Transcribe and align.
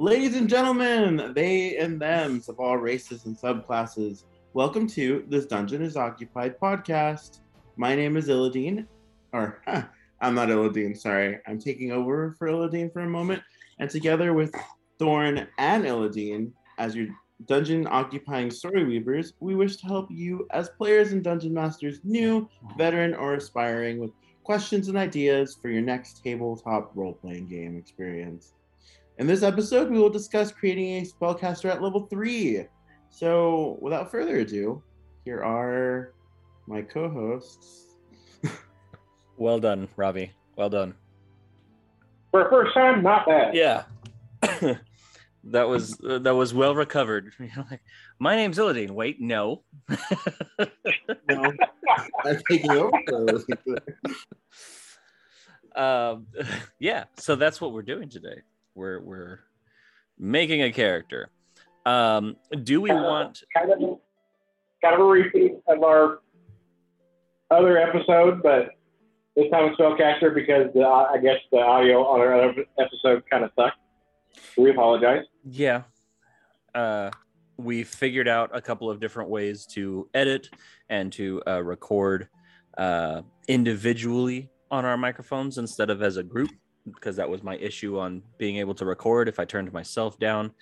Ladies 0.00 0.34
and 0.34 0.48
gentlemen, 0.48 1.34
they 1.34 1.76
and 1.76 2.00
thems 2.00 2.48
of 2.48 2.58
all 2.58 2.78
races 2.78 3.26
and 3.26 3.36
subclasses, 3.36 4.24
welcome 4.54 4.86
to 4.86 5.26
this 5.28 5.44
Dungeon 5.44 5.82
is 5.82 5.94
Occupied 5.94 6.58
podcast. 6.58 7.40
My 7.76 7.94
name 7.94 8.16
is 8.16 8.28
Illideen, 8.28 8.86
or 9.34 9.60
huh, 9.66 9.82
I'm 10.22 10.34
not 10.34 10.48
Illideen, 10.48 10.96
sorry. 10.96 11.40
I'm 11.46 11.58
taking 11.58 11.92
over 11.92 12.34
for 12.38 12.48
Illideen 12.48 12.90
for 12.90 13.00
a 13.00 13.06
moment. 13.06 13.42
And 13.78 13.90
together 13.90 14.32
with 14.32 14.54
Thorn 14.98 15.46
and 15.58 15.84
Illideen, 15.84 16.52
as 16.78 16.96
your 16.96 17.08
dungeon 17.44 17.86
occupying 17.86 18.50
story 18.50 18.84
weavers, 18.84 19.34
we 19.40 19.54
wish 19.54 19.76
to 19.76 19.86
help 19.86 20.10
you 20.10 20.48
as 20.50 20.70
players 20.70 21.12
and 21.12 21.22
dungeon 21.22 21.52
masters, 21.52 22.00
new, 22.04 22.48
veteran, 22.78 23.14
or 23.14 23.34
aspiring, 23.34 23.98
with 23.98 24.12
questions 24.44 24.88
and 24.88 24.96
ideas 24.96 25.58
for 25.60 25.68
your 25.68 25.82
next 25.82 26.24
tabletop 26.24 26.90
role 26.94 27.12
playing 27.12 27.48
game 27.48 27.76
experience. 27.76 28.54
In 29.20 29.26
this 29.26 29.42
episode, 29.42 29.90
we 29.90 29.98
will 29.98 30.08
discuss 30.08 30.50
creating 30.50 30.96
a 30.96 31.02
spellcaster 31.02 31.68
at 31.68 31.82
level 31.82 32.06
three. 32.06 32.64
So, 33.10 33.76
without 33.82 34.10
further 34.10 34.38
ado, 34.38 34.82
here 35.26 35.44
are 35.44 36.14
my 36.66 36.80
co 36.80 37.08
hosts. 37.10 37.96
Well 39.36 39.58
done, 39.58 39.88
Robbie. 39.96 40.32
Well 40.56 40.70
done. 40.70 40.94
For 42.30 42.46
a 42.46 42.50
first 42.50 42.74
time, 42.74 43.02
not 43.02 43.26
bad. 43.26 43.54
Yeah. 43.54 43.84
that 45.44 45.68
was 45.68 45.98
uh, 46.02 46.18
that 46.20 46.34
was 46.34 46.54
well 46.54 46.74
recovered. 46.74 47.32
Like, 47.70 47.82
my 48.18 48.36
name's 48.36 48.56
Illideen. 48.58 48.90
Wait, 48.90 49.20
no. 49.20 49.64
No, 51.28 51.52
I'm 52.24 52.40
taking 52.50 52.70
over. 52.70 52.90
um, 55.74 56.26
yeah. 56.78 57.04
So 57.16 57.34
that's 57.34 57.60
what 57.60 57.72
we're 57.72 57.82
doing 57.82 58.08
today. 58.10 58.42
We're 58.80 59.00
we're 59.00 59.40
making 60.18 60.62
a 60.62 60.72
character. 60.72 61.28
Um, 61.84 62.36
do 62.64 62.80
we 62.80 62.90
want? 62.90 63.42
Kind 63.54 63.70
of, 63.70 63.78
kind 64.82 64.94
of 64.94 65.00
a 65.00 65.04
repeat 65.04 65.52
of 65.68 65.82
our 65.82 66.20
other 67.50 67.76
episode, 67.76 68.42
but 68.42 68.70
this 69.36 69.50
time 69.50 69.66
it's 69.70 69.78
spellcaster 69.78 70.34
because 70.34 70.72
the, 70.72 70.82
I 70.82 71.18
guess 71.22 71.36
the 71.52 71.58
audio 71.58 72.02
on 72.06 72.20
our 72.20 72.34
other 72.34 72.64
episode 72.78 73.22
kind 73.30 73.44
of 73.44 73.50
sucked. 73.54 73.76
We 74.56 74.70
apologize. 74.70 75.24
Yeah. 75.44 75.82
Uh, 76.74 77.10
we 77.58 77.84
figured 77.84 78.28
out 78.28 78.50
a 78.54 78.62
couple 78.62 78.88
of 78.88 78.98
different 78.98 79.28
ways 79.28 79.66
to 79.72 80.08
edit 80.14 80.48
and 80.88 81.12
to 81.12 81.42
uh, 81.46 81.62
record 81.62 82.28
uh, 82.78 83.20
individually 83.46 84.48
on 84.70 84.86
our 84.86 84.96
microphones 84.96 85.58
instead 85.58 85.90
of 85.90 86.02
as 86.02 86.16
a 86.16 86.22
group, 86.22 86.50
because 86.84 87.16
that 87.16 87.28
was 87.28 87.42
my 87.42 87.56
issue 87.56 87.98
on 87.98 88.22
being 88.38 88.56
able 88.56 88.74
to 88.74 88.84
record. 88.84 89.28
If 89.28 89.38
I 89.38 89.44
turned 89.44 89.72
myself 89.72 90.18
down, 90.18 90.52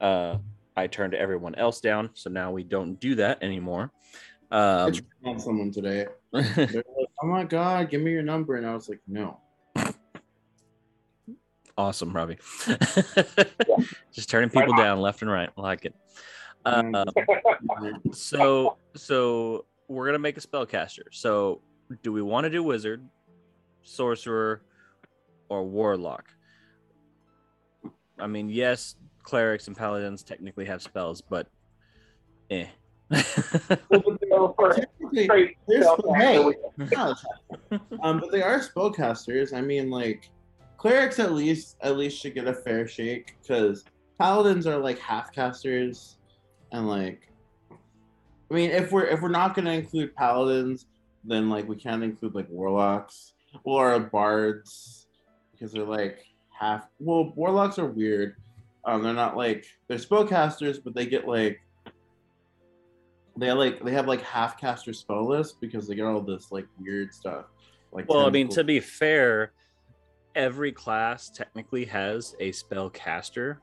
uh, 0.00 0.38
I 0.76 0.86
turned 0.86 1.14
everyone 1.14 1.54
else 1.54 1.80
down. 1.80 2.10
So 2.14 2.30
now 2.30 2.52
we 2.52 2.62
don't 2.64 2.98
do 3.00 3.14
that 3.16 3.42
anymore. 3.42 3.92
I 4.50 4.84
Um, 4.84 4.92
tried 4.92 5.04
on 5.24 5.38
someone 5.38 5.70
today. 5.72 6.06
Like, 6.32 6.84
"Oh 7.22 7.26
my 7.26 7.44
god, 7.44 7.90
give 7.90 8.02
me 8.02 8.10
your 8.10 8.22
number," 8.22 8.56
and 8.56 8.66
I 8.66 8.74
was 8.74 8.88
like, 8.88 9.00
"No." 9.06 9.40
awesome, 11.76 12.12
Robbie. 12.12 12.38
Just 14.12 14.30
turning 14.30 14.50
people 14.50 14.76
down 14.76 15.00
left 15.00 15.22
and 15.22 15.30
right. 15.30 15.50
I 15.56 15.60
like 15.60 15.84
it. 15.84 15.94
Um, 16.64 16.94
Uh, 16.94 17.04
so 18.12 18.78
so 18.94 19.66
we're 19.88 20.06
gonna 20.06 20.18
make 20.18 20.36
a 20.36 20.40
spellcaster. 20.40 21.02
So 21.10 21.60
do 22.02 22.12
we 22.12 22.22
want 22.22 22.44
to 22.44 22.50
do 22.50 22.62
wizard, 22.62 23.06
sorcerer, 23.82 24.62
or 25.48 25.64
warlock? 25.64 26.24
I 28.18 28.26
mean, 28.26 28.48
yes, 28.48 28.96
clerics 29.22 29.66
and 29.66 29.76
paladins 29.76 30.22
technically 30.22 30.64
have 30.66 30.82
spells, 30.82 31.20
but 31.20 31.48
eh. 32.50 32.66
So 33.12 34.54
for 34.56 34.72
Technically, 34.72 35.24
straight 35.24 35.56
they're 35.68 35.82
spellcaster, 35.82 36.08
sp- 36.08 36.16
hey, 36.16 36.44
we- 36.44 37.76
um, 38.02 38.20
but 38.20 38.32
they 38.32 38.42
are 38.42 38.58
spellcasters. 38.60 39.52
I 39.52 39.60
mean, 39.60 39.90
like 39.90 40.30
clerics 40.78 41.18
at 41.18 41.32
least 41.32 41.76
at 41.82 41.96
least 41.96 42.20
should 42.20 42.34
get 42.34 42.46
a 42.46 42.54
fair 42.54 42.86
shake 42.88 43.36
because 43.42 43.84
paladins 44.18 44.66
are 44.66 44.78
like 44.78 44.98
half 44.98 45.32
casters, 45.32 46.16
and 46.72 46.88
like, 46.88 47.28
I 48.50 48.54
mean, 48.54 48.70
if 48.70 48.90
we're 48.90 49.06
if 49.06 49.20
we're 49.20 49.28
not 49.28 49.54
gonna 49.54 49.72
include 49.72 50.14
paladins, 50.14 50.86
then 51.24 51.50
like 51.50 51.68
we 51.68 51.76
can't 51.76 52.02
include 52.02 52.34
like 52.34 52.48
warlocks 52.48 53.34
or 53.64 54.00
bards 54.00 55.03
because 55.64 55.72
they're 55.72 55.84
like 55.84 56.26
half. 56.50 56.88
Well, 56.98 57.32
warlocks 57.34 57.78
are 57.78 57.86
weird. 57.86 58.36
Um, 58.84 59.02
they're 59.02 59.14
not 59.14 59.34
like 59.34 59.64
they're 59.88 59.96
spellcasters, 59.96 60.78
but 60.84 60.94
they 60.94 61.06
get 61.06 61.26
like 61.26 61.60
they 63.38 63.50
like 63.52 63.82
they 63.82 63.92
have 63.92 64.06
like 64.06 64.20
half 64.20 64.60
caster 64.60 64.92
spell 64.92 65.26
list 65.26 65.60
because 65.60 65.88
they 65.88 65.94
get 65.94 66.04
all 66.04 66.20
this 66.20 66.52
like 66.52 66.66
weird 66.78 67.14
stuff. 67.14 67.46
Like 67.92 68.08
well, 68.10 68.26
I 68.26 68.30
mean, 68.30 68.48
to 68.50 68.62
be 68.62 68.78
fair, 68.78 69.52
every 70.34 70.70
class 70.70 71.30
technically 71.30 71.86
has 71.86 72.34
a 72.40 72.52
spellcaster. 72.52 73.56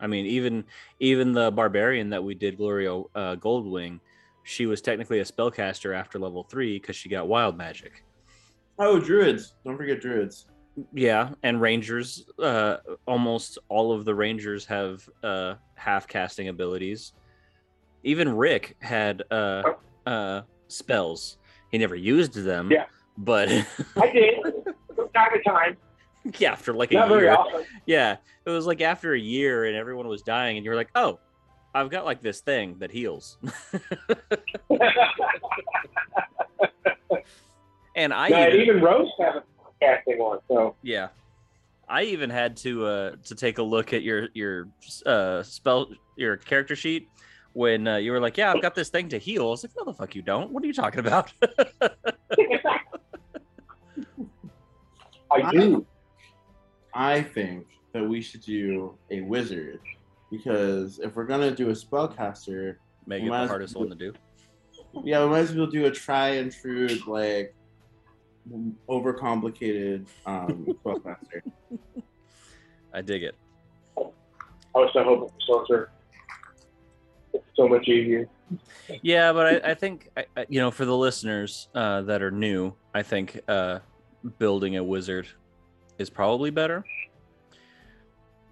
I 0.00 0.06
mean, 0.06 0.24
even 0.24 0.64
even 1.00 1.32
the 1.32 1.50
barbarian 1.50 2.08
that 2.10 2.24
we 2.24 2.34
did, 2.34 2.56
Gloria 2.56 2.96
uh, 3.14 3.36
Goldwing, 3.36 4.00
she 4.42 4.64
was 4.64 4.80
technically 4.80 5.18
a 5.18 5.24
spellcaster 5.24 5.94
after 5.94 6.18
level 6.18 6.44
three 6.44 6.78
because 6.78 6.96
she 6.96 7.10
got 7.10 7.28
wild 7.28 7.58
magic. 7.58 8.04
oh 8.78 8.98
druids, 8.98 9.54
don't 9.66 9.76
forget 9.76 10.00
druids. 10.00 10.46
Yeah, 10.94 11.30
and 11.42 11.60
rangers, 11.60 12.24
uh, 12.38 12.78
almost 13.06 13.58
all 13.68 13.92
of 13.92 14.04
the 14.04 14.14
rangers 14.14 14.64
have 14.66 15.06
uh, 15.22 15.54
half 15.74 16.08
casting 16.08 16.48
abilities. 16.48 17.12
Even 18.04 18.34
Rick 18.36 18.76
had 18.80 19.22
uh, 19.30 19.62
uh, 20.06 20.42
spells. 20.68 21.36
He 21.70 21.78
never 21.78 21.94
used 21.94 22.34
them. 22.34 22.70
Yeah. 22.70 22.86
But 23.18 23.48
I 23.96 24.10
did 24.12 24.38
from 24.96 25.08
time 25.10 25.30
to 25.32 25.42
time. 25.46 25.76
yeah, 26.38 26.52
after 26.52 26.72
like 26.72 26.90
a 26.92 26.94
Not 26.94 27.08
very 27.08 27.22
year. 27.24 27.34
often. 27.34 27.64
Yeah, 27.86 28.16
it 28.46 28.50
was 28.50 28.66
like 28.66 28.80
after 28.80 29.12
a 29.12 29.18
year 29.18 29.66
and 29.66 29.76
everyone 29.76 30.08
was 30.08 30.22
dying, 30.22 30.56
and 30.56 30.64
you're 30.64 30.76
like, 30.76 30.90
oh, 30.94 31.18
I've 31.74 31.90
got 31.90 32.04
like 32.06 32.22
this 32.22 32.40
thing 32.40 32.76
that 32.78 32.90
heals. 32.90 33.38
and 37.96 38.12
I 38.14 38.28
No, 38.28 38.48
even, 38.48 38.60
even 38.60 38.80
Rose 38.82 39.08
has 39.20 39.36
a 39.36 39.42
casting 39.82 40.18
one. 40.18 40.38
So 40.48 40.74
yeah, 40.82 41.08
I 41.88 42.02
even 42.04 42.30
had 42.30 42.56
to 42.58 42.86
uh 42.86 43.12
to 43.24 43.34
take 43.34 43.58
a 43.58 43.62
look 43.62 43.92
at 43.92 44.02
your 44.02 44.28
your 44.34 44.68
uh 45.06 45.42
spell 45.42 45.88
your 46.16 46.36
character 46.36 46.76
sheet 46.76 47.08
when 47.54 47.86
uh, 47.86 47.96
you 47.96 48.12
were 48.12 48.20
like, 48.20 48.38
yeah, 48.38 48.50
I've 48.52 48.62
got 48.62 48.74
this 48.74 48.88
thing 48.88 49.08
to 49.10 49.18
heal. 49.18 49.42
I 49.46 49.50
was 49.50 49.62
like, 49.64 49.72
no, 49.76 49.84
the 49.84 49.92
fuck 49.92 50.14
you 50.14 50.22
don't. 50.22 50.50
What 50.52 50.62
are 50.64 50.66
you 50.66 50.72
talking 50.72 51.00
about? 51.00 51.32
I 55.30 55.50
do. 55.50 55.86
I 56.94 57.22
think 57.22 57.66
that 57.92 58.06
we 58.06 58.20
should 58.20 58.42
do 58.42 58.94
a 59.10 59.20
wizard 59.22 59.80
because 60.30 60.98
if 60.98 61.14
we're 61.16 61.24
gonna 61.24 61.50
do 61.54 61.68
a 61.70 61.72
spellcaster, 61.72 62.76
Make 63.06 63.22
it 63.24 63.26
Might 63.26 63.38
the 63.38 63.42
as- 63.44 63.50
hardest 63.50 63.76
one 63.76 63.88
to 63.88 63.94
do. 63.96 64.12
yeah, 65.04 65.24
we 65.24 65.30
might 65.30 65.40
as 65.40 65.54
well 65.54 65.66
do 65.66 65.86
a 65.86 65.90
try 65.90 66.28
and 66.30 66.52
true 66.52 66.88
like 67.06 67.54
overcomplicated 68.88 70.06
um 70.26 70.66
spellcaster. 70.86 71.42
I 72.94 73.00
dig 73.02 73.22
it. 73.22 73.34
I 73.98 74.02
was 74.78 74.90
so 74.92 75.04
hoping 75.04 75.28
for 75.28 75.34
sorcerer. 75.46 75.90
It's 77.34 77.44
so 77.56 77.68
much 77.68 77.88
easier. 77.88 78.28
Yeah, 79.02 79.32
but 79.32 79.46
I, 79.64 79.70
I 79.70 79.74
think 79.74 80.08
I, 80.16 80.26
I- 80.36 80.46
you 80.48 80.60
know 80.60 80.70
for 80.70 80.84
the 80.84 80.96
listeners 80.96 81.68
uh, 81.74 82.02
that 82.02 82.22
are 82.22 82.30
new, 82.30 82.76
I 82.94 83.02
think 83.02 83.40
uh, 83.48 83.80
building 84.38 84.76
a 84.76 84.84
wizard 84.84 85.28
is 85.98 86.10
probably 86.10 86.50
better. 86.50 86.84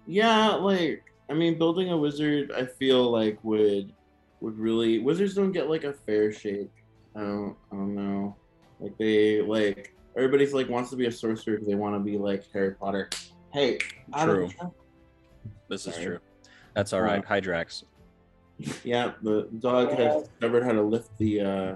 Yeah, 0.07 0.49
like 0.55 1.03
I 1.29 1.33
mean, 1.33 1.57
building 1.57 1.89
a 1.91 1.97
wizard, 1.97 2.51
I 2.51 2.65
feel 2.65 3.11
like 3.11 3.39
would 3.43 3.93
would 4.41 4.57
really 4.57 4.99
wizards 4.99 5.35
don't 5.35 5.51
get 5.51 5.69
like 5.69 5.83
a 5.83 5.93
fair 5.93 6.31
shake. 6.31 6.71
I 7.15 7.19
don't, 7.21 7.55
I 7.71 7.75
don't 7.75 7.95
know. 7.95 8.37
Like 8.81 8.97
they 8.97 9.41
like 9.41 9.93
everybody's 10.17 10.53
like 10.53 10.67
wants 10.69 10.89
to 10.89 10.95
be 10.95 11.05
a 11.05 11.11
sorcerer 11.11 11.53
because 11.53 11.67
they 11.67 11.75
want 11.75 11.95
to 11.95 11.99
be 11.99 12.17
like 12.17 12.43
Harry 12.51 12.73
Potter. 12.75 13.09
Hey, 13.53 13.77
out 14.13 14.27
of 14.29 14.35
the 14.35 14.47
True. 14.47 14.71
This 15.69 15.85
is 15.87 15.93
Sorry. 15.93 16.05
true. 16.05 16.19
That's 16.75 16.91
all 16.93 17.01
right. 17.01 17.23
Hydrax. 17.25 17.83
Yeah, 18.83 19.13
the 19.21 19.47
dog 19.59 19.91
has 19.93 20.23
discovered 20.27 20.63
how 20.63 20.71
to 20.71 20.81
lift 20.81 21.17
the 21.17 21.41
uh 21.41 21.75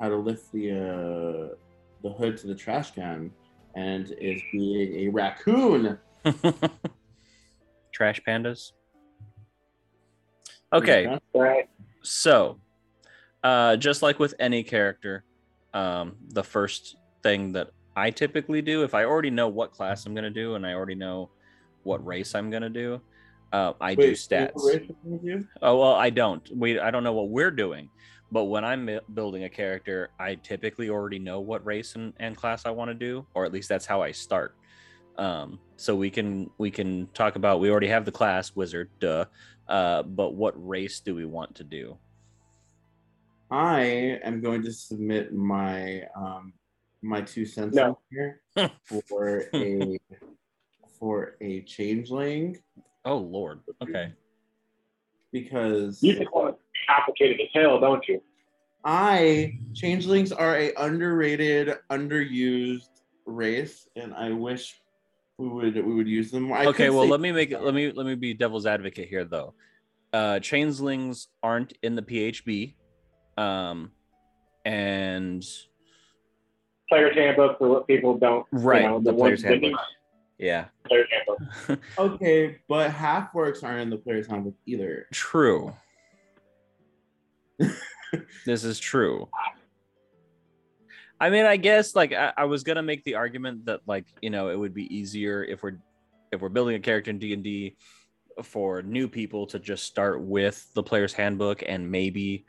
how 0.00 0.08
to 0.08 0.16
lift 0.16 0.52
the 0.52 0.70
uh 0.72 1.54
the 2.02 2.10
hood 2.10 2.36
to 2.38 2.46
the 2.46 2.54
trash 2.54 2.90
can 2.92 3.30
and 3.74 4.14
is 4.20 4.40
being 4.52 5.06
a 5.06 5.08
raccoon. 5.08 5.98
Trash 7.92 8.20
pandas. 8.26 8.72
Okay, 10.72 11.18
Right. 11.34 11.68
so 12.02 12.58
uh, 13.44 13.76
just 13.76 14.02
like 14.02 14.18
with 14.18 14.34
any 14.40 14.62
character, 14.64 15.24
um, 15.74 16.16
the 16.30 16.42
first 16.44 16.96
thing 17.22 17.52
that 17.52 17.70
I 17.96 18.10
typically 18.10 18.62
do, 18.62 18.82
if 18.82 18.94
I 18.94 19.04
already 19.04 19.30
know 19.30 19.48
what 19.48 19.72
class 19.72 20.06
I'm 20.06 20.14
going 20.14 20.24
to 20.24 20.30
do 20.30 20.54
and 20.54 20.66
I 20.66 20.72
already 20.72 20.94
know 20.94 21.30
what 21.82 22.04
race 22.04 22.34
I'm 22.34 22.48
going 22.50 22.62
to 22.62 22.70
do, 22.70 23.00
Uh, 23.52 23.72
I 23.80 23.94
do 23.94 24.00
Wait, 24.02 24.08
what 24.08 24.18
stats. 24.18 24.64
race 24.66 24.76
are 24.76 24.82
you 24.82 24.96
gonna 25.04 25.38
do? 25.38 25.46
Oh 25.62 25.78
well, 25.78 25.94
I 25.94 26.10
don't. 26.10 26.42
We 26.56 26.80
I 26.80 26.90
don't 26.90 27.04
know 27.04 27.12
what 27.12 27.28
we're 27.28 27.52
doing, 27.52 27.88
but 28.32 28.44
when 28.50 28.64
I'm 28.64 28.98
building 29.12 29.44
a 29.44 29.48
character, 29.48 30.10
I 30.18 30.34
typically 30.34 30.88
already 30.90 31.20
know 31.20 31.38
what 31.38 31.64
race 31.64 31.94
and, 31.94 32.12
and 32.18 32.36
class 32.36 32.66
I 32.66 32.70
want 32.70 32.90
to 32.90 32.98
do, 33.08 33.24
or 33.34 33.44
at 33.46 33.52
least 33.52 33.68
that's 33.68 33.86
how 33.86 34.02
I 34.02 34.10
start. 34.10 34.56
Um, 35.18 35.60
so 35.76 35.94
we 35.94 36.10
can 36.10 36.50
we 36.58 36.70
can 36.72 37.06
talk 37.14 37.36
about. 37.36 37.60
We 37.60 37.70
already 37.70 37.86
have 37.94 38.04
the 38.04 38.10
class 38.20 38.56
wizard, 38.56 38.90
duh. 38.98 39.26
Uh, 39.68 40.02
but 40.02 40.34
what 40.34 40.54
race 40.56 40.98
do 40.98 41.14
we 41.14 41.24
want 41.24 41.54
to 41.54 41.64
do? 41.64 41.96
I 43.50 43.82
am 44.24 44.40
going 44.40 44.62
to 44.62 44.72
submit 44.72 45.32
my 45.34 46.02
um 46.16 46.52
my 47.02 47.20
two 47.20 47.44
cents 47.44 47.76
No. 47.76 47.98
here 48.10 48.40
for 49.08 49.44
a 49.54 49.98
for 50.98 51.36
a 51.40 51.62
changeling 51.62 52.58
Oh 53.04 53.18
Lord. 53.18 53.60
Okay. 53.82 54.12
because 55.32 56.02
You 56.02 56.14
just 56.14 56.32
want 56.32 56.54
it 56.54 56.60
complicated 56.88 57.40
as 57.40 57.48
hell, 57.52 57.78
don't 57.80 58.06
you? 58.08 58.22
I 58.84 59.58
changelings 59.74 60.30
are 60.32 60.56
a 60.58 60.72
underrated, 60.76 61.74
underused 61.90 62.88
race, 63.26 63.88
and 63.96 64.14
I 64.14 64.30
wish 64.30 64.80
we 65.38 65.48
would 65.48 65.74
we 65.74 65.94
would 65.94 66.08
use 66.08 66.30
them. 66.30 66.44
more. 66.44 66.58
I 66.58 66.66
okay 66.66 66.90
well 66.90 67.04
say- 67.04 67.10
let 67.10 67.20
me 67.20 67.32
make 67.32 67.50
it 67.50 67.60
let 67.62 67.74
me 67.74 67.92
let 67.92 68.06
me 68.06 68.14
be 68.14 68.32
devil's 68.34 68.66
advocate 68.66 69.08
here 69.08 69.24
though 69.24 69.54
uh 70.12 70.38
changelings 70.40 71.28
aren't 71.42 71.72
in 71.82 71.94
the 71.96 72.02
phb 72.02 72.74
um 73.38 73.90
and 74.64 75.44
Player's 76.88 77.16
handbook 77.16 77.58
for 77.58 77.68
what 77.68 77.86
people 77.86 78.18
don't. 78.18 78.46
right 78.52 78.82
You 78.82 78.88
know, 78.88 78.98
the 79.00 79.12
the 79.12 79.16
player's 79.16 79.42
ones 79.42 79.42
that 79.42 79.62
handbook 79.62 79.80
yeah 80.38 80.64
Player's 80.86 81.08
handbook. 81.10 81.80
Okay, 81.98 82.58
but 82.68 82.90
half 82.90 83.32
orcs 83.32 83.62
aren't 83.64 83.80
in 83.80 83.90
the 83.90 83.96
player's 83.96 84.26
handbook 84.26 84.54
either. 84.66 85.06
true 85.12 85.72
this 88.46 88.64
is 88.64 88.78
true 88.80 89.28
i 91.20 91.30
mean 91.30 91.46
i 91.46 91.56
guess 91.56 91.94
like 91.94 92.12
I, 92.12 92.32
I 92.36 92.44
was 92.46 92.64
gonna 92.64 92.82
make 92.82 93.04
the 93.04 93.14
argument 93.14 93.66
that 93.66 93.80
like 93.86 94.06
you 94.20 94.30
know 94.30 94.48
it 94.48 94.58
would 94.58 94.74
be 94.74 94.92
easier 94.94 95.44
if 95.44 95.62
we're 95.62 95.78
if 96.32 96.40
we're 96.40 96.48
building 96.48 96.74
a 96.74 96.80
character 96.80 97.10
in 97.12 97.18
d&d 97.20 97.76
for 98.42 98.82
new 98.82 99.06
people 99.08 99.46
to 99.46 99.60
just 99.60 99.84
start 99.84 100.20
with 100.20 100.66
the 100.74 100.82
player's 100.82 101.12
handbook 101.12 101.62
and 101.66 101.88
maybe 101.88 102.44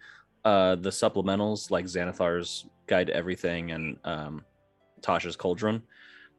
uh 0.46 0.76
the 0.76 0.90
supplementals 0.90 1.70
like 1.72 1.86
xanathar's 1.86 2.66
guide 2.88 3.08
to 3.08 3.16
everything 3.16 3.72
and 3.72 3.98
um 4.06 4.44
tasha's 5.02 5.36
cauldron 5.36 5.82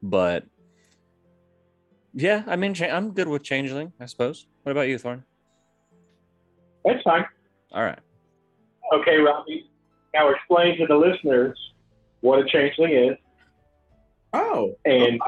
but 0.03 0.44
yeah 2.14 2.43
i 2.47 2.56
mean 2.56 2.75
i'm 2.91 3.11
good 3.12 3.29
with 3.29 3.43
changeling 3.43 3.93
i 4.00 4.06
suppose 4.06 4.47
what 4.62 4.73
about 4.73 4.88
you 4.88 4.97
thorn 4.99 5.23
That's 6.85 7.03
fine. 7.03 7.25
all 7.73 7.82
right 7.82 7.99
Okay, 8.94 9.17
Robbie. 9.17 9.69
Now 10.14 10.29
explain 10.31 10.79
to 10.79 10.87
the 10.87 10.94
listeners 10.94 11.58
what 12.20 12.38
a 12.38 12.44
changeling 12.44 12.93
is 12.93 13.17
Oh, 14.32 14.75
and 14.85 15.19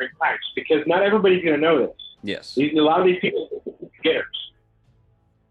relax, 0.00 0.40
because 0.56 0.84
not 0.88 1.02
everybody's 1.02 1.44
going 1.44 1.54
to 1.54 1.60
know 1.60 1.78
this. 1.86 1.96
yes 2.24 2.54
These, 2.56 2.72
a 2.76 2.80
lot 2.80 2.98
of 2.98 3.06
these 3.06 3.20
people 3.20 3.48
are 3.66 3.88
beginners. 4.02 4.24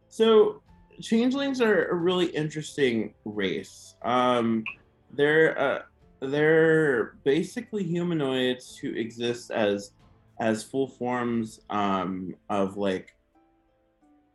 So 0.10 0.62
changelings 1.02 1.62
are 1.62 1.86
a 1.90 1.96
really 1.96 2.28
interesting 2.28 3.14
race. 3.26 3.96
Um, 4.04 4.64
they're 5.12 5.60
uh, 5.60 5.82
they're 6.22 7.16
basically 7.24 7.84
humanoids 7.84 8.78
who 8.78 8.92
exist 8.94 9.52
as 9.52 9.92
as 10.40 10.64
full 10.64 10.88
forms 10.88 11.60
um, 11.70 12.36
of 12.50 12.78
like 12.78 13.16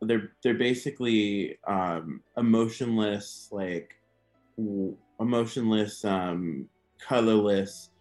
they're 0.01 0.31
they're 0.43 0.53
basically 0.53 1.57
um, 1.67 2.21
emotionless 2.37 3.49
like 3.51 3.95
w- 4.57 4.95
emotionless 5.19 6.05
um, 6.05 6.67
colorless 6.99 7.91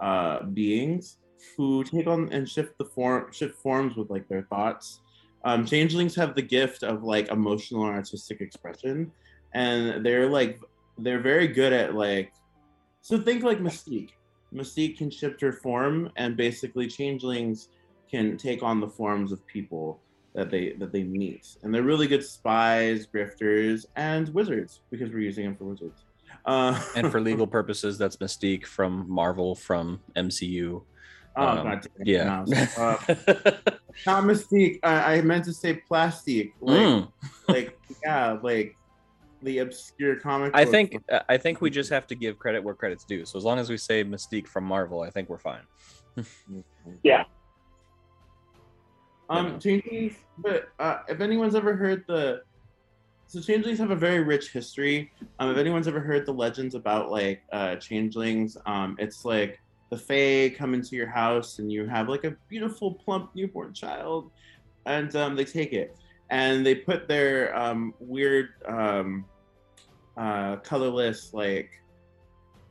uh, 0.00 0.42
beings 0.42 1.18
who 1.56 1.84
take 1.84 2.06
on 2.06 2.32
and 2.32 2.48
shift 2.48 2.76
the 2.78 2.84
form 2.84 3.30
shift 3.30 3.56
forms 3.58 3.96
with 3.96 4.10
like 4.10 4.26
their 4.28 4.42
thoughts 4.42 5.00
um, 5.44 5.64
changelings 5.64 6.14
have 6.14 6.34
the 6.34 6.42
gift 6.42 6.82
of 6.82 7.04
like 7.04 7.28
emotional 7.28 7.84
and 7.86 7.94
artistic 7.94 8.40
expression 8.40 9.12
and 9.54 10.04
they're 10.04 10.28
like 10.28 10.58
they're 10.98 11.20
very 11.20 11.48
good 11.48 11.72
at 11.72 11.94
like 11.94 12.32
so 13.04 13.18
think 13.18 13.42
like 13.42 13.58
mystique. 13.58 14.12
Mystique 14.54 14.96
can 14.96 15.10
shift 15.10 15.40
her 15.42 15.52
form 15.52 16.10
and 16.16 16.38
basically 16.38 16.86
changelings 16.86 17.68
can 18.10 18.38
take 18.38 18.62
on 18.62 18.80
the 18.80 18.88
forms 18.88 19.30
of 19.30 19.46
people 19.46 20.00
that 20.34 20.50
they 20.50 20.72
that 20.78 20.90
they 20.90 21.02
meet. 21.02 21.56
And 21.62 21.74
they're 21.74 21.82
really 21.82 22.06
good 22.06 22.24
spies 22.24 23.06
grifters 23.06 23.84
and 23.96 24.28
wizards 24.30 24.80
because 24.90 25.10
we're 25.10 25.18
using 25.18 25.44
them 25.44 25.56
for 25.56 25.64
wizards. 25.64 26.04
Uh, 26.46 26.80
and 26.96 27.10
for 27.12 27.20
legal 27.30 27.46
purposes 27.46 27.98
that's 27.98 28.16
mystique 28.16 28.66
from 28.66 29.04
marvel 29.08 29.54
from 29.54 30.00
mcu 30.16 30.82
oh 31.36 31.46
um, 31.46 31.56
god 31.64 31.80
damn 31.82 32.00
it, 32.00 32.06
yeah 32.06 32.24
now. 32.24 32.44
Uh, 32.78 32.96
not 34.06 34.24
mystique 34.24 34.78
I, 34.82 35.14
I 35.16 35.20
meant 35.22 35.44
to 35.44 35.52
say 35.52 35.74
plastic. 35.88 36.52
like 36.60 36.78
Mm. 36.80 37.12
like 37.48 37.78
yeah, 38.04 38.38
like 38.42 38.76
the 39.42 39.58
obscure 39.58 40.16
comic. 40.16 40.52
i 40.54 40.64
think 40.64 40.96
uh, 41.12 41.20
i 41.28 41.36
think 41.36 41.60
we 41.60 41.68
just 41.68 41.90
have 41.90 42.06
to 42.06 42.14
give 42.14 42.38
credit 42.38 42.64
where 42.64 42.74
credit's 42.74 43.04
due 43.04 43.26
so 43.26 43.36
as 43.38 43.44
long 43.44 43.58
as 43.58 43.68
we 43.68 43.76
say 43.76 44.02
mystique 44.02 44.46
from 44.48 44.64
marvel 44.64 45.02
i 45.02 45.10
think 45.10 45.28
we're 45.28 45.38
fine 45.38 45.62
Yeah. 47.02 47.24
Um, 49.30 49.58
changelings, 49.58 50.14
but 50.38 50.68
uh, 50.78 50.98
if 51.08 51.20
anyone's 51.20 51.54
ever 51.54 51.74
heard 51.74 52.04
the, 52.06 52.42
so 53.26 53.40
changelings 53.40 53.78
have 53.78 53.90
a 53.90 53.96
very 53.96 54.20
rich 54.22 54.52
history. 54.52 55.10
Um, 55.38 55.50
if 55.50 55.56
anyone's 55.56 55.88
ever 55.88 56.00
heard 56.00 56.26
the 56.26 56.32
legends 56.32 56.74
about 56.74 57.10
like 57.10 57.42
uh, 57.52 57.76
changelings, 57.76 58.56
um, 58.66 58.96
it's 58.98 59.24
like 59.24 59.58
the 59.94 60.00
Fae 60.00 60.54
come 60.56 60.74
into 60.74 60.96
your 60.96 61.06
house 61.06 61.60
and 61.60 61.70
you 61.70 61.86
have 61.86 62.08
like 62.08 62.24
a 62.24 62.32
beautiful 62.48 62.94
plump 62.94 63.30
newborn 63.34 63.72
child, 63.72 64.30
and 64.86 65.14
um, 65.14 65.36
they 65.36 65.44
take 65.44 65.72
it. 65.72 65.96
And 66.30 66.66
they 66.66 66.74
put 66.74 67.06
their 67.06 67.56
um, 67.56 67.94
weird 68.00 68.48
um, 68.66 69.24
uh, 70.16 70.56
colorless 70.56 71.32
like 71.32 71.70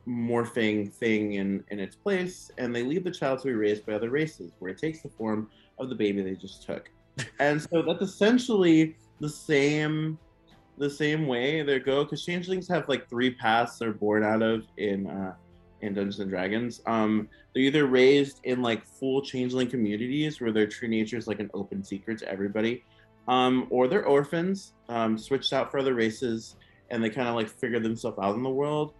morphing 0.06 0.92
thing 0.92 1.34
in 1.34 1.64
in 1.70 1.80
its 1.80 1.96
place 1.96 2.50
and 2.58 2.76
they 2.76 2.82
leave 2.82 3.04
the 3.04 3.10
child 3.10 3.38
to 3.38 3.46
be 3.46 3.54
raised 3.54 3.86
by 3.86 3.94
other 3.94 4.10
races 4.10 4.52
where 4.58 4.70
it 4.70 4.76
takes 4.76 5.00
the 5.00 5.08
form 5.08 5.48
of 5.78 5.88
the 5.88 5.94
baby 5.94 6.20
they 6.20 6.34
just 6.34 6.62
took. 6.62 6.90
And 7.40 7.62
so 7.62 7.80
that's 7.80 8.02
essentially 8.02 8.96
the 9.20 9.30
same 9.30 10.18
the 10.76 10.90
same 10.90 11.26
way 11.26 11.62
they 11.62 11.78
go 11.78 12.04
because 12.04 12.22
changelings 12.22 12.68
have 12.68 12.86
like 12.86 13.08
three 13.08 13.30
paths 13.30 13.78
they're 13.78 13.92
born 13.92 14.24
out 14.24 14.42
of 14.42 14.66
in 14.76 15.06
uh 15.06 15.34
in 15.84 15.94
dungeons 15.94 16.20
and 16.20 16.30
dragons 16.30 16.80
um 16.86 17.28
they're 17.52 17.64
either 17.64 17.86
raised 17.86 18.40
in 18.44 18.62
like 18.62 18.84
full 18.84 19.22
changeling 19.22 19.68
communities 19.68 20.40
where 20.40 20.52
their 20.52 20.66
true 20.66 20.88
nature 20.88 21.16
is 21.16 21.26
like 21.26 21.40
an 21.40 21.50
open 21.54 21.82
secret 21.82 22.18
to 22.18 22.28
everybody 22.28 22.84
um 23.28 23.66
or 23.70 23.88
they're 23.88 24.06
orphans 24.06 24.72
um 24.88 25.16
switched 25.16 25.52
out 25.52 25.70
for 25.70 25.78
other 25.78 25.94
races 25.94 26.56
and 26.90 27.02
they 27.02 27.10
kind 27.10 27.28
of 27.28 27.34
like 27.34 27.48
figure 27.48 27.80
themselves 27.80 28.18
out 28.20 28.34
in 28.34 28.42
the 28.42 28.50
world 28.50 28.94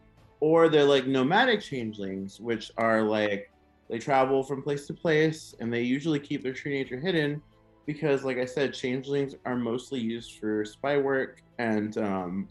or 0.44 0.68
they're 0.68 0.84
like 0.84 1.06
nomadic 1.06 1.62
changelings, 1.62 2.38
which 2.38 2.70
are 2.76 3.02
like 3.02 3.50
they 3.88 3.98
travel 3.98 4.42
from 4.42 4.62
place 4.62 4.86
to 4.86 4.92
place 4.92 5.54
and 5.58 5.72
they 5.72 5.80
usually 5.80 6.20
keep 6.20 6.42
their 6.42 6.52
true 6.52 6.70
nature 6.70 7.00
hidden 7.00 7.40
because, 7.86 8.24
like 8.24 8.36
I 8.36 8.44
said, 8.44 8.74
changelings 8.74 9.34
are 9.46 9.56
mostly 9.56 10.00
used 10.00 10.38
for 10.38 10.62
spy 10.66 10.98
work 10.98 11.40
and 11.58 11.96
um, 11.96 12.48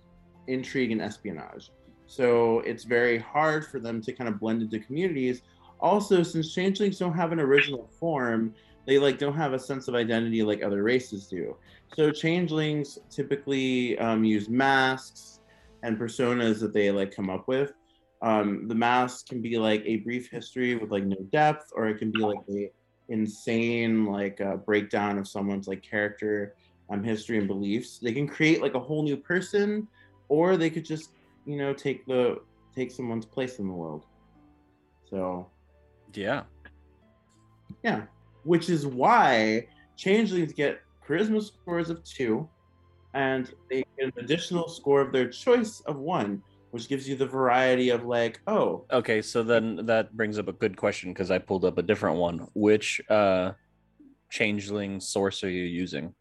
intrigue 0.48 0.92
and 0.92 1.04
espionage. 1.04 1.70
So 2.08 2.60
it's 2.60 2.84
very 2.84 3.18
hard 3.18 3.66
for 3.66 3.80
them 3.80 4.02
to 4.02 4.14
kind 4.14 4.28
of 4.28 4.40
blend 4.40 4.62
into 4.62 4.80
communities. 4.80 5.42
Also, 5.80 6.24
since 6.24 6.54
changelings 6.54 7.00
don't 7.00 7.14
have 7.14 7.32
an 7.32 7.40
original 7.40 7.90
form, 8.00 8.54
they 8.86 9.00
like 9.00 9.18
don't 9.18 9.36
have 9.36 9.54
a 9.54 9.60
sense 9.60 9.88
of 9.88 9.96
identity 9.96 10.44
like 10.44 10.64
other 10.64 10.84
races 10.84 11.28
do. 11.28 11.56
So 11.96 12.12
changelings 12.12 12.98
typically 13.10 13.98
um, 14.00 14.24
use 14.24 14.50
masks 14.50 15.40
and 15.84 15.98
personas 15.98 16.60
that 16.62 16.74
they 16.74 16.92
like 16.92 17.16
come 17.16 17.30
up 17.30 17.48
with. 17.48 17.74
Um, 18.22 18.68
the 18.68 18.76
mask 18.76 19.28
can 19.28 19.42
be 19.42 19.58
like 19.58 19.84
a 19.86 19.98
brief 19.98 20.30
history 20.30 20.76
with 20.76 20.92
like 20.92 21.04
no 21.04 21.18
depth, 21.32 21.72
or 21.76 21.88
it 21.88 21.98
can 21.98 22.12
be 22.12 22.20
like 22.20 22.40
a 22.50 22.72
insane 23.10 24.06
like 24.06 24.40
uh, 24.40 24.56
breakdown 24.56 25.18
of 25.18 25.28
someone's 25.28 25.68
like 25.68 25.84
character, 25.84 26.56
um, 26.90 27.04
history 27.04 27.38
and 27.38 27.48
beliefs. 27.48 28.00
They 28.00 28.14
can 28.14 28.28
create 28.28 28.62
like 28.62 28.76
a 28.76 28.80
whole 28.80 29.04
new 29.04 29.18
person, 29.18 29.88
or 30.30 30.56
they 30.56 30.70
could 30.70 30.86
just 30.86 31.10
you 31.46 31.58
know 31.58 31.74
take 31.74 32.06
the 32.06 32.42
take 32.76 32.92
someone's 32.92 33.26
place 33.26 33.60
in 33.60 33.68
the 33.68 33.74
world. 33.74 34.06
So 35.10 35.50
yeah. 36.14 36.44
yeah, 37.84 38.04
which 38.44 38.70
is 38.70 38.86
why 38.88 39.68
changelings 39.96 40.54
get 40.54 40.82
charisma 41.08 41.44
scores 41.44 41.90
of 41.90 42.04
two, 42.04 42.50
and 43.14 43.52
they 43.70 43.84
get 43.98 44.08
an 44.08 44.14
additional 44.18 44.68
score 44.68 45.02
of 45.02 45.12
their 45.12 45.30
choice 45.30 45.82
of 45.82 45.98
one, 45.98 46.42
which 46.72 46.88
gives 46.88 47.08
you 47.08 47.16
the 47.16 47.26
variety 47.26 47.90
of 47.90 48.06
like, 48.06 48.42
oh, 48.48 48.86
okay 48.92 49.22
so 49.22 49.44
then 49.44 49.86
that 49.86 50.16
brings 50.16 50.40
up 50.40 50.48
a 50.48 50.54
good 50.54 50.76
question 50.78 51.12
because 51.12 51.30
i 51.32 51.38
pulled 51.38 51.66
up 51.66 51.78
a 51.78 51.84
different 51.84 52.18
one. 52.18 52.48
Which 52.54 53.02
uh 53.10 53.52
changeling 54.30 55.00
source 55.00 55.44
are 55.44 55.50
you 55.50 55.64
using 55.64 56.14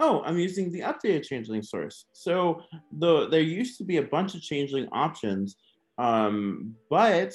oh, 0.00 0.22
I'm 0.24 0.38
using 0.38 0.72
the 0.72 0.80
updated 0.80 1.24
changeling 1.24 1.62
source. 1.62 2.06
So 2.12 2.62
the 2.98 3.28
there 3.28 3.40
used 3.40 3.78
to 3.78 3.84
be 3.84 3.98
a 3.98 4.02
bunch 4.02 4.34
of 4.34 4.42
changeling 4.42 4.88
options, 4.90 5.56
um, 5.98 6.74
but 6.88 7.32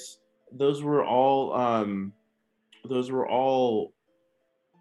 those 0.52 0.82
were 0.82 1.04
all 1.04 1.54
um, 1.54 2.12
those 2.84 3.10
were 3.10 3.28
all 3.28 3.94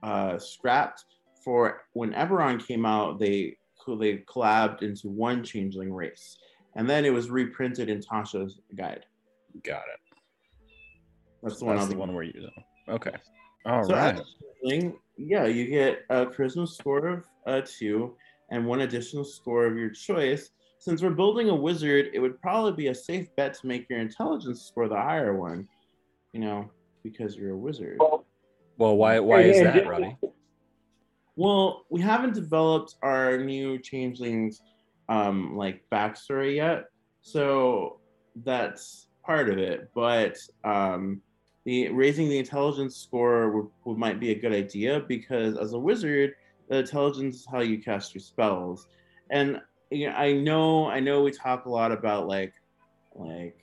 uh, 0.03 0.37
scrapped 0.37 1.05
for 1.43 1.83
when 1.93 2.11
Eberron 2.13 2.65
came 2.65 2.85
out. 2.85 3.19
They 3.19 3.55
they 3.87 4.17
collabed 4.17 4.81
into 4.81 5.07
one 5.09 5.43
changeling 5.43 5.93
race, 5.93 6.37
and 6.75 6.89
then 6.89 7.05
it 7.05 7.13
was 7.13 7.29
reprinted 7.29 7.89
in 7.89 8.01
Tasha's 8.01 8.59
guide. 8.75 9.05
Got 9.63 9.83
it. 9.93 10.17
That's 11.43 11.59
the 11.59 11.65
one. 11.65 11.75
That's 11.75 11.85
I'll 11.85 11.91
the 11.91 11.97
one 11.97 12.13
we're 12.13 12.23
using. 12.23 12.51
Okay. 12.89 13.11
All 13.65 13.83
so 13.83 13.93
right. 13.93 14.15
as 14.15 14.21
a 14.21 14.23
changeling, 14.67 14.97
yeah, 15.17 15.45
you 15.45 15.67
get 15.67 16.03
a 16.09 16.25
charisma 16.25 16.67
score 16.67 17.07
of 17.07 17.23
uh, 17.45 17.61
two 17.65 18.15
and 18.51 18.65
one 18.65 18.81
additional 18.81 19.23
score 19.23 19.65
of 19.65 19.77
your 19.77 19.89
choice. 19.89 20.49
Since 20.79 21.01
we're 21.01 21.11
building 21.11 21.49
a 21.49 21.55
wizard, 21.55 22.09
it 22.13 22.19
would 22.19 22.39
probably 22.41 22.73
be 22.73 22.87
a 22.87 22.95
safe 22.95 23.27
bet 23.35 23.53
to 23.55 23.67
make 23.67 23.89
your 23.89 23.99
intelligence 23.99 24.63
score 24.63 24.87
the 24.87 24.95
higher 24.95 25.35
one. 25.35 25.67
You 26.33 26.41
know, 26.41 26.71
because 27.03 27.35
you're 27.35 27.53
a 27.53 27.57
wizard. 27.57 27.97
Well, 28.77 28.97
why 28.97 29.19
why 29.19 29.41
is 29.41 29.61
that, 29.61 29.87
Robbie? 29.87 30.17
Well, 31.37 31.85
we 31.89 32.01
haven't 32.01 32.33
developed 32.33 32.95
our 33.01 33.37
new 33.37 33.79
changelings 33.79 34.61
um 35.07 35.55
like 35.55 35.83
backstory 35.91 36.55
yet. 36.55 36.85
So 37.21 37.99
that's 38.43 39.07
part 39.25 39.49
of 39.49 39.57
it. 39.57 39.89
But 39.95 40.37
um 40.63 41.21
the 41.65 41.89
raising 41.89 42.29
the 42.29 42.37
intelligence 42.37 42.95
score 42.95 43.49
would, 43.51 43.67
would 43.83 43.97
might 43.97 44.19
be 44.19 44.31
a 44.31 44.35
good 44.35 44.53
idea 44.53 45.03
because 45.07 45.57
as 45.57 45.73
a 45.73 45.79
wizard, 45.79 46.35
the 46.69 46.77
intelligence 46.77 47.37
is 47.37 47.47
how 47.49 47.59
you 47.59 47.81
cast 47.81 48.13
your 48.13 48.21
spells. 48.21 48.87
And 49.31 49.59
you 49.89 50.07
know, 50.07 50.15
I 50.15 50.33
know 50.33 50.87
I 50.87 50.99
know 50.99 51.23
we 51.23 51.31
talk 51.31 51.65
a 51.65 51.69
lot 51.69 51.91
about 51.91 52.27
like 52.27 52.53
like 53.15 53.57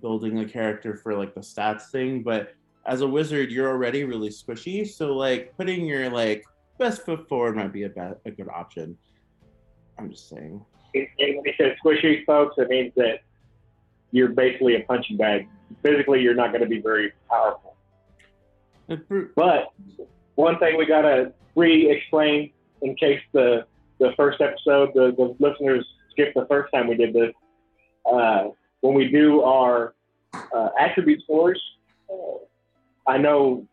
building 0.00 0.40
a 0.40 0.48
character 0.48 0.96
for 0.96 1.14
like 1.14 1.34
the 1.34 1.40
stats 1.40 1.90
thing, 1.90 2.22
but 2.22 2.54
as 2.86 3.00
a 3.00 3.08
wizard, 3.08 3.50
you're 3.50 3.68
already 3.68 4.04
really 4.04 4.28
squishy. 4.28 4.86
So 4.86 5.14
like 5.14 5.56
putting 5.56 5.86
your 5.86 6.10
like 6.10 6.44
best 6.78 7.04
foot 7.04 7.28
forward 7.28 7.56
might 7.56 7.72
be 7.72 7.84
a 7.84 8.16
a 8.24 8.30
good 8.30 8.48
option. 8.48 8.96
I'm 9.98 10.10
just 10.10 10.28
saying. 10.28 10.64
When 10.92 11.06
he 11.16 11.52
says 11.58 11.72
squishy, 11.84 12.24
folks, 12.24 12.56
it 12.58 12.68
means 12.68 12.92
that 12.96 13.20
you're 14.10 14.28
basically 14.28 14.76
a 14.76 14.80
punching 14.80 15.16
bag. 15.16 15.48
Physically, 15.82 16.20
you're 16.22 16.34
not 16.34 16.50
going 16.50 16.62
to 16.62 16.68
be 16.68 16.80
very 16.80 17.12
powerful. 17.28 17.76
But 19.34 19.72
one 20.34 20.58
thing 20.58 20.76
we 20.76 20.86
got 20.86 21.02
to 21.02 21.32
re-explain 21.54 22.50
in 22.82 22.94
case 22.96 23.20
the 23.32 23.66
the 24.00 24.12
first 24.16 24.40
episode, 24.40 24.90
the, 24.94 25.14
the 25.16 25.36
listeners 25.38 25.86
skipped 26.10 26.34
the 26.34 26.46
first 26.46 26.72
time 26.72 26.88
we 26.88 26.96
did 26.96 27.14
this. 27.14 27.32
Uh, 28.04 28.48
when 28.80 28.94
we 28.94 29.08
do 29.08 29.42
our 29.42 29.94
uh, 30.34 30.68
attribute 30.78 31.22
scores, 31.22 31.62
uh, 32.10 32.38
I 33.06 33.18
know 33.18 33.66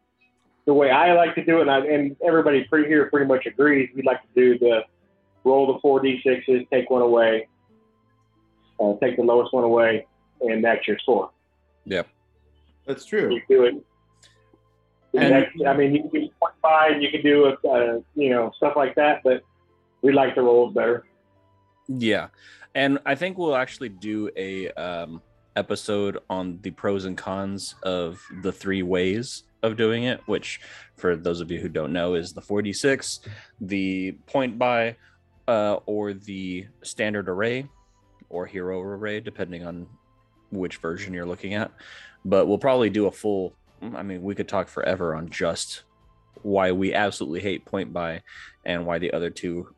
the 0.65 0.73
way 0.73 0.91
I 0.91 1.13
like 1.13 1.35
to 1.35 1.43
do 1.43 1.57
it, 1.57 1.61
and, 1.61 1.71
I, 1.71 1.79
and 1.79 2.15
everybody 2.25 2.63
pre- 2.65 2.87
here 2.87 3.09
pretty 3.09 3.25
much 3.25 3.45
agrees. 3.45 3.89
We 3.95 4.03
like 4.03 4.21
to 4.21 4.27
do 4.35 4.59
the 4.59 4.83
roll 5.43 5.73
the 5.73 5.79
four 5.79 6.01
d6s, 6.01 6.69
take 6.69 6.89
one 6.89 7.01
away, 7.01 7.47
uh, 8.79 8.93
take 9.01 9.17
the 9.17 9.23
lowest 9.23 9.53
one 9.53 9.63
away, 9.63 10.05
and 10.41 10.63
that's 10.63 10.87
your 10.87 10.99
score. 10.99 11.31
Yeah, 11.85 12.03
that's 12.85 13.05
true. 13.05 13.33
You 13.33 13.41
do 13.49 13.63
it. 13.63 13.75
And- 15.13 15.33
that's, 15.33 15.51
I 15.67 15.75
mean, 15.75 15.93
you 15.93 16.01
can 16.01 16.09
do 16.09 16.29
point 16.39 16.53
five, 16.61 17.01
you 17.01 17.09
can 17.11 17.21
do 17.21 17.45
a, 17.45 17.67
uh, 17.67 17.99
you 18.15 18.29
know 18.29 18.51
stuff 18.55 18.73
like 18.75 18.95
that, 18.95 19.21
but 19.23 19.43
we 20.01 20.11
like 20.11 20.35
the 20.35 20.41
rolls 20.41 20.73
better. 20.73 21.05
Yeah, 21.87 22.27
and 22.75 22.99
I 23.05 23.15
think 23.15 23.37
we'll 23.37 23.55
actually 23.55 23.89
do 23.89 24.29
a 24.37 24.69
um, 24.69 25.21
episode 25.55 26.19
on 26.29 26.59
the 26.61 26.71
pros 26.71 27.05
and 27.05 27.17
cons 27.17 27.75
of 27.83 28.21
the 28.41 28.51
three 28.51 28.83
ways 28.83 29.43
of 29.63 29.75
doing 29.75 30.03
it. 30.03 30.21
Which, 30.27 30.61
for 30.95 31.15
those 31.15 31.41
of 31.41 31.51
you 31.51 31.59
who 31.59 31.69
don't 31.69 31.91
know, 31.91 32.13
is 32.13 32.33
the 32.33 32.41
4d6, 32.41 33.27
the 33.59 34.13
point 34.27 34.57
buy, 34.57 34.95
uh, 35.47 35.79
or 35.85 36.13
the 36.13 36.67
standard 36.83 37.27
array, 37.27 37.67
or 38.29 38.45
hero 38.45 38.79
array, 38.79 39.19
depending 39.19 39.65
on 39.65 39.87
which 40.51 40.77
version 40.77 41.13
you're 41.13 41.25
looking 41.25 41.53
at. 41.53 41.71
But 42.23 42.47
we'll 42.47 42.57
probably 42.57 42.89
do 42.89 43.07
a 43.07 43.11
full. 43.11 43.53
I 43.81 44.03
mean, 44.03 44.21
we 44.21 44.35
could 44.35 44.47
talk 44.47 44.67
forever 44.67 45.15
on 45.15 45.29
just 45.29 45.83
why 46.43 46.71
we 46.71 46.93
absolutely 46.93 47.39
hate 47.39 47.65
point 47.65 47.91
buy 47.91 48.21
and 48.65 48.85
why 48.85 48.99
the 48.99 49.11
other 49.11 49.29
two 49.29 49.73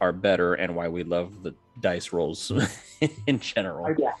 are 0.00 0.12
better 0.12 0.54
and 0.54 0.74
why 0.74 0.88
we 0.88 1.04
love 1.04 1.42
the 1.42 1.54
dice 1.80 2.12
rolls 2.12 2.50
in 3.26 3.38
general. 3.38 3.94
Yeah. 3.96 4.12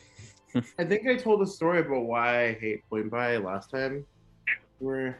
I 0.78 0.84
think 0.84 1.06
I 1.08 1.16
told 1.16 1.42
a 1.42 1.46
story 1.46 1.80
about 1.80 2.04
why 2.04 2.46
I 2.46 2.52
hate 2.54 2.88
point 2.88 3.10
buy 3.10 3.36
last 3.38 3.70
time. 3.70 4.06
Where 4.78 5.18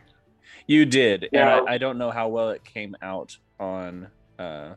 You 0.66 0.84
did, 0.86 1.24
and 1.24 1.30
Yeah. 1.32 1.60
I, 1.66 1.74
I 1.74 1.78
don't 1.78 1.98
know 1.98 2.10
how 2.10 2.28
well 2.28 2.50
it 2.50 2.64
came 2.64 2.94
out 3.02 3.36
on 3.58 4.06
uh, 4.38 4.74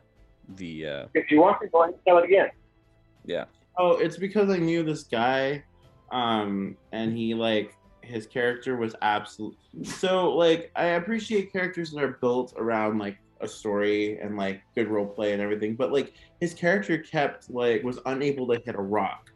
the. 0.56 0.86
Uh, 0.86 1.06
If 1.14 1.30
you 1.30 1.40
want 1.40 1.60
to, 1.62 1.68
go 1.68 1.82
ahead 1.82 1.94
and 1.94 2.02
tell 2.06 2.18
it 2.18 2.24
again. 2.24 2.48
yeah, 3.24 3.44
oh, 3.78 3.92
it's 3.92 4.16
because 4.16 4.50
I 4.50 4.56
knew 4.58 4.82
this 4.82 5.04
guy, 5.04 5.62
um, 6.10 6.76
and 6.92 7.16
he 7.16 7.34
like 7.34 7.76
his 8.02 8.26
character 8.26 8.76
was 8.76 8.94
absolute. 9.02 9.56
So 9.84 10.32
like 10.34 10.70
I 10.76 10.84
appreciate 10.84 11.52
characters 11.52 11.92
that 11.92 12.02
are 12.02 12.18
built 12.20 12.54
around 12.56 12.98
like 12.98 13.18
a 13.40 13.48
story 13.48 14.18
and 14.18 14.36
like 14.36 14.62
good 14.74 14.88
role 14.88 15.06
play 15.06 15.32
and 15.32 15.40
everything, 15.40 15.74
but 15.74 15.92
like 15.92 16.14
his 16.40 16.54
character 16.54 16.98
kept 16.98 17.50
like 17.50 17.82
was 17.82 17.98
unable 18.06 18.46
to 18.48 18.60
hit 18.64 18.74
a 18.74 18.80
rock. 18.80 19.30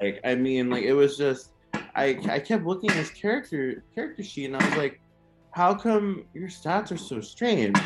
Like 0.00 0.20
I 0.24 0.34
mean, 0.34 0.70
like 0.70 0.84
it 0.84 0.94
was 0.94 1.16
just 1.16 1.52
I 1.94 2.18
I 2.28 2.40
kept 2.40 2.64
looking 2.64 2.90
at 2.90 2.96
his 2.96 3.10
character 3.10 3.84
character 3.94 4.22
sheet 4.22 4.46
and 4.46 4.56
I 4.56 4.68
was 4.68 4.76
like, 4.76 5.00
how 5.52 5.74
come 5.74 6.24
your 6.34 6.48
stats 6.48 6.90
are 6.90 6.96
so 6.96 7.20
strange? 7.20 7.78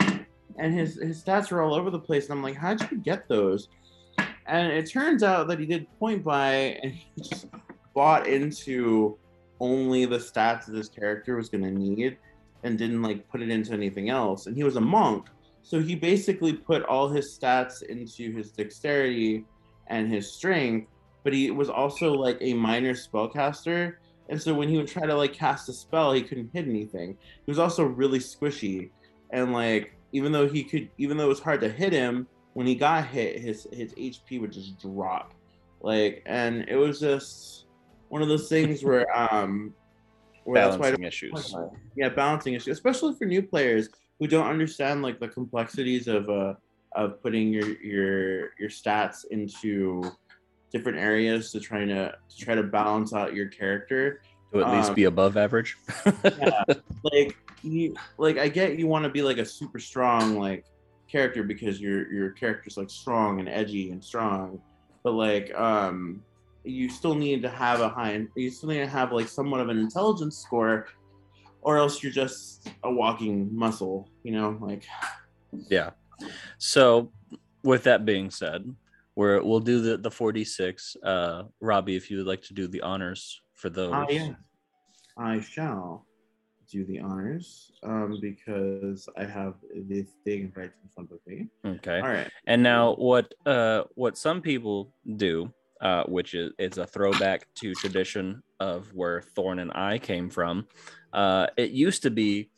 And 0.58 0.72
his 0.72 0.94
his 0.94 1.22
stats 1.22 1.52
are 1.52 1.60
all 1.60 1.74
over 1.74 1.90
the 1.90 1.98
place, 1.98 2.24
and 2.24 2.32
I'm 2.32 2.42
like, 2.42 2.56
how'd 2.56 2.90
you 2.90 2.96
get 2.98 3.28
those? 3.28 3.68
And 4.46 4.72
it 4.72 4.88
turns 4.88 5.22
out 5.22 5.48
that 5.48 5.58
he 5.58 5.66
did 5.66 5.86
point 5.98 6.22
buy 6.22 6.78
and 6.82 6.92
he 6.92 7.10
just 7.20 7.46
bought 7.96 8.26
into 8.26 9.16
only 9.58 10.04
the 10.04 10.18
stats 10.18 10.66
that 10.66 10.72
this 10.72 10.88
character 10.88 11.34
was 11.34 11.48
gonna 11.48 11.70
need 11.70 12.18
and 12.62 12.76
didn't 12.76 13.00
like 13.00 13.26
put 13.28 13.40
it 13.40 13.48
into 13.48 13.72
anything 13.72 14.10
else. 14.10 14.46
And 14.46 14.54
he 14.54 14.62
was 14.62 14.76
a 14.76 14.80
monk. 14.80 15.28
So 15.62 15.80
he 15.80 15.94
basically 15.94 16.52
put 16.52 16.82
all 16.84 17.08
his 17.08 17.36
stats 17.36 17.82
into 17.82 18.32
his 18.36 18.52
dexterity 18.52 19.44
and 19.86 20.12
his 20.12 20.30
strength, 20.30 20.88
but 21.24 21.32
he 21.32 21.50
was 21.50 21.70
also 21.70 22.12
like 22.12 22.36
a 22.40 22.52
minor 22.52 22.92
spellcaster. 22.92 23.94
And 24.28 24.40
so 24.40 24.52
when 24.52 24.68
he 24.68 24.76
would 24.76 24.88
try 24.88 25.06
to 25.06 25.14
like 25.14 25.32
cast 25.32 25.68
a 25.68 25.72
spell, 25.72 26.12
he 26.12 26.22
couldn't 26.22 26.50
hit 26.52 26.66
anything. 26.66 27.16
He 27.46 27.50
was 27.50 27.58
also 27.58 27.82
really 27.82 28.18
squishy. 28.18 28.90
And 29.30 29.52
like 29.52 29.94
even 30.12 30.32
though 30.32 30.48
he 30.48 30.62
could 30.62 30.90
even 30.98 31.16
though 31.16 31.24
it 31.24 31.28
was 31.28 31.40
hard 31.40 31.60
to 31.62 31.68
hit 31.70 31.92
him, 31.92 32.26
when 32.52 32.66
he 32.66 32.74
got 32.74 33.06
hit, 33.06 33.40
his 33.40 33.66
his 33.72 33.94
HP 33.94 34.40
would 34.40 34.52
just 34.52 34.78
drop. 34.80 35.34
Like 35.80 36.22
and 36.26 36.64
it 36.68 36.76
was 36.76 37.00
just 37.00 37.65
one 38.08 38.22
of 38.22 38.28
those 38.28 38.48
things 38.48 38.84
where 38.84 39.06
um 39.34 39.74
where 40.44 40.62
that's 40.62 40.78
why 40.78 40.88
I 40.88 40.90
balancing 40.92 41.04
issues. 41.06 41.54
yeah 41.96 42.08
balancing 42.08 42.54
issues, 42.54 42.76
especially 42.76 43.14
for 43.16 43.24
new 43.24 43.42
players 43.42 43.88
who 44.20 44.26
don't 44.26 44.46
understand 44.46 45.02
like 45.02 45.18
the 45.20 45.28
complexities 45.28 46.08
of 46.08 46.28
uh 46.30 46.54
of 46.94 47.20
putting 47.22 47.52
your 47.52 47.80
your 47.82 48.50
your 48.58 48.68
stats 48.70 49.24
into 49.30 50.02
different 50.72 50.98
areas 50.98 51.50
to 51.52 51.60
try 51.60 51.84
to 51.84 52.14
to 52.28 52.36
try 52.44 52.54
to 52.54 52.62
balance 52.62 53.12
out 53.12 53.34
your 53.34 53.48
character 53.48 54.20
To 54.52 54.60
at 54.64 54.72
least 54.72 54.88
Um, 54.90 54.94
be 54.94 55.04
above 55.04 55.36
average. 55.36 55.76
yeah 56.24 56.62
like 57.02 57.36
you 57.62 57.94
like 58.18 58.38
i 58.38 58.48
get 58.48 58.78
you 58.78 58.86
want 58.86 59.04
to 59.04 59.10
be 59.10 59.22
like 59.22 59.38
a 59.38 59.44
super 59.44 59.78
strong 59.78 60.38
like 60.38 60.64
character 61.10 61.42
because 61.42 61.80
your 61.80 62.10
your 62.12 62.30
character's 62.30 62.76
like 62.76 62.90
strong 62.90 63.40
and 63.40 63.48
edgy 63.48 63.90
and 63.90 64.02
strong 64.04 64.60
but 65.02 65.12
like 65.12 65.52
um 65.54 66.22
you 66.66 66.88
still 66.88 67.14
need 67.14 67.42
to 67.42 67.48
have 67.48 67.80
a 67.80 67.88
high 67.88 68.26
you 68.34 68.50
still 68.50 68.68
need 68.68 68.78
to 68.78 68.86
have 68.86 69.12
like 69.12 69.28
somewhat 69.28 69.60
of 69.60 69.68
an 69.68 69.78
intelligence 69.78 70.38
score 70.38 70.86
or 71.62 71.78
else 71.78 72.02
you're 72.02 72.12
just 72.12 72.68
a 72.84 72.90
walking 72.92 73.48
muscle 73.56 74.08
you 74.24 74.32
know 74.32 74.58
like 74.60 74.84
yeah. 75.70 75.90
So, 76.58 77.12
with 77.62 77.84
that 77.84 78.04
being 78.04 78.30
said, 78.30 78.74
we're 79.14 79.42
we'll 79.42 79.60
do 79.60 79.80
the 79.80 79.96
the 79.96 80.10
4d6. 80.10 80.96
Uh, 81.02 81.44
Robbie, 81.60 81.96
if 81.96 82.10
you 82.10 82.18
would 82.18 82.26
like 82.26 82.42
to 82.42 82.54
do 82.54 82.68
the 82.68 82.82
honors 82.82 83.40
for 83.54 83.70
those. 83.70 83.92
ah 83.94 84.06
yeah 84.10 84.34
i 85.16 85.40
shall 85.40 86.06
do 86.70 86.84
the 86.84 86.98
honors 87.00 87.72
um 87.84 88.18
because 88.20 89.08
i 89.16 89.24
have 89.24 89.54
this 89.88 90.08
thing 90.24 90.52
right 90.56 90.72
in 90.82 90.88
front 90.94 91.10
of 91.10 91.18
me 91.26 91.48
Okay. 91.64 92.00
all 92.00 92.08
right 92.08 92.30
And 92.46 92.62
now 92.62 92.94
what 92.94 93.32
uh 93.46 93.84
what 93.94 94.18
some 94.18 94.42
people 94.42 94.92
do, 95.16 95.52
uh, 95.80 96.04
which 96.04 96.34
is 96.34 96.52
it's 96.58 96.78
a 96.78 96.86
throwback 96.86 97.46
to 97.56 97.74
tradition 97.74 98.42
of 98.60 98.92
where 98.94 99.20
Thorn 99.20 99.58
and 99.58 99.72
I 99.74 99.98
came 99.98 100.30
from. 100.30 100.66
Uh, 101.12 101.46
it 101.56 101.70
used 101.70 102.02
to 102.02 102.10
be 102.10 102.50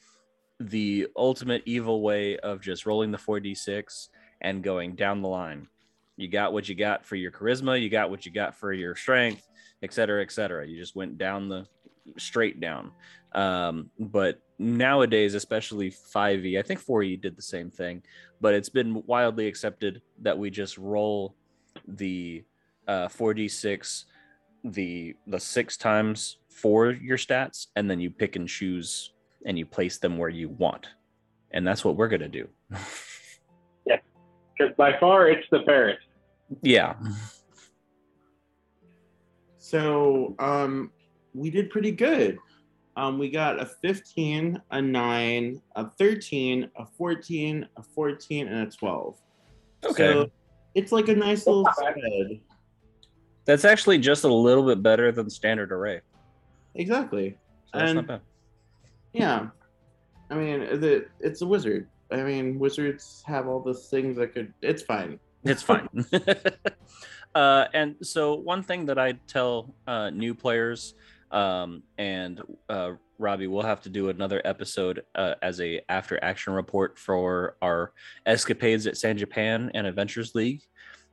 the 0.61 1.09
ultimate 1.17 1.63
evil 1.67 2.03
way 2.03 2.37
of 2.39 2.61
just 2.61 2.87
rolling 2.87 3.11
the 3.11 3.19
4d6 3.19 4.09
and 4.41 4.63
going 4.63 4.95
down 4.95 5.23
the 5.23 5.29
line. 5.29 5.69
You 6.17 6.29
got 6.29 6.53
what 6.53 6.69
you 6.69 6.75
got 6.75 7.05
for 7.05 7.15
your 7.15 7.31
charisma, 7.31 7.81
you 7.81 7.89
got 7.89 8.11
what 8.11 8.27
you 8.27 8.33
got 8.33 8.57
for 8.57 8.73
your 8.73 8.97
strength, 8.97 9.49
et 9.83 9.93
cetera, 9.93 10.23
et 10.23 10.33
cetera. 10.33 10.67
You 10.67 10.77
just 10.77 10.97
went 10.97 11.17
down 11.17 11.49
the 11.49 11.67
straight 12.17 12.61
down. 12.61 12.91
Um, 13.33 13.91
but 13.99 14.41
nowadays, 14.59 15.35
especially 15.35 15.91
5e, 15.91 16.59
I 16.59 16.63
think 16.63 16.85
4e 16.85 17.21
did 17.21 17.37
the 17.37 17.43
same 17.43 17.71
thing, 17.71 18.03
but 18.41 18.55
it's 18.55 18.69
been 18.69 19.05
wildly 19.07 19.47
accepted 19.47 20.03
that 20.23 20.39
we 20.39 20.51
just 20.51 20.79
roll 20.79 21.37
the 21.87 22.43
uh, 22.89 23.09
4d6 23.09 24.05
the 24.65 25.15
the 25.27 25.39
six 25.39 25.77
times 25.77 26.39
for 26.49 26.91
your 26.91 27.17
stats 27.17 27.69
and 27.77 27.89
then 27.89 28.01
you 28.01 28.11
pick 28.11 28.35
and 28.35 28.49
choose 28.49 29.13
and 29.47 29.57
you 29.57 29.65
place 29.65 29.99
them 29.99 30.19
where 30.19 30.29
you 30.29 30.49
want 30.49 30.89
and 31.53 31.67
that's 31.67 31.85
what 31.85 31.97
we're 31.97 32.09
going 32.09 32.21
to 32.21 32.29
do 32.29 32.49
Yeah 33.87 33.99
Because 34.57 34.75
by 34.77 34.99
far 34.99 35.29
it's 35.29 35.47
the 35.53 35.61
parrot. 35.61 35.99
yeah 36.63 36.95
So 39.69 40.35
um, 40.39 40.91
we 41.35 41.51
did 41.51 41.69
pretty 41.69 41.93
good. 41.93 42.39
Um, 42.97 43.19
we 43.19 43.29
got 43.29 43.61
a 43.61 43.67
15, 43.67 44.61
a 44.71 44.81
9, 44.83 45.63
a 45.77 45.91
13, 45.91 46.71
a 46.75 46.87
14, 46.87 47.69
a 47.77 47.83
14, 47.83 48.49
and 48.49 48.67
a 48.67 48.71
12. 48.71 49.21
okay 49.85 50.13
So 50.13 50.31
it's 50.75 50.91
like 50.91 51.09
a 51.09 51.15
nice 51.15 51.47
little 51.47 51.69
spread. 51.77 52.41
That's 53.49 53.65
actually 53.65 53.99
just 53.99 54.25
a 54.25 54.33
little 54.33 54.65
bit 54.67 54.83
better 54.83 55.11
than 55.11 55.29
standard 55.31 55.73
array 55.73 56.01
Exactly. 56.75 57.37
so 57.73 57.79
that's 57.79 57.91
And- 57.91 57.97
not 57.97 58.07
bad 58.07 58.21
Yeah. 59.13 59.49
I 60.31 60.35
mean, 60.35 60.61
the, 60.81 61.07
it's 61.21 61.41
a 61.41 61.47
wizard. 61.47 61.89
I 62.13 62.23
mean, 62.23 62.59
wizards 62.59 63.23
have 63.27 63.49
all 63.49 63.61
those 63.61 63.89
things 63.89 64.19
that 64.19 64.35
could. 64.35 64.53
It's 64.61 64.83
fine. 64.83 65.19
it's 65.45 65.63
fine 65.63 65.89
uh, 67.35 67.65
and 67.73 67.95
so 68.03 68.35
one 68.35 68.63
thing 68.63 68.85
that 68.87 68.99
i 68.99 69.13
tell 69.29 69.73
uh, 69.87 70.11
new 70.11 70.35
players 70.35 70.95
um, 71.31 71.83
and 71.97 72.43
uh, 72.69 72.91
robbie 73.19 73.47
we'll 73.47 73.63
have 73.63 73.81
to 73.81 73.89
do 73.89 74.09
another 74.09 74.43
episode 74.45 75.05
uh, 75.15 75.35
as 75.41 75.61
a 75.61 75.81
after 75.89 76.19
action 76.25 76.53
report 76.53 76.99
for 76.99 77.57
our 77.63 77.93
escapades 78.27 78.87
at 78.89 78.97
san 78.97 79.17
japan 79.17 79.71
and 79.75 79.87
adventures 79.87 80.35
league 80.35 80.63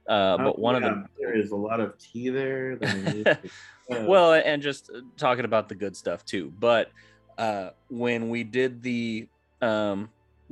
uh, 0.09 0.37
but 0.37 0.57
Oh, 0.57 0.61
one 0.61 0.81
yeah, 0.81 0.89
of 0.89 0.95
them 0.95 1.07
there 1.19 1.35
is 1.35 1.51
a 1.51 1.55
lot 1.55 1.79
of 1.79 1.97
tea 1.97 2.29
there. 2.29 2.77
well 3.89 4.33
and 4.33 4.61
just 4.61 4.89
uh, 4.89 5.01
talking 5.17 5.45
about 5.45 5.69
the 5.69 5.75
good 5.75 5.95
stuff 5.95 6.23
too 6.25 6.51
but 6.57 6.91
uh 7.37 7.69
when 7.89 8.29
we 8.29 8.43
did 8.43 8.81
the 8.81 9.27
um 9.61 10.09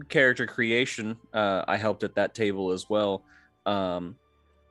character 0.09 0.45
creation 0.47 1.17
uh 1.33 1.63
i 1.67 1.77
helped 1.77 2.03
at 2.03 2.15
that 2.15 2.33
table 2.33 2.71
as 2.71 2.89
well 2.89 3.23
um 3.65 4.15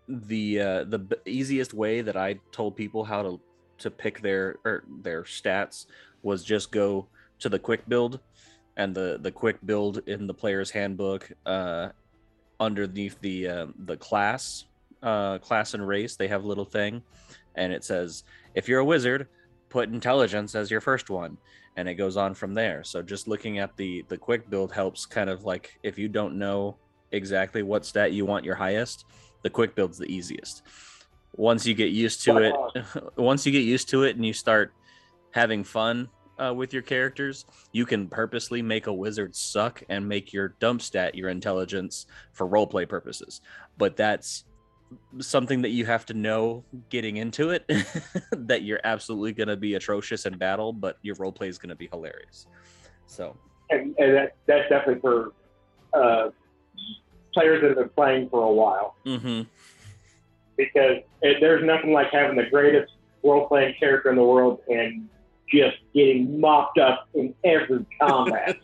the 0.09 0.61
uh 0.61 0.85
the 0.85 0.99
b- 0.99 1.17
easiest 1.27 1.73
way 1.73 2.01
that 2.03 2.17
i 2.17 2.39
told 2.53 2.77
people 2.77 3.05
how 3.05 3.23
to 3.23 3.41
to 3.79 3.91
pick 3.91 4.21
their 4.21 4.57
or 4.65 4.85
their 5.03 5.23
stats 5.23 5.87
was 6.23 6.45
just 6.45 6.71
go 6.73 7.09
to 7.41 7.49
the 7.49 7.59
quick 7.59 7.87
build 7.89 8.21
and 8.77 8.95
the 8.95 9.19
the 9.23 9.33
quick 9.33 9.59
build 9.65 9.99
in 10.07 10.27
the 10.27 10.35
player's 10.35 10.71
handbook 10.71 11.31
uh 11.47 11.89
underneath 12.61 13.19
the 13.21 13.49
uh, 13.49 13.67
the 13.77 13.97
class 13.97 14.65
uh 15.03 15.39
class 15.39 15.75
and 15.75 15.87
race 15.87 16.17
they 16.17 16.29
have 16.29 16.45
a 16.45 16.47
little 16.47 16.65
thing 16.65 17.03
and 17.57 17.73
it 17.73 17.85
says 17.85 18.25
if 18.55 18.69
you're 18.69 18.81
a 18.81 18.85
wizard 18.85 19.29
put 19.73 19.89
intelligence 19.89 20.55
as 20.55 20.71
your 20.71 20.81
first 20.81 21.09
one 21.09 21.39
and 21.77 21.89
it 21.89 21.95
goes 21.95 22.17
on 22.17 22.35
from 22.35 22.53
there. 22.53 22.85
So 22.85 23.03
just 23.03 23.27
looking 23.27 23.59
at 23.59 23.77
the 23.77 24.05
the 24.09 24.19
quick 24.19 24.49
build 24.51 24.73
helps 24.73 25.07
kind 25.07 25.31
of 25.31 25.45
like 25.45 25.79
if 25.83 25.99
you 25.99 26.09
don't 26.09 26.39
know 26.39 26.77
exactly 27.11 27.63
what 27.63 27.87
stat 27.87 28.13
you 28.13 28.25
want 28.27 28.45
your 28.45 28.55
highest 28.55 29.07
the 29.43 29.51
quick 29.51 29.75
build's 29.75 29.99
the 29.99 30.07
easiest. 30.07 30.63
Once 31.35 31.67
you 31.67 31.75
get 31.75 31.91
used 31.91 32.23
to 32.25 32.37
it 32.39 32.55
once 33.17 33.47
you 33.47 33.53
get 33.53 33.65
used 33.65 33.89
to 33.89 34.03
it 34.03 34.17
and 34.17 34.27
you 34.27 34.35
start 34.35 34.75
having 35.31 35.65
fun 35.65 36.09
uh, 36.39 36.53
with 36.53 36.73
your 36.75 36.83
characters 36.83 37.47
you 37.73 37.87
can 37.87 38.09
purposely 38.09 38.61
make 38.61 38.87
a 38.87 38.93
wizard 38.93 39.35
suck 39.35 39.83
and 39.89 40.07
make 40.07 40.33
your 40.33 40.49
dump 40.61 40.83
stat 40.83 41.15
your 41.15 41.31
intelligence 41.31 42.07
for 42.33 42.47
roleplay 42.47 42.87
purposes. 42.87 43.41
But 43.79 43.97
that's 43.97 44.45
something 45.21 45.63
that 45.63 45.71
you 45.71 45.85
have 45.87 46.07
to 46.07 46.15
know 46.15 46.65
getting 46.91 47.17
into 47.17 47.51
it 47.51 47.65
that 48.33 48.63
you're 48.63 48.81
absolutely 48.85 49.33
going 49.33 49.49
to 49.49 49.57
be 49.57 49.75
atrocious 49.75 50.27
in 50.27 50.37
battle 50.39 50.73
but 50.73 50.99
your 51.03 51.15
role 51.19 51.33
play 51.33 51.49
is 51.49 51.59
going 51.59 51.69
to 51.69 51.75
be 51.77 51.89
hilarious 51.93 52.47
so 53.07 53.37
And, 53.71 53.95
and 53.99 54.15
that, 54.15 54.37
that's 54.47 54.69
definitely 54.69 55.01
for 55.01 55.33
uh, 55.95 56.31
players 57.35 57.61
that 57.63 57.69
have 57.69 57.77
been 57.77 57.89
playing 57.91 58.29
for 58.31 58.43
a 58.45 58.53
while. 58.53 58.97
hmm 59.05 59.43
because 60.57 60.99
it, 61.23 61.39
there's 61.41 61.65
nothing 61.65 61.93
like 61.93 62.09
having 62.13 62.37
the 62.37 62.45
greatest 62.51 62.93
role 63.25 63.49
playing 63.49 63.75
character 63.81 64.11
in 64.11 64.17
the 64.17 64.23
world 64.23 64.61
and 64.69 65.09
just 65.51 65.77
getting 65.95 66.39
mopped 66.39 66.79
up 66.79 67.09
in 67.15 67.35
every 67.43 67.85
combat. 68.01 68.57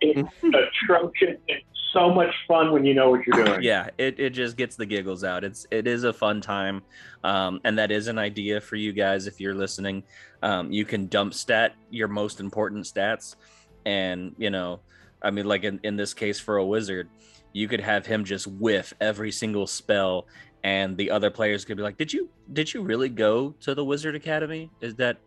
it's 0.00 0.28
atrocious. 0.42 1.38
It's 1.46 1.64
so 1.92 2.10
much 2.12 2.34
fun 2.48 2.72
when 2.72 2.84
you 2.84 2.94
know 2.94 3.10
what 3.10 3.26
you're 3.26 3.44
doing. 3.44 3.62
yeah 3.62 3.88
it, 3.98 4.18
it 4.18 4.30
just 4.30 4.56
gets 4.56 4.76
the 4.76 4.86
giggles 4.86 5.24
out. 5.24 5.44
It's 5.44 5.66
it 5.70 5.86
is 5.86 6.04
a 6.04 6.12
fun 6.12 6.40
time 6.40 6.82
um, 7.24 7.60
and 7.64 7.78
that 7.78 7.90
is 7.90 8.06
an 8.08 8.18
idea 8.18 8.60
for 8.60 8.76
you 8.76 8.92
guys 8.92 9.26
if 9.26 9.40
you're 9.40 9.54
listening. 9.54 10.04
Um, 10.42 10.72
you 10.72 10.84
can 10.84 11.06
dump 11.08 11.34
stat 11.34 11.74
your 11.90 12.08
most 12.08 12.40
important 12.40 12.84
stats 12.86 13.36
and 13.84 14.34
you 14.38 14.48
know 14.50 14.80
i 15.22 15.30
mean 15.30 15.44
like 15.46 15.64
in, 15.64 15.80
in 15.82 15.96
this 15.96 16.14
case 16.14 16.38
for 16.38 16.56
a 16.58 16.64
wizard 16.64 17.08
you 17.52 17.66
could 17.68 17.80
have 17.80 18.06
him 18.06 18.24
just 18.24 18.46
whiff 18.46 18.92
every 19.00 19.32
single 19.32 19.66
spell 19.66 20.26
and 20.64 20.96
the 20.96 21.10
other 21.10 21.30
players 21.30 21.64
could 21.64 21.76
be 21.76 21.82
like 21.82 21.96
did 21.98 22.12
you 22.12 22.28
did 22.52 22.72
you 22.72 22.82
really 22.82 23.08
go 23.08 23.54
to 23.60 23.74
the 23.74 23.84
wizard 23.84 24.14
academy? 24.14 24.70
Is 24.80 24.94
that 24.96 25.18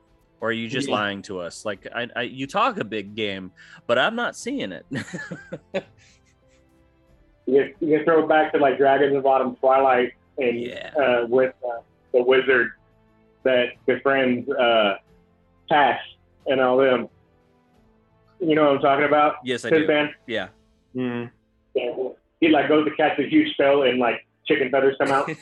or 0.41 0.49
are 0.49 0.51
you 0.53 0.67
just 0.69 0.87
Yeah. 0.87 0.95
lying 0.95 1.21
to 1.23 1.39
us? 1.39 1.65
Like 1.65 1.85
I, 1.93 2.07
I 2.15 2.21
you 2.23 2.47
talk 2.47 2.77
a 2.77 2.85
big 2.85 3.13
game 3.15 3.51
but 3.87 3.97
i'm 3.99 4.15
not 4.15 4.35
seeing 4.35 4.71
it 4.71 4.85
You, 7.45 7.73
can- 7.79 7.87
you 7.87 8.03
throw 8.03 8.23
it 8.23 8.29
back 8.29 8.51
to 8.53 8.59
like 8.59 8.77
Dragons 8.77 9.15
of 9.15 9.25
Autumn 9.25 9.55
Twilight 9.57 10.13
and 10.37 10.59
Yeah. 10.59 10.91
uh, 10.97 11.25
with 11.27 11.53
uh, 11.65 11.81
the 12.13 12.21
wizard 12.23 12.71
that 13.43 13.67
befriends 13.85 14.49
uh, 14.49 14.95
Tas 15.69 15.97
and 16.47 16.59
all 16.61 16.77
them. 16.77 17.07
You 18.39 18.55
know 18.55 18.65
what 18.65 18.75
I'm 18.77 18.81
talking 18.81 19.05
about? 19.05 19.35
yes 19.43 19.63
i 19.65 19.69
Tin 19.69 19.81
do 19.81 19.87
Man? 19.87 20.13
yeah 20.27 20.47
mm. 20.95 21.29
He 22.41 22.49
like 22.49 22.67
goes 22.67 22.85
to 22.87 22.95
catch 22.95 23.17
a 23.19 23.23
huge 23.27 23.53
spell 23.53 23.83
and 23.83 23.97
like 23.99 24.25
chicken 24.45 24.69
feathers 24.69 24.95
come 24.99 25.11
out. 25.11 25.29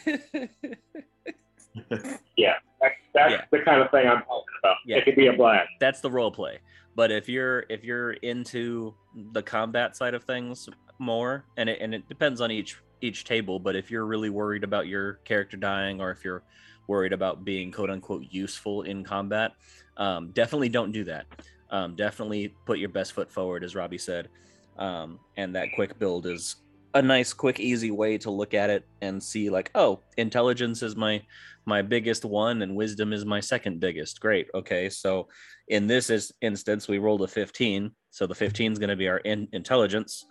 That, 2.82 2.92
that's 3.14 3.32
Yeah. 3.32 3.46
the 3.52 3.60
kind 3.60 3.82
of 3.82 3.90
thing 3.92 4.08
I'm 4.08 4.20
talking 4.24 4.44
about. 4.62 4.76
Yeah. 4.86 4.98
It 4.98 5.06
could 5.06 5.16
be 5.16 5.28
a 5.28 5.34
blast. 5.34 5.70
that's 5.80 6.02
the 6.02 6.12
role 6.12 6.32
play 6.32 6.60
but 6.96 7.12
if 7.12 7.28
you're 7.30 7.66
if 7.70 7.84
you're 7.84 8.12
into 8.14 8.94
the 9.32 9.42
combat 9.42 9.96
side 9.96 10.14
of 10.14 10.24
things 10.24 10.68
more 11.00 11.46
and 11.58 11.70
it, 11.70 11.80
and 11.82 11.94
it 11.94 12.08
depends 12.08 12.42
on 12.42 12.52
each 12.52 12.78
each 13.02 13.26
table 13.26 13.60
but 13.60 13.76
if 13.76 13.92
you're 13.92 14.06
really 14.06 14.30
worried 14.30 14.64
about 14.64 14.88
your 14.88 15.14
character 15.26 15.58
dying 15.58 16.00
or 16.00 16.12
if 16.12 16.24
you're 16.24 16.44
worried 16.88 17.14
about 17.14 17.44
being 17.44 17.72
quote 17.72 17.90
unquote 17.90 18.26
useful 18.30 18.84
in 18.84 19.04
combat 19.04 19.54
um, 19.98 20.32
definitely 20.32 20.70
don't 20.70 20.92
do 20.92 21.04
that. 21.06 21.26
Um, 21.70 21.96
definitely 21.96 22.54
put 22.66 22.80
your 22.80 22.90
best 22.90 23.14
foot 23.14 23.32
forward 23.32 23.64
as 23.64 23.76
robbie 23.76 23.98
said. 23.98 24.30
Um, 24.78 25.20
and 25.38 25.56
that 25.56 25.70
quick 25.76 26.00
build 26.00 26.26
is 26.26 26.58
a 26.96 27.02
nice 27.02 27.34
quick 27.34 27.60
easy 27.60 27.92
way 27.92 28.18
to 28.20 28.30
look 28.30 28.54
at 28.54 28.70
it 28.70 28.86
and 29.02 29.22
see 29.22 29.50
like 29.50 29.72
oh 29.74 30.00
intelligence 30.18 30.84
is 30.84 30.96
my 30.96 31.22
my 31.66 31.82
biggest 31.82 32.26
one 32.26 32.62
and 32.62 32.76
wisdom 32.76 33.14
is 33.14 33.26
my 33.26 33.40
second 33.40 33.80
biggest. 33.80 34.20
Great 34.20 34.48
okay 34.54 34.90
so 34.90 35.28
in 35.68 35.88
this 35.88 36.10
is 36.10 36.32
instance 36.42 36.88
we 36.88 37.00
rolled 37.00 37.22
a 37.22 37.28
15 37.28 37.92
so 38.12 38.28
the 38.28 38.36
15 38.36 38.74
is 38.74 38.80
going 38.80 38.90
to 38.90 38.96
be 38.96 39.08
our 39.08 39.20
in- 39.20 39.48
intelligence 39.54 40.26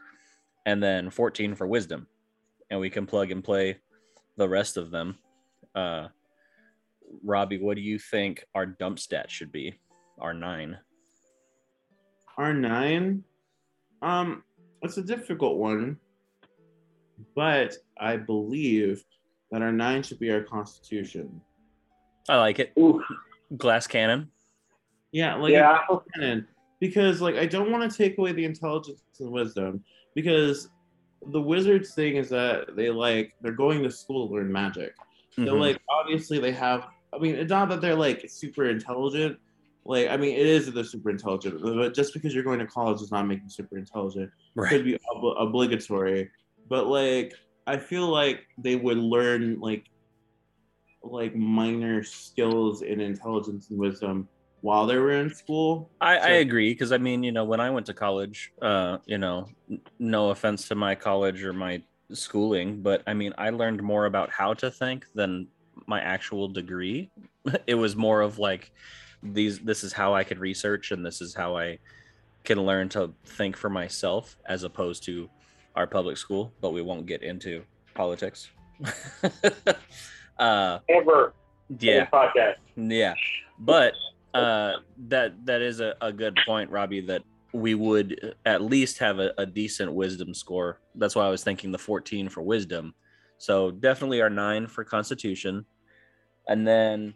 and 0.66 0.83
then 0.83 1.11
14 1.11 1.55
for 1.55 1.66
wisdom. 1.66 2.07
And 2.70 2.81
we 2.81 2.90
can 2.90 3.07
plug 3.07 3.31
and 3.31 3.44
play 3.44 3.79
the 4.37 4.48
rest 4.48 4.77
of 4.77 4.90
them. 4.90 5.18
Uh 5.75 6.09
robbie 7.22 7.59
what 7.59 7.77
do 7.77 7.83
you 7.83 7.98
think 7.98 8.44
our 8.55 8.66
dump 8.66 8.98
stat 8.98 9.31
should 9.31 9.53
be? 9.53 9.79
Our 10.18 10.35
nine. 10.35 10.79
Our 12.38 12.55
nine? 12.55 13.25
Um, 14.01 14.42
it's 14.83 14.96
a 14.96 15.03
difficult 15.03 15.59
one, 15.59 15.98
but 17.37 17.75
I 17.98 18.16
believe 18.16 19.05
that 19.51 19.62
our 19.62 19.72
nine 19.72 20.03
should 20.03 20.18
be 20.18 20.31
our 20.31 20.42
constitution. 20.42 21.40
i 22.29 22.37
like 22.37 22.59
it. 22.59 22.72
Ooh, 22.79 23.03
glass 23.57 23.87
cannon. 23.87 24.31
Yeah, 25.12 25.35
like 25.37 25.53
yeah. 25.53 25.79
cannon 26.14 26.46
because 26.83 27.21
like 27.23 27.37
I 27.37 27.47
don't 27.47 27.71
want 27.71 27.88
to 27.88 27.97
take 27.97 28.18
away 28.18 28.33
the 28.33 28.45
intelligence 28.45 29.01
and 29.21 29.31
wisdom 29.31 29.85
because 30.16 30.68
the 31.31 31.40
wizards 31.40 31.95
thing 31.95 32.16
is 32.16 32.29
that 32.31 32.75
they 32.75 32.90
like 32.90 33.33
they're 33.40 33.53
going 33.53 33.85
to 33.85 33.90
school 33.90 34.27
to 34.27 34.35
learn 34.35 34.51
magic. 34.51 34.92
So 35.37 35.53
Mhm. 35.55 35.61
like 35.61 35.79
obviously 35.88 36.40
they 36.40 36.51
have 36.51 36.88
I 37.14 37.18
mean 37.18 37.37
it's 37.37 37.51
not 37.51 37.68
that 37.68 37.81
they're 37.81 37.95
like 37.95 38.29
super 38.29 38.64
intelligent. 38.68 39.38
Like 39.85 40.09
I 40.09 40.16
mean 40.16 40.35
it 40.37 40.45
is 40.45 40.66
that 40.66 40.73
they're 40.75 40.83
super 40.97 41.11
intelligent, 41.11 41.62
but 41.62 41.95
just 41.95 42.12
because 42.14 42.35
you're 42.35 42.42
going 42.51 42.59
to 42.59 42.66
college 42.66 42.99
does 42.99 43.12
not 43.12 43.29
make 43.29 43.40
you 43.45 43.49
super 43.49 43.79
intelligent. 43.79 44.29
It 44.57 44.68
could 44.68 44.85
be 44.85 44.99
ob- 45.14 45.37
obligatory. 45.38 46.31
but 46.68 46.88
like 46.88 47.33
I 47.68 47.77
feel 47.77 48.09
like 48.09 48.40
they 48.59 48.75
would 48.75 48.99
learn 48.99 49.61
like 49.61 49.85
like 51.05 51.37
minor 51.37 52.03
skills 52.03 52.83
in 52.83 53.01
intelligence 53.01 53.71
and 53.71 53.79
wisdom 53.79 54.29
while 54.62 54.87
they 54.87 54.96
were 54.96 55.12
in 55.12 55.35
school. 55.35 55.90
I, 56.01 56.16
I 56.16 56.29
agree 56.46 56.72
because 56.72 56.92
I 56.92 56.98
mean, 56.98 57.22
you 57.22 57.33
know, 57.33 57.44
when 57.44 57.61
I 57.61 57.68
went 57.70 57.87
to 57.87 57.94
college, 57.94 58.53
uh, 58.62 58.98
you 59.05 59.18
know, 59.18 59.48
n- 59.70 59.81
no 59.98 60.31
offense 60.31 60.68
to 60.68 60.75
my 60.75 60.94
college 60.94 61.44
or 61.44 61.53
my 61.53 61.83
schooling, 62.12 62.81
but 62.81 63.03
I 63.07 63.12
mean, 63.12 63.35
I 63.37 63.51
learned 63.51 63.83
more 63.83 64.07
about 64.07 64.31
how 64.31 64.55
to 64.55 64.70
think 64.70 65.05
than 65.14 65.48
my 65.87 66.01
actual 66.01 66.48
degree. 66.48 67.11
it 67.66 67.75
was 67.75 67.96
more 67.96 68.22
of 68.22 68.38
like 68.38 68.72
these 69.22 69.59
this 69.59 69.85
is 69.85 69.92
how 69.92 70.14
I 70.14 70.25
could 70.25 70.38
research 70.38 70.92
and 70.92 71.05
this 71.05 71.20
is 71.20 71.35
how 71.35 71.57
I 71.57 71.79
can 72.44 72.61
learn 72.64 72.88
to 72.90 73.12
think 73.25 73.57
for 73.57 73.68
myself 73.68 74.37
as 74.46 74.62
opposed 74.62 75.05
to 75.05 75.29
our 75.75 75.87
public 75.87 76.16
school, 76.16 76.53
but 76.61 76.70
we 76.70 76.83
won't 76.83 77.07
get 77.07 77.22
into 77.22 77.64
politics. 77.94 78.51
uh 80.38 80.79
Ever 80.88 81.35
yeah. 81.81 82.07
podcast. 82.07 82.57
Yeah, 82.77 83.14
but 83.59 83.94
uh, 84.35 84.73
that 85.09 85.45
that 85.47 85.62
is 85.62 85.81
a, 85.81 85.95
a 86.01 86.12
good 86.12 86.38
point, 86.47 86.71
Robbie. 86.71 87.01
That 87.01 87.23
we 87.53 87.75
would 87.75 88.35
at 88.47 88.62
least 88.62 88.99
have 88.99 89.18
a, 89.18 89.33
a 89.38 89.47
decent 89.47 89.92
wisdom 89.92 90.35
score. 90.35 90.81
That's 90.95 91.14
why 91.14 91.27
I 91.27 91.31
was 91.31 91.45
thinking 91.45 91.71
the 91.71 91.79
14 91.79 92.29
for 92.29 92.42
wisdom. 92.42 92.95
So 93.38 93.71
definitely 93.71 94.23
our 94.23 94.31
nine 94.31 94.66
for 94.66 94.85
Constitution, 94.85 95.66
and 96.47 96.66
then 96.66 97.14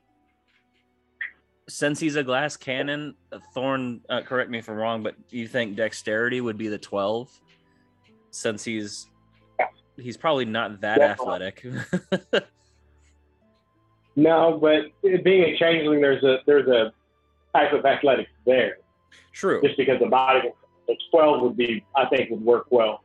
since 1.69 1.99
he's 1.99 2.17
a 2.17 2.23
glass 2.23 2.57
cannon, 2.57 3.15
Thorn. 3.55 4.01
Uh, 4.09 4.23
correct 4.23 4.51
me 4.51 4.59
if 4.59 4.69
I'm 4.69 4.77
wrong, 4.77 5.03
but 5.03 5.15
do 5.29 5.39
you 5.39 5.49
think 5.49 5.77
Dexterity 5.77 6.41
would 6.41 6.59
be 6.59 6.69
the 6.69 6.79
12? 6.79 7.31
Since 8.31 8.65
he's 8.65 9.07
he's 9.97 10.17
probably 10.17 10.45
not 10.45 10.81
that 10.83 10.99
Definitely. 10.99 11.47
athletic. 11.47 12.47
No, 14.17 14.59
but 14.61 14.87
being 15.23 15.43
a 15.45 15.59
changeling, 15.59 16.01
there's 16.01 16.25
a 16.25 16.39
there's 16.47 16.67
a 16.69 16.93
type 17.57 17.73
of 17.73 17.85
athletics 17.85 18.31
there. 18.45 18.79
True. 19.33 19.61
Just 19.63 19.77
because 19.77 19.99
the 20.01 20.07
body, 20.07 20.51
the 20.87 20.97
12 21.11 21.43
would 21.43 21.57
be, 21.57 21.85
I 21.95 22.07
think, 22.07 22.31
would 22.31 22.43
work 22.43 22.67
well. 22.71 23.03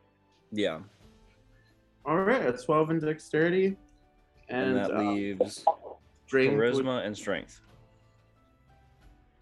Yeah. 0.52 0.80
All 2.06 2.18
right, 2.18 2.46
a 2.46 2.54
12 2.54 2.90
in 2.92 3.00
dexterity. 3.00 3.78
And, 4.50 4.70
And, 4.72 4.78
that 4.78 4.92
uh, 4.92 5.02
leaves 5.02 5.66
strength 6.28 6.56
would- 6.58 6.74
charisma 6.86 7.06
and 7.06 7.16
strength. 7.16 7.62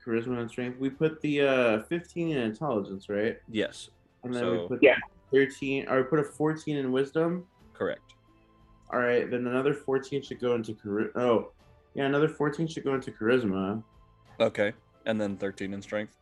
charisma 0.06 0.40
and 0.40 0.50
strength. 0.50 0.80
We 0.80 0.90
put 0.90 1.20
the 1.22 1.42
uh 1.42 1.84
15 1.84 2.30
in 2.32 2.38
intelligence, 2.38 3.10
right? 3.10 3.38
Yes, 3.50 3.90
And 4.24 4.34
then 4.34 4.42
So- 4.44 4.62
we 4.64 4.68
put 4.68 4.84
Yeah. 4.84 4.98
13 5.32 5.88
or 5.90 5.98
we 5.98 6.04
put 6.04 6.20
a 6.20 6.24
14 6.24 6.78
in 6.78 6.92
wisdom. 6.92 7.46
correct. 7.74 8.16
All 8.92 9.00
right, 9.00 9.30
then 9.32 9.48
another 9.48 9.74
14 9.74 10.22
should 10.22 10.40
go 10.42 10.54
into 10.56 10.74
chari- 10.74 11.12
oh, 11.16 11.52
yeah, 11.94 12.06
another 12.06 12.28
14 12.28 12.68
should 12.68 12.84
go 12.84 12.94
into 12.94 13.12
charisma. 13.12 13.82
Okay. 14.40 14.74
And 15.10 15.20
then 15.20 15.38
13 15.38 15.74
in 15.74 15.82
strength. 15.82 16.16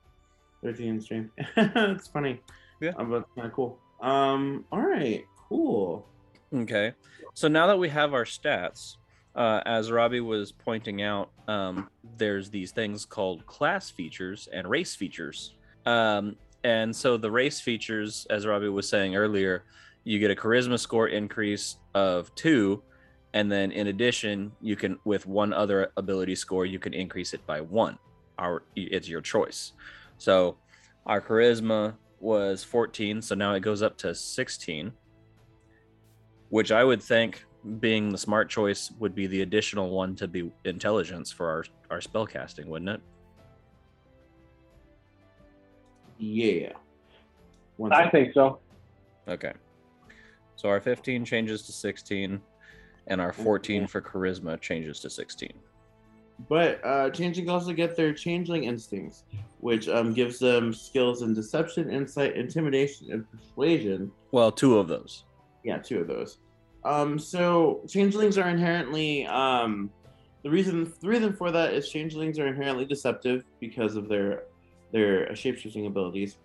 13 0.64 0.88
in 0.88 1.02
strength. 1.02 1.32
it's 1.58 2.08
funny. 2.08 2.40
Yeah. 2.80 2.92
Uh, 2.98 3.04
but 3.04 3.26
kind 3.36 3.48
of 3.48 3.54
cool. 3.54 3.80
Um, 4.02 4.64
all 4.72 4.82
right, 4.82 5.26
cool. 5.50 6.08
Okay. 6.54 6.94
So 7.34 7.50
now 7.50 7.68
that 7.68 7.78
we 7.78 7.90
have 7.90 8.14
our 8.14 8.24
stats, 8.24 8.96
uh, 9.36 9.62
as 9.66 9.92
Robbie 9.92 10.22
was 10.22 10.54
pointing 10.54 11.02
out, 11.02 11.32
um, 11.50 11.90
there's 12.18 12.50
these 12.50 12.72
things 12.72 13.04
called 13.04 13.46
class 13.46 13.90
features 13.90 14.48
and 14.54 14.70
race 14.70 14.96
features. 14.96 15.56
Um, 15.86 16.38
and 16.64 16.96
so 16.96 17.18
the 17.18 17.30
race 17.30 17.60
features, 17.60 18.26
as 18.30 18.48
Robbie 18.48 18.70
was 18.70 18.88
saying 18.88 19.18
earlier, 19.18 19.66
you 20.06 20.18
get 20.18 20.32
a 20.32 20.36
charisma 20.36 20.80
score 20.80 21.10
increase 21.10 21.76
of 21.94 22.34
two. 22.36 22.82
And 23.34 23.52
then 23.52 23.74
in 23.74 23.88
addition, 23.88 24.54
you 24.62 24.78
can, 24.78 24.98
with 25.04 25.26
one 25.26 25.52
other 25.52 25.92
ability 25.98 26.36
score, 26.36 26.66
you 26.66 26.80
can 26.80 26.94
increase 26.94 27.34
it 27.34 27.46
by 27.46 27.60
one. 27.60 28.00
Our, 28.38 28.64
it's 28.76 29.10
your 29.10 29.22
choice. 29.22 29.74
So 30.18 30.58
our 31.06 31.22
charisma 31.22 31.96
was 32.20 32.64
14. 32.64 33.22
So 33.22 33.36
now 33.36 33.54
it 33.54 33.62
goes 33.62 33.82
up 33.82 33.98
to 34.00 34.14
16 34.14 34.92
which 36.50 36.72
I 36.72 36.84
would 36.84 37.02
think, 37.02 37.44
being 37.80 38.10
the 38.10 38.18
smart 38.18 38.50
choice, 38.50 38.92
would 39.00 39.14
be 39.14 39.28
the 39.28 39.42
additional 39.42 39.90
one 39.90 40.16
to 40.16 40.28
be 40.28 40.52
intelligence 40.66 41.32
for 41.32 41.50
our 41.50 41.64
our 41.90 42.02
spell 42.02 42.26
casting, 42.26 42.70
wouldn't 42.70 42.90
it? 42.90 43.02
Yeah. 46.18 46.74
One 47.78 47.94
I 47.94 48.04
sec. 48.04 48.12
think 48.12 48.34
so. 48.34 48.60
Okay. 49.28 49.54
So 50.56 50.70
our 50.70 50.82
15 50.82 51.24
changes 51.24 51.62
to 51.64 51.72
16, 51.72 52.42
and 53.08 53.22
our 53.22 53.32
14 53.32 53.86
for 53.88 54.02
charisma 54.02 54.60
changes 54.60 55.00
to 55.02 55.10
16. 55.10 55.52
But 56.50 56.86
uh, 56.86 57.10
changeling 57.10 57.50
also 57.50 57.74
get 57.74 57.96
their 57.96 58.14
changeling 58.14 58.66
instincts, 58.66 59.24
which 59.60 59.90
um, 59.90 60.14
gives 60.14 60.38
them 60.40 60.74
skills 60.74 61.22
in 61.24 61.34
deception, 61.34 61.90
insight, 61.90 62.36
intimidation, 62.36 63.12
and 63.12 63.26
persuasion. 63.32 64.12
Well, 64.32 64.52
two 64.52 64.78
of 64.78 64.88
those. 64.88 65.24
Yeah, 65.64 65.80
two 65.80 66.00
of 66.00 66.08
those. 66.08 66.38
Um, 66.86 67.18
so 67.20 67.82
changelings 67.88 68.38
are 68.38 68.48
inherently 68.48 69.26
um, 69.26 69.90
the 70.44 70.50
reason 70.50 70.94
the 71.02 71.10
reason 71.10 71.34
for 71.34 71.52
that 71.52 71.74
is 71.74 71.90
changelings 71.90 72.40
are 72.40 72.48
inherently 72.48 72.86
deceptive 72.86 73.44
because 73.60 73.96
of 73.96 74.08
their 74.08 74.44
their 74.94 75.28
shapeshifting 75.32 75.88
abilities. 75.88 76.38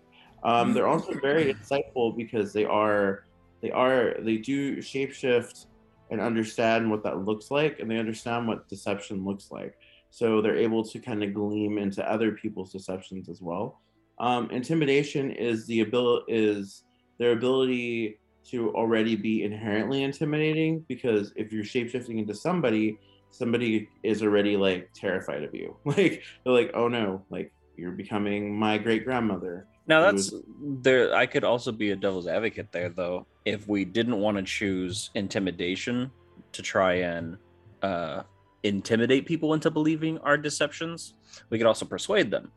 Um, 0.43 0.73
they're 0.73 0.87
also 0.87 1.13
very 1.21 1.53
insightful 1.53 2.17
because 2.17 2.51
they 2.51 2.65
are 2.65 3.23
they 3.61 3.71
are 3.71 4.15
they 4.19 4.37
do 4.37 4.77
shapeshift 4.77 5.67
and 6.11 6.21
understand 6.21 6.89
what 6.89 7.03
that 7.03 7.25
looks 7.25 7.51
like, 7.51 7.79
and 7.79 7.89
they 7.89 7.97
understand 7.97 8.47
what 8.47 8.67
deception 8.67 9.25
looks 9.25 9.51
like. 9.51 9.75
So 10.09 10.41
they're 10.41 10.57
able 10.57 10.83
to 10.83 10.99
kind 10.99 11.23
of 11.23 11.33
gleam 11.33 11.77
into 11.77 12.07
other 12.09 12.33
people's 12.33 12.71
deceptions 12.71 13.29
as 13.29 13.41
well. 13.41 13.81
Um, 14.19 14.49
intimidation 14.51 15.31
is 15.31 15.65
the 15.65 15.81
ability 15.81 16.25
is 16.31 16.83
their 17.17 17.31
ability 17.31 18.19
to 18.45 18.73
already 18.75 19.15
be 19.15 19.43
inherently 19.43 20.03
intimidating 20.03 20.85
because 20.87 21.33
if 21.35 21.51
you're 21.51 21.63
shapeshifting 21.63 22.19
into 22.19 22.35
somebody, 22.35 22.99
somebody 23.31 23.89
is 24.03 24.21
already 24.21 24.57
like 24.57 24.89
terrified 24.93 25.43
of 25.43 25.53
you. 25.53 25.75
Like 25.85 26.23
they're 26.43 26.53
like, 26.53 26.71
oh 26.73 26.87
no, 26.87 27.23
like 27.29 27.51
you're 27.77 27.91
becoming 27.91 28.57
my 28.57 28.77
great 28.77 29.05
grandmother. 29.05 29.67
Now 29.85 30.01
that's 30.01 30.33
there. 30.61 31.13
I 31.13 31.25
could 31.25 31.43
also 31.43 31.71
be 31.71 31.91
a 31.91 31.95
devil's 31.95 32.27
advocate 32.27 32.71
there, 32.71 32.89
though. 32.89 33.27
If 33.45 33.67
we 33.67 33.83
didn't 33.83 34.19
want 34.19 34.37
to 34.37 34.43
choose 34.43 35.09
intimidation 35.15 36.09
to 36.53 36.61
try 36.61 36.93
and 36.93 37.37
uh, 37.81 38.23
intimidate 38.63 39.25
people 39.25 39.53
into 39.53 39.69
believing 39.69 40.17
our 40.19 40.37
deceptions, 40.37 41.15
we 41.49 41.57
could 41.57 41.67
also 41.67 41.85
persuade 41.85 42.31
them. 42.31 42.51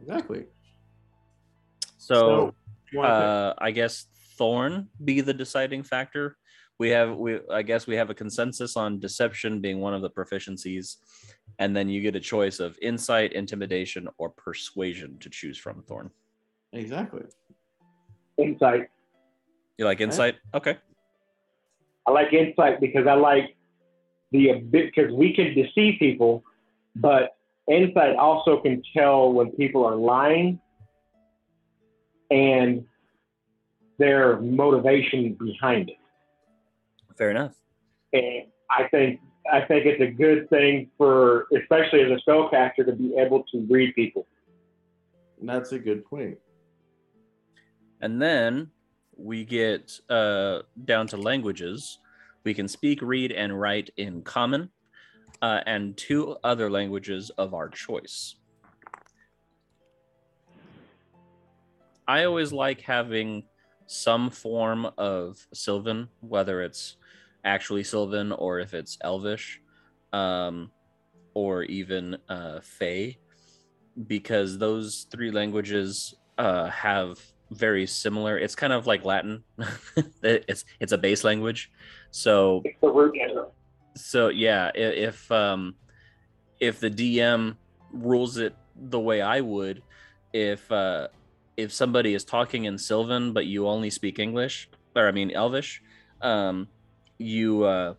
Exactly. 0.00 0.46
So, 1.98 2.54
you 2.92 3.02
uh, 3.02 3.54
I 3.58 3.70
guess 3.70 4.06
Thorn 4.36 4.88
be 5.04 5.20
the 5.20 5.34
deciding 5.34 5.82
factor. 5.82 6.36
We 6.78 6.90
have 6.90 7.16
we 7.16 7.40
I 7.50 7.62
guess 7.62 7.86
we 7.86 7.96
have 7.96 8.10
a 8.10 8.14
consensus 8.14 8.76
on 8.76 9.00
deception 9.00 9.60
being 9.60 9.80
one 9.80 9.94
of 9.94 10.02
the 10.02 10.10
proficiencies, 10.10 10.96
and 11.58 11.74
then 11.74 11.88
you 11.88 12.00
get 12.00 12.16
a 12.16 12.20
choice 12.20 12.60
of 12.60 12.78
insight, 12.82 13.32
intimidation, 13.32 14.08
or 14.18 14.30
persuasion 14.30 15.18
to 15.20 15.30
choose 15.30 15.56
from. 15.56 15.82
Thorn, 15.82 16.10
exactly. 16.74 17.22
Insight. 18.36 18.88
you 19.78 19.84
like 19.84 20.00
insight? 20.00 20.36
Okay. 20.52 20.76
I 22.06 22.10
like 22.10 22.32
insight 22.32 22.80
because 22.80 23.06
I 23.06 23.14
like 23.14 23.56
the 24.32 24.62
because 24.70 25.12
we 25.12 25.32
can 25.32 25.54
deceive 25.54 25.98
people, 25.98 26.44
but 26.96 27.36
insight 27.68 28.16
also 28.16 28.60
can 28.60 28.82
tell 28.94 29.32
when 29.32 29.50
people 29.52 29.86
are 29.86 29.96
lying 29.96 30.60
and 32.30 32.84
their 33.98 34.40
motivation 34.40 35.34
behind 35.34 35.90
it. 35.90 35.96
Fair 37.16 37.30
enough. 37.30 37.54
And 38.12 38.46
I 38.70 38.88
think 38.88 39.20
I 39.50 39.60
think 39.60 39.86
it's 39.86 40.02
a 40.02 40.10
good 40.10 40.48
thing 40.50 40.90
for 40.98 41.46
especially 41.56 42.02
as 42.02 42.10
a 42.10 42.28
spellcaster 42.28 42.84
to 42.86 42.92
be 42.92 43.14
able 43.16 43.44
to 43.52 43.66
read 43.70 43.94
people. 43.94 44.26
That's 45.42 45.72
a 45.72 45.78
good 45.78 46.04
point. 46.04 46.38
And 48.04 48.20
then 48.20 48.70
we 49.16 49.46
get 49.46 49.98
uh, 50.10 50.58
down 50.84 51.06
to 51.06 51.16
languages. 51.16 52.00
We 52.44 52.52
can 52.52 52.68
speak, 52.68 53.00
read, 53.00 53.32
and 53.32 53.58
write 53.58 53.88
in 53.96 54.20
common, 54.20 54.68
uh, 55.40 55.60
and 55.64 55.96
two 55.96 56.36
other 56.44 56.70
languages 56.70 57.30
of 57.38 57.54
our 57.54 57.70
choice. 57.70 58.36
I 62.06 62.24
always 62.24 62.52
like 62.52 62.82
having 62.82 63.44
some 63.86 64.28
form 64.28 64.86
of 64.98 65.38
Sylvan, 65.54 66.10
whether 66.20 66.60
it's 66.60 66.98
actually 67.46 67.84
Sylvan 67.84 68.32
or 68.32 68.60
if 68.60 68.74
it's 68.74 68.98
Elvish, 69.02 69.62
um, 70.12 70.70
or 71.32 71.62
even 71.62 72.18
uh, 72.28 72.60
Fey, 72.60 73.16
because 74.06 74.58
those 74.58 75.06
three 75.10 75.30
languages 75.30 76.14
uh, 76.36 76.68
have 76.68 77.18
very 77.54 77.86
similar. 77.86 78.38
It's 78.38 78.54
kind 78.54 78.72
of 78.72 78.86
like 78.86 79.04
Latin. 79.04 79.44
it's 80.22 80.64
it's 80.80 80.92
a 80.92 80.98
base 80.98 81.24
language. 81.24 81.70
So 82.10 82.62
It's 82.64 82.80
the 82.80 82.90
root 82.90 83.14
so 83.96 84.28
yeah, 84.28 84.70
if 84.74 85.30
um 85.30 85.74
if 86.60 86.80
the 86.80 86.90
DM 86.90 87.56
rules 87.92 88.38
it 88.38 88.54
the 88.76 89.00
way 89.00 89.20
I 89.20 89.40
would, 89.40 89.82
if 90.32 90.70
uh 90.70 91.08
if 91.56 91.72
somebody 91.72 92.14
is 92.14 92.24
talking 92.24 92.64
in 92.64 92.78
Sylvan 92.78 93.32
but 93.32 93.46
you 93.46 93.68
only 93.68 93.90
speak 93.90 94.18
English, 94.18 94.68
or 94.96 95.08
I 95.08 95.12
mean 95.12 95.30
Elvish, 95.30 95.82
um 96.20 96.68
you 97.18 97.64
uh 97.64 97.94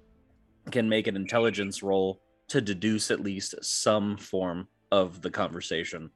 can 0.72 0.90
make 0.90 1.08
an 1.08 1.16
intelligence 1.16 1.82
roll 1.84 2.22
to 2.48 2.60
deduce 2.62 3.12
at 3.12 3.22
least 3.22 3.56
some 3.62 4.18
form 4.18 4.68
of 4.92 5.22
the 5.22 5.30
conversation 5.30 6.10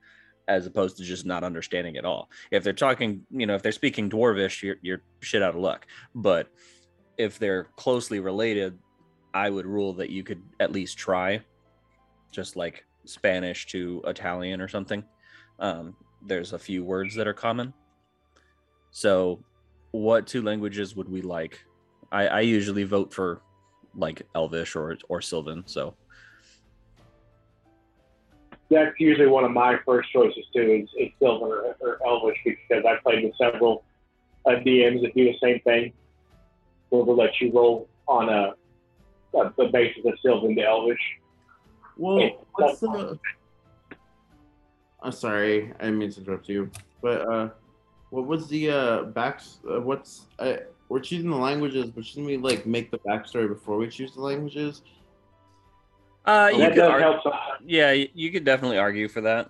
as 0.50 0.66
opposed 0.66 0.98
to 0.98 1.04
just 1.04 1.26
not 1.26 1.44
understanding 1.44 1.96
at 1.96 2.04
all. 2.04 2.30
If 2.52 2.64
they're 2.64 2.74
talking, 2.74 3.22
you 3.32 3.46
know, 3.46 3.54
if 3.56 3.62
they're 3.62 3.72
speaking 3.72 4.10
dwarvish, 4.10 4.62
you're 4.64 4.78
you're 4.82 5.02
shit 5.22 5.44
out 5.44 5.56
of 5.56 5.62
luck. 5.62 5.86
But 6.16 6.50
if 7.18 7.38
they're 7.38 7.66
closely 7.78 8.20
related, 8.20 8.78
I 9.34 9.50
would 9.50 9.68
rule 9.68 9.94
that 9.94 10.10
you 10.10 10.24
could 10.24 10.42
at 10.60 10.72
least 10.72 10.98
try, 10.98 11.42
just 12.32 12.56
like 12.56 12.84
Spanish 13.06 13.68
to 13.68 14.02
Italian 14.08 14.60
or 14.60 14.68
something. 14.68 15.04
Um, 15.60 15.96
there's 16.26 16.54
a 16.54 16.60
few 16.60 16.84
words 16.84 17.14
that 17.16 17.28
are 17.28 17.34
common. 17.34 17.74
So, 18.92 19.44
what 19.92 20.26
two 20.26 20.42
languages 20.42 20.96
would 20.96 21.10
we 21.10 21.22
like? 21.22 21.64
I, 22.12 22.28
I 22.28 22.40
usually 22.42 22.86
vote 22.86 23.14
for 23.14 23.42
like 23.96 24.24
Elvish 24.34 24.76
or 24.76 24.98
or 25.10 25.22
Sylvan. 25.22 25.64
So, 25.68 25.96
That's 28.70 29.00
usually 29.00 29.28
one 29.28 29.44
of 29.44 29.52
my 29.52 29.80
first 29.86 30.12
choices 30.12 30.46
too. 30.54 30.62
Is, 30.62 30.90
is 30.98 31.12
Sylvan 31.20 31.50
or, 31.82 32.00
Elvish 32.06 32.38
because 32.46 32.86
I 32.86 32.98
played 33.04 33.24
with 33.24 33.34
several 33.36 33.84
uh, 34.46 34.52
DMs 34.52 35.02
that 35.02 35.16
do 35.16 35.26
the 35.26 35.36
same 35.42 35.60
thing. 35.62 35.94
Where 36.90 37.06
they'll 37.06 37.16
let 37.16 37.40
you 37.42 37.52
roll 37.52 37.88
on 38.08 38.30
a, 38.30 38.54
a 39.38 39.54
the 39.58 39.70
basis 39.72 40.06
of 40.06 40.14
Sylvan 40.24 40.56
to 40.56 40.64
Elvish. 40.64 41.00
Well, 41.98 42.46
what's 42.54 42.80
the? 42.80 43.20
I'm 45.02 45.12
sorry, 45.12 45.74
I 45.80 45.86
didn't 45.86 46.00
mean 46.00 46.12
to 46.12 46.20
interrupt 46.20 46.50
you, 46.50 46.70
but 47.02 47.22
uh, 47.22 47.50
what 48.10 48.26
was 48.28 48.48
the 48.48 48.70
uh 48.70 49.04
back? 49.04 49.42
Uh, 49.70 49.82
what's 49.82 50.26
uh, 50.40 50.58
we're 50.90 51.00
choosing 51.00 51.30
the 51.30 51.38
languages, 51.38 51.90
but 51.92 52.06
shouldn't 52.06 52.26
we 52.26 52.38
like 52.38 52.66
make 52.66 52.92
the 52.92 53.00
backstory 53.00 53.48
before 53.48 53.78
we 53.78 53.88
choose 53.88 54.14
the 54.14 54.22
languages? 54.22 54.82
Uh, 56.26 56.50
you 56.52 56.60
that 56.60 56.70
could 56.70 56.80
does 56.80 56.90
ar- 56.90 57.00
help. 57.00 57.22
yeah, 57.66 57.92
you 57.92 58.32
could 58.32 58.44
definitely 58.44 58.78
argue 58.78 59.08
for 59.08 59.22
that. 59.22 59.50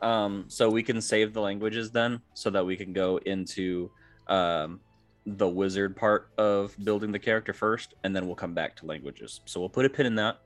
Um, 0.00 0.44
so 0.48 0.70
we 0.70 0.82
can 0.82 1.00
save 1.00 1.32
the 1.32 1.40
languages 1.40 1.90
then, 1.90 2.20
so 2.34 2.50
that 2.50 2.64
we 2.64 2.76
can 2.76 2.92
go 2.92 3.18
into 3.18 3.90
um, 4.28 4.80
the 5.26 5.48
wizard 5.48 5.96
part 5.96 6.30
of 6.38 6.76
building 6.84 7.12
the 7.12 7.18
character 7.18 7.52
first, 7.52 7.94
and 8.04 8.14
then 8.14 8.26
we'll 8.26 8.36
come 8.36 8.54
back 8.54 8.76
to 8.76 8.86
languages. 8.86 9.40
So 9.44 9.60
we'll 9.60 9.68
put 9.68 9.84
a 9.84 9.90
pin 9.90 10.06
in 10.06 10.14
that. 10.16 10.38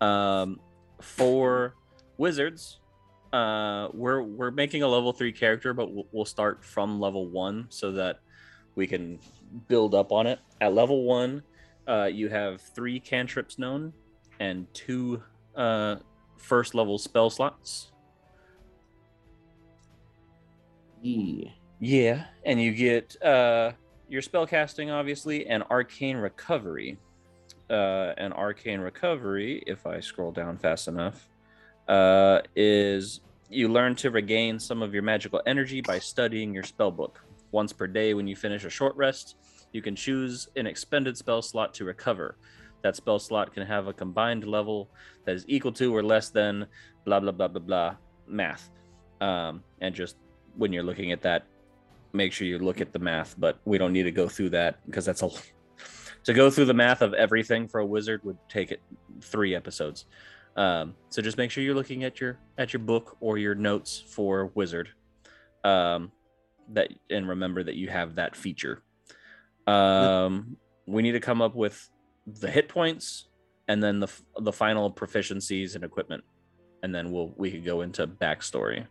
Um, 0.00 0.60
for 1.00 1.74
wizards, 2.18 2.80
uh, 3.32 3.88
we're 3.92 4.22
we're 4.22 4.50
making 4.50 4.82
a 4.82 4.88
level 4.88 5.12
three 5.12 5.32
character, 5.32 5.72
but 5.72 5.92
we'll, 5.92 6.06
we'll 6.12 6.24
start 6.24 6.64
from 6.64 7.00
level 7.00 7.28
one 7.28 7.66
so 7.70 7.92
that 7.92 8.20
we 8.74 8.86
can 8.86 9.18
build 9.68 9.94
up 9.94 10.12
on 10.12 10.26
it. 10.26 10.38
At 10.60 10.74
level 10.74 11.04
one, 11.04 11.42
uh, 11.88 12.10
you 12.12 12.28
have 12.28 12.60
three 12.60 13.00
cantrips 13.00 13.58
known 13.58 13.92
and 14.42 14.66
two 14.74 15.22
uh, 15.54 15.96
first 16.36 16.74
level 16.74 16.98
spell 16.98 17.30
slots. 17.30 17.92
Yeah. 21.00 21.50
Yeah, 21.78 22.26
and 22.44 22.60
you 22.60 22.72
get 22.72 23.20
uh, 23.24 23.72
your 24.08 24.22
spell 24.22 24.46
casting, 24.46 24.90
obviously, 24.90 25.46
and 25.46 25.62
arcane 25.70 26.16
recovery. 26.16 26.98
Uh, 27.70 28.12
and 28.18 28.34
arcane 28.34 28.80
recovery, 28.80 29.62
if 29.66 29.86
I 29.86 30.00
scroll 30.00 30.30
down 30.30 30.58
fast 30.58 30.88
enough, 30.88 31.28
uh, 31.88 32.40
is 32.54 33.20
you 33.48 33.68
learn 33.68 33.94
to 33.96 34.10
regain 34.10 34.58
some 34.58 34.82
of 34.82 34.92
your 34.92 35.02
magical 35.02 35.40
energy 35.46 35.80
by 35.80 35.98
studying 35.98 36.52
your 36.52 36.62
spell 36.64 36.90
book. 36.90 37.24
Once 37.50 37.72
per 37.72 37.86
day, 37.86 38.14
when 38.14 38.26
you 38.26 38.36
finish 38.36 38.64
a 38.64 38.70
short 38.70 38.94
rest, 38.96 39.36
you 39.72 39.82
can 39.82 39.96
choose 39.96 40.48
an 40.56 40.66
expended 40.66 41.16
spell 41.16 41.42
slot 41.42 41.74
to 41.74 41.84
recover. 41.84 42.36
That 42.82 42.96
spell 42.96 43.18
slot 43.18 43.54
can 43.54 43.66
have 43.66 43.86
a 43.86 43.92
combined 43.92 44.44
level 44.44 44.90
that 45.24 45.34
is 45.34 45.44
equal 45.48 45.72
to 45.72 45.94
or 45.94 46.02
less 46.02 46.30
than 46.30 46.66
blah 47.04 47.20
blah 47.20 47.32
blah 47.32 47.48
blah 47.48 47.60
blah 47.60 47.96
math. 48.26 48.70
Um, 49.20 49.62
and 49.80 49.94
just 49.94 50.16
when 50.56 50.72
you're 50.72 50.82
looking 50.82 51.12
at 51.12 51.22
that, 51.22 51.46
make 52.12 52.32
sure 52.32 52.46
you 52.46 52.58
look 52.58 52.80
at 52.80 52.92
the 52.92 52.98
math. 52.98 53.34
But 53.38 53.58
we 53.64 53.78
don't 53.78 53.92
need 53.92 54.04
to 54.04 54.10
go 54.10 54.28
through 54.28 54.50
that 54.50 54.84
because 54.86 55.04
that's 55.04 55.22
a 55.22 55.30
to 56.24 56.32
go 56.32 56.50
through 56.50 56.66
the 56.66 56.74
math 56.74 57.02
of 57.02 57.14
everything 57.14 57.68
for 57.68 57.80
a 57.80 57.86
wizard 57.86 58.22
would 58.24 58.38
take 58.48 58.70
it 58.70 58.80
three 59.20 59.54
episodes. 59.54 60.06
Um, 60.56 60.94
so 61.08 61.22
just 61.22 61.38
make 61.38 61.50
sure 61.50 61.64
you're 61.64 61.74
looking 61.74 62.04
at 62.04 62.20
your 62.20 62.38
at 62.58 62.72
your 62.72 62.80
book 62.80 63.16
or 63.20 63.38
your 63.38 63.54
notes 63.54 64.02
for 64.06 64.46
wizard. 64.54 64.90
Um, 65.64 66.12
that 66.70 66.92
and 67.10 67.28
remember 67.28 67.62
that 67.62 67.74
you 67.74 67.88
have 67.88 68.16
that 68.16 68.36
feature. 68.36 68.82
Um, 69.66 70.56
we 70.86 71.02
need 71.02 71.12
to 71.12 71.20
come 71.20 71.40
up 71.40 71.54
with 71.54 71.88
the 72.26 72.50
hit 72.50 72.68
points 72.68 73.28
and 73.68 73.82
then 73.82 74.00
the 74.00 74.08
the 74.40 74.52
final 74.52 74.90
proficiencies 74.90 75.74
and 75.74 75.84
equipment, 75.84 76.22
and 76.82 76.94
then 76.94 77.10
we'll 77.10 77.32
we 77.36 77.50
could 77.50 77.64
go 77.64 77.82
into 77.82 78.06
backstory. 78.06 78.86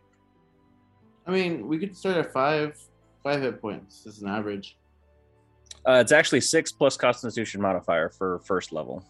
I 1.26 1.30
mean, 1.30 1.68
we 1.68 1.78
could 1.78 1.96
start 1.96 2.16
at 2.16 2.32
five, 2.32 2.76
five 3.22 3.40
hit 3.40 3.60
points 3.60 4.06
as 4.06 4.22
an 4.22 4.28
average. 4.28 4.76
Uh, 5.86 5.94
it's 6.00 6.12
actually 6.12 6.40
six 6.40 6.72
plus 6.72 6.96
Constitution 6.96 7.60
modifier 7.60 8.08
for 8.08 8.40
first 8.40 8.72
level. 8.72 9.04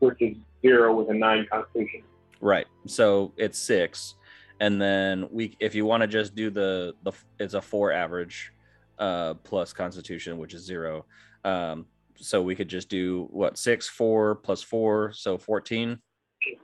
which 0.00 0.20
is 0.20 0.36
zero 0.62 0.94
with 0.94 1.10
a 1.10 1.14
nine 1.14 1.46
constitution. 1.50 2.02
Right. 2.40 2.66
So 2.86 3.32
it's 3.36 3.58
six, 3.58 4.14
and 4.60 4.80
then 4.80 5.28
we, 5.30 5.56
if 5.60 5.74
you 5.74 5.84
want 5.84 6.02
to 6.02 6.06
just 6.06 6.34
do 6.34 6.50
the 6.50 6.94
the, 7.02 7.12
it's 7.38 7.54
a 7.54 7.60
four 7.60 7.92
average, 7.92 8.52
uh, 8.98 9.34
plus 9.34 9.72
Constitution, 9.72 10.38
which 10.38 10.54
is 10.54 10.62
zero. 10.62 11.04
Um, 11.44 11.86
so 12.20 12.42
we 12.42 12.54
could 12.54 12.68
just 12.68 12.88
do 12.88 13.26
what 13.30 13.58
six, 13.58 13.88
four 13.88 14.36
plus 14.36 14.62
four, 14.62 15.12
so 15.12 15.38
fourteen, 15.38 15.98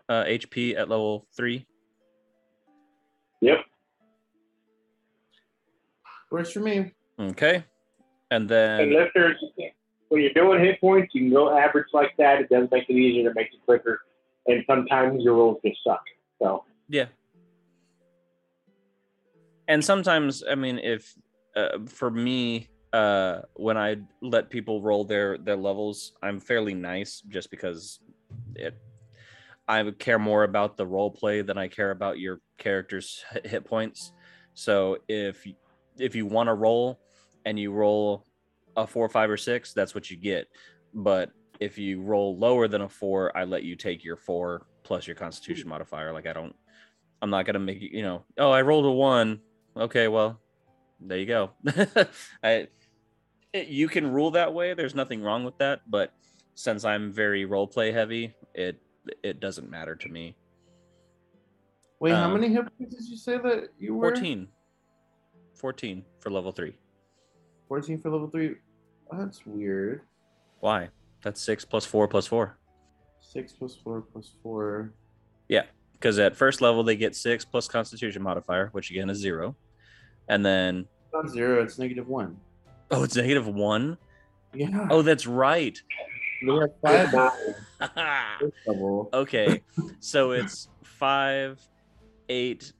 uh, 0.08 0.24
HP 0.24 0.76
at 0.76 0.88
level 0.88 1.26
three. 1.36 1.66
Yep. 3.40 3.58
Works 6.30 6.52
for 6.52 6.60
me. 6.60 6.92
Okay, 7.18 7.64
and 8.30 8.48
then 8.48 8.80
Unless 8.80 9.10
there's 9.14 9.36
when 10.08 10.22
you're 10.22 10.32
doing 10.32 10.60
hit 10.60 10.80
points, 10.80 11.14
you 11.14 11.22
can 11.22 11.30
go 11.30 11.56
average 11.56 11.86
like 11.92 12.16
that. 12.18 12.40
It 12.40 12.48
does 12.48 12.68
make 12.70 12.88
it 12.88 12.94
easier 12.94 13.28
to 13.28 13.34
make 13.34 13.48
it 13.48 13.60
quicker. 13.64 14.00
And 14.46 14.62
sometimes 14.66 15.24
your 15.24 15.34
rolls 15.34 15.58
just 15.64 15.78
suck. 15.84 16.02
So 16.40 16.64
Yeah. 16.88 17.06
And 19.68 19.84
sometimes, 19.84 20.44
I 20.48 20.54
mean, 20.54 20.78
if 20.78 21.14
uh, 21.56 21.78
for 21.86 22.10
me, 22.10 22.68
uh, 22.96 23.42
when 23.56 23.76
I 23.76 23.96
let 24.22 24.48
people 24.48 24.80
roll 24.80 25.04
their 25.04 25.36
their 25.36 25.56
levels, 25.56 26.12
I'm 26.22 26.40
fairly 26.40 26.72
nice 26.72 27.22
just 27.28 27.50
because 27.50 28.00
it. 28.54 28.74
I 29.68 29.82
would 29.82 29.98
care 29.98 30.18
more 30.18 30.44
about 30.44 30.76
the 30.76 30.86
role 30.86 31.10
play 31.10 31.42
than 31.42 31.58
I 31.58 31.68
care 31.68 31.90
about 31.90 32.20
your 32.20 32.40
character's 32.56 33.24
hit- 33.44 33.64
points. 33.64 34.12
So 34.54 34.98
if 35.08 35.46
if 35.98 36.14
you 36.14 36.24
want 36.24 36.46
to 36.46 36.54
roll 36.54 37.00
and 37.44 37.58
you 37.58 37.70
roll 37.70 38.24
a 38.76 38.86
four, 38.86 39.08
five, 39.08 39.28
or 39.28 39.36
six, 39.36 39.74
that's 39.74 39.94
what 39.94 40.10
you 40.10 40.16
get. 40.16 40.46
But 40.94 41.30
if 41.60 41.76
you 41.76 42.00
roll 42.00 42.38
lower 42.38 42.66
than 42.66 42.80
a 42.80 42.88
four, 42.88 43.36
I 43.36 43.44
let 43.44 43.62
you 43.62 43.76
take 43.76 44.04
your 44.04 44.16
four 44.16 44.66
plus 44.84 45.06
your 45.06 45.16
Constitution 45.16 45.68
modifier. 45.68 46.12
Like 46.12 46.26
I 46.26 46.32
don't, 46.32 46.54
I'm 47.20 47.30
not 47.30 47.44
gonna 47.44 47.58
make 47.58 47.82
you, 47.82 47.90
you 47.92 48.02
know. 48.02 48.24
Oh, 48.38 48.52
I 48.52 48.62
rolled 48.62 48.86
a 48.86 48.90
one. 48.90 49.40
Okay, 49.76 50.08
well, 50.08 50.40
there 51.00 51.18
you 51.18 51.26
go. 51.26 51.50
I, 52.42 52.68
you 53.64 53.88
can 53.88 54.06
rule 54.12 54.30
that 54.32 54.52
way. 54.52 54.74
There's 54.74 54.94
nothing 54.94 55.22
wrong 55.22 55.44
with 55.44 55.56
that. 55.58 55.82
But 55.90 56.12
since 56.54 56.84
I'm 56.84 57.12
very 57.12 57.44
role 57.44 57.66
play 57.66 57.92
heavy, 57.92 58.34
it 58.54 58.80
it 59.22 59.40
doesn't 59.40 59.70
matter 59.70 59.94
to 59.94 60.08
me. 60.08 60.34
Wait, 62.00 62.12
how 62.12 62.26
Um, 62.26 62.34
many 62.34 62.48
hit 62.52 62.64
points 62.76 62.96
did 62.96 63.08
you 63.08 63.16
say 63.16 63.38
that 63.38 63.68
you 63.78 63.94
were? 63.94 64.10
14. 64.14 64.48
14 65.54 66.04
for 66.20 66.30
level 66.30 66.52
three. 66.52 66.76
14 67.68 67.98
for 67.98 68.10
level 68.10 68.28
three. 68.28 68.56
That's 69.10 69.46
weird. 69.46 70.02
Why? 70.60 70.90
That's 71.22 71.40
six 71.40 71.64
plus 71.64 71.86
four 71.86 72.06
plus 72.08 72.26
four. 72.26 72.58
Six 73.20 73.52
plus 73.52 73.76
four 73.76 74.02
plus 74.02 74.32
four. 74.42 74.92
Yeah, 75.48 75.64
Because 75.92 76.18
at 76.18 76.36
first 76.36 76.60
level 76.60 76.82
they 76.82 76.96
get 76.96 77.14
six 77.16 77.44
plus 77.44 77.68
Constitution 77.68 78.22
modifier, 78.22 78.68
which 78.72 78.90
again 78.90 79.08
is 79.08 79.18
zero, 79.18 79.56
and 80.28 80.44
then 80.44 80.86
It's 81.04 81.12
not 81.14 81.28
zero. 81.30 81.62
It's 81.62 81.78
negative 81.78 82.08
one. 82.08 82.36
Oh, 82.90 83.02
it's 83.04 83.16
negative 83.16 83.46
one. 83.48 83.98
Yeah. 84.54 84.88
Oh, 84.90 85.02
that's 85.02 85.26
right. 85.26 85.80
we 86.42 86.58
have 86.58 86.70
five 86.82 87.12
not, 87.12 87.34
first 88.40 88.54
level. 88.66 89.10
okay, 89.12 89.62
so 90.00 90.30
it's 90.32 90.68
five, 90.82 91.60
eight, 92.28 92.72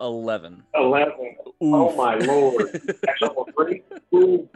11. 0.00 0.62
11. 0.74 1.12
Oh 1.60 1.96
my 1.96 2.16
lord. 2.16 2.70
That's 2.72 3.22
almost 3.22 3.50
three. 3.56 3.82
Ooh. 4.14 4.48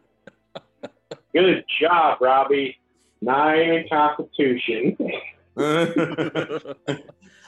Good 1.35 1.64
job, 1.81 2.18
Robbie. 2.21 2.79
Nine 3.21 3.61
in 3.61 3.88
Constitution. 3.88 4.97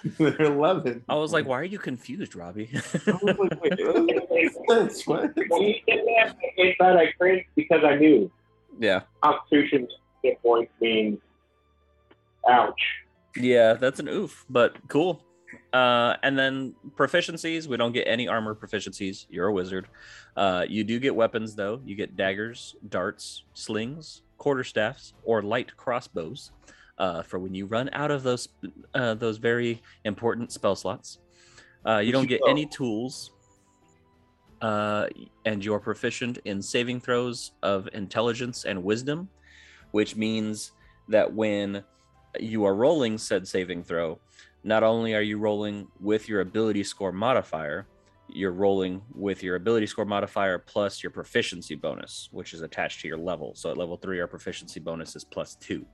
They're 0.19 0.43
11. 0.43 1.05
I 1.09 1.15
was 1.15 1.33
like, 1.33 1.47
why 1.47 1.59
are 1.61 1.65
you 1.65 1.79
confused, 1.79 2.37
Robbie? 2.37 2.69
I 2.75 3.19
was 3.23 3.39
like, 3.39 3.63
wait, 3.63 4.53
that's 4.69 5.07
what? 5.07 5.35
when 5.49 5.63
you 5.63 5.75
said 5.89 6.01
that, 6.05 6.37
inside 6.57 6.97
I 6.97 7.13
cringed 7.19 7.47
because 7.55 7.83
I 7.85 7.97
knew 7.97 8.31
yeah. 8.79 9.01
Constitution's 9.23 9.91
hit 10.23 10.41
points 10.43 10.73
means 10.81 11.19
ouch. 12.49 12.81
Yeah, 13.37 13.75
that's 13.75 14.01
an 14.01 14.09
oof, 14.09 14.45
but 14.49 14.77
cool. 14.89 15.23
Uh, 15.73 16.17
and 16.23 16.39
then 16.39 16.75
proficiencies, 16.97 17.67
we 17.67 17.77
don't 17.77 17.93
get 17.93 18.07
any 18.07 18.29
armor 18.29 18.55
proficiencies. 18.55 19.27
You're 19.29 19.49
a 19.49 19.53
wizard. 19.53 19.89
Uh, 20.37 20.65
you 20.69 20.85
do 20.85 21.01
get 21.01 21.15
weapons 21.15 21.55
though. 21.55 21.81
You 21.85 21.95
get 21.95 22.17
daggers, 22.17 22.77
darts, 22.89 23.45
slings, 23.55 24.23
quarterstaffs, 24.39 25.13
or 25.25 25.43
light 25.43 25.77
crossbows. 25.77 26.53
Uh, 26.99 27.23
for 27.23 27.39
when 27.39 27.55
you 27.55 27.67
run 27.67 27.91
out 27.93 28.11
of 28.11 28.23
those 28.23 28.49
uh, 28.95 29.15
those 29.15 29.39
very 29.39 29.83
important 30.05 30.53
spell 30.53 30.77
slots. 30.77 31.19
Uh, 31.87 31.99
you 31.99 32.13
don't 32.13 32.29
get 32.29 32.41
any 32.49 32.67
tools. 32.67 33.33
Uh, 34.63 35.09
and 35.45 35.63
you're 35.63 35.81
proficient 35.81 36.39
in 36.47 36.63
saving 36.63 36.99
throws 36.99 37.53
of 37.63 37.87
intelligence 37.93 38.65
and 38.65 38.83
wisdom, 38.83 39.29
which 39.91 40.17
means 40.17 40.73
that 41.09 41.31
when 41.31 41.85
you 42.41 42.65
are 42.65 42.75
rolling 42.75 43.19
said 43.19 43.47
saving 43.47 43.85
throw, 43.85 44.19
not 44.63 44.83
only 44.83 45.15
are 45.15 45.21
you 45.21 45.37
rolling 45.37 45.87
with 46.01 46.29
your 46.29 46.41
ability 46.41 46.83
score 46.83 47.13
modifier, 47.13 47.87
you're 48.29 48.53
rolling 48.53 49.03
with 49.15 49.43
your 49.43 49.57
ability 49.57 49.87
score 49.87 50.07
modifier 50.07 50.59
plus 50.59 51.03
your 51.03 51.11
proficiency 51.11 51.75
bonus, 51.75 52.31
which 52.33 52.55
is 52.55 52.63
attached 52.63 53.01
to 53.03 53.09
your 53.09 53.19
level. 53.19 53.55
So 53.55 53.71
at 53.71 53.77
level 53.77 53.99
three, 53.99 54.21
our 54.21 54.27
proficiency 54.27 54.81
bonus 54.81 55.15
is 55.15 55.25
plus 55.25 55.57
two. 55.57 55.85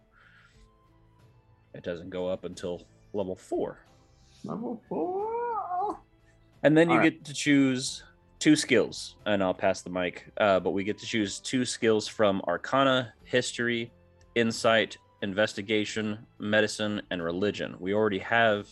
It 1.80 1.84
doesn't 1.84 2.10
go 2.10 2.28
up 2.28 2.44
until 2.44 2.82
level 3.14 3.34
four. 3.34 3.78
Level 4.44 4.82
four. 4.86 5.98
And 6.62 6.76
then 6.76 6.90
you 6.90 6.96
All 6.96 7.00
right. 7.00 7.10
get 7.10 7.24
to 7.24 7.32
choose 7.32 8.04
two 8.38 8.54
skills, 8.54 9.16
and 9.24 9.42
I'll 9.42 9.54
pass 9.54 9.80
the 9.80 9.88
mic. 9.88 10.30
Uh, 10.36 10.60
but 10.60 10.72
we 10.72 10.84
get 10.84 10.98
to 10.98 11.06
choose 11.06 11.38
two 11.40 11.64
skills 11.64 12.06
from 12.06 12.42
Arcana, 12.46 13.14
History, 13.24 13.90
Insight, 14.34 14.98
Investigation, 15.22 16.18
Medicine, 16.38 17.00
and 17.10 17.22
Religion. 17.22 17.76
We 17.80 17.94
already 17.94 18.18
have 18.18 18.68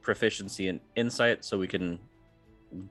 proficiency 0.00 0.68
in 0.68 0.78
Insight, 0.94 1.44
so 1.44 1.58
we 1.58 1.66
can 1.66 1.98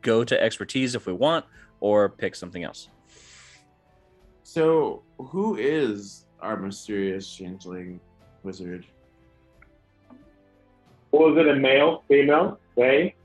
go 0.01 0.25
to 0.25 0.43
Expertise 0.43 0.93
if 0.93 1.05
we 1.05 1.13
want, 1.13 1.45
or 1.79 2.09
pick 2.09 2.35
something 2.35 2.65
else. 2.65 2.89
So, 4.43 5.03
who 5.17 5.55
is 5.55 6.25
our 6.41 6.57
mysterious 6.57 7.33
changeling 7.33 8.01
wizard? 8.43 8.85
Was 11.17 11.35
it 11.37 11.47
a 11.47 11.55
male, 11.55 12.03
female, 12.07 12.59
they? 12.75 13.15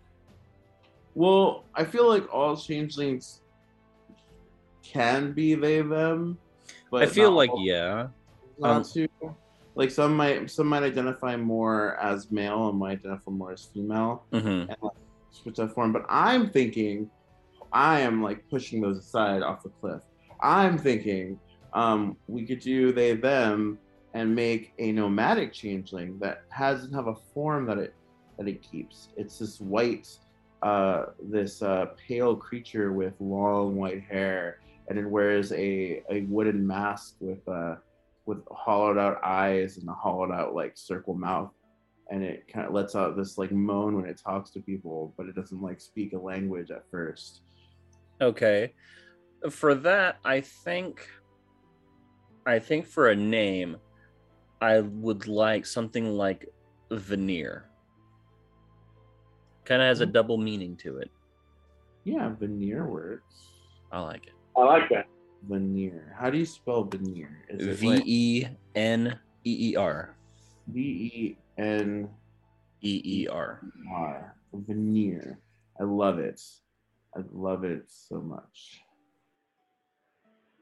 Well, 1.14 1.64
I 1.74 1.84
feel 1.84 2.08
like 2.08 2.32
all 2.32 2.56
changelings 2.56 3.42
can 4.82 5.32
be 5.32 5.54
they 5.54 5.82
them, 5.82 6.38
but 6.90 7.02
I 7.02 7.06
feel 7.06 7.32
like 7.32 7.50
all- 7.50 7.62
yeah, 7.64 8.08
not 8.58 8.76
Um, 8.76 8.82
to. 8.94 9.08
Like 9.74 9.90
some 9.90 10.16
might 10.16 10.50
some 10.50 10.66
might 10.68 10.82
identify 10.82 11.36
more 11.36 11.96
as 11.96 12.30
male 12.30 12.68
and 12.68 12.78
might 12.78 12.98
identify 13.00 13.30
more 13.30 13.52
as 13.52 13.64
female 13.72 14.24
hmm 14.30 14.38
and 14.68 14.76
like 14.82 14.92
switch 15.30 15.56
that 15.56 15.72
form. 15.74 15.92
But 15.92 16.04
I'm 16.08 16.50
thinking, 16.50 17.10
I 17.72 18.00
am 18.00 18.22
like 18.22 18.44
pushing 18.50 18.80
those 18.82 18.98
aside 18.98 19.42
off 19.42 19.62
the 19.62 19.70
cliff. 19.80 20.02
I'm 20.42 20.76
thinking, 20.78 21.38
um, 21.72 22.16
we 22.26 22.44
could 22.46 22.60
do 22.60 22.92
they 22.92 23.14
them 23.14 23.78
and 24.14 24.34
make 24.34 24.72
a 24.78 24.92
nomadic 24.92 25.52
changeling 25.52 26.18
that 26.18 26.44
doesn't 26.58 26.92
have 26.92 27.06
a 27.06 27.14
form 27.14 27.66
that 27.66 27.78
it 27.78 27.94
that 28.38 28.48
it 28.48 28.62
keeps. 28.62 29.08
It's 29.16 29.38
this 29.38 29.60
white, 29.60 30.08
uh, 30.62 31.06
this 31.22 31.62
uh, 31.62 31.86
pale 31.96 32.36
creature 32.36 32.92
with 32.92 33.14
long 33.20 33.76
white 33.76 34.02
hair, 34.02 34.60
and 34.88 34.98
it 34.98 35.06
wears 35.06 35.52
a 35.52 36.02
a 36.10 36.22
wooden 36.28 36.66
mask 36.66 37.16
with 37.20 37.46
uh 37.48 37.76
with 38.26 38.38
hollowed 38.50 38.98
out 38.98 39.18
eyes 39.24 39.78
and 39.78 39.88
a 39.88 39.92
hollowed 39.92 40.30
out 40.30 40.54
like 40.54 40.72
circle 40.76 41.14
mouth 41.14 41.50
and 42.12 42.22
it 42.22 42.46
kind 42.46 42.66
of 42.66 42.74
lets 42.74 42.94
out 42.94 43.16
this 43.16 43.38
like 43.38 43.50
moan 43.50 43.96
when 43.96 44.04
it 44.04 44.20
talks 44.22 44.50
to 44.50 44.60
people, 44.60 45.14
but 45.16 45.26
it 45.26 45.34
doesn't 45.34 45.62
like 45.62 45.80
speak 45.80 46.12
a 46.12 46.18
language 46.18 46.70
at 46.70 46.84
first. 46.90 47.40
Okay. 48.20 48.74
For 49.48 49.74
that, 49.74 50.18
I 50.22 50.42
think 50.42 51.08
I 52.44 52.58
think 52.58 52.86
for 52.86 53.08
a 53.08 53.16
name, 53.16 53.78
I 54.62 54.80
would 54.80 55.26
like 55.26 55.66
something 55.66 56.16
like 56.16 56.46
veneer. 56.92 57.68
Kind 59.64 59.82
of 59.82 59.86
has 59.86 60.00
a 60.00 60.06
Mhm. 60.06 60.12
double 60.12 60.38
meaning 60.38 60.76
to 60.78 60.98
it. 60.98 61.10
Yeah, 62.04 62.28
veneer 62.28 62.86
works. 62.86 63.50
I 63.90 64.00
like 64.00 64.26
it. 64.28 64.34
I 64.56 64.62
like 64.62 64.88
that. 64.90 65.08
Veneer. 65.42 66.14
How 66.16 66.30
do 66.30 66.38
you 66.38 66.46
spell 66.46 66.84
veneer? 66.84 67.44
Is 67.48 67.66
it 67.66 67.74
V 67.78 67.88
like 67.88 68.02
E 68.06 68.46
N 68.76 69.18
E 69.44 69.70
E 69.72 69.76
R. 69.76 70.16
V 70.68 70.80
E 70.80 71.38
N 71.58 72.08
E 72.82 73.02
E 73.04 73.26
R. 73.28 73.60
R? 73.90 74.36
Veneer. 74.52 75.40
I 75.80 75.82
love 75.82 76.20
it. 76.20 76.40
I 77.16 77.24
love 77.32 77.64
it 77.64 77.90
so 77.90 78.20
much. 78.20 78.80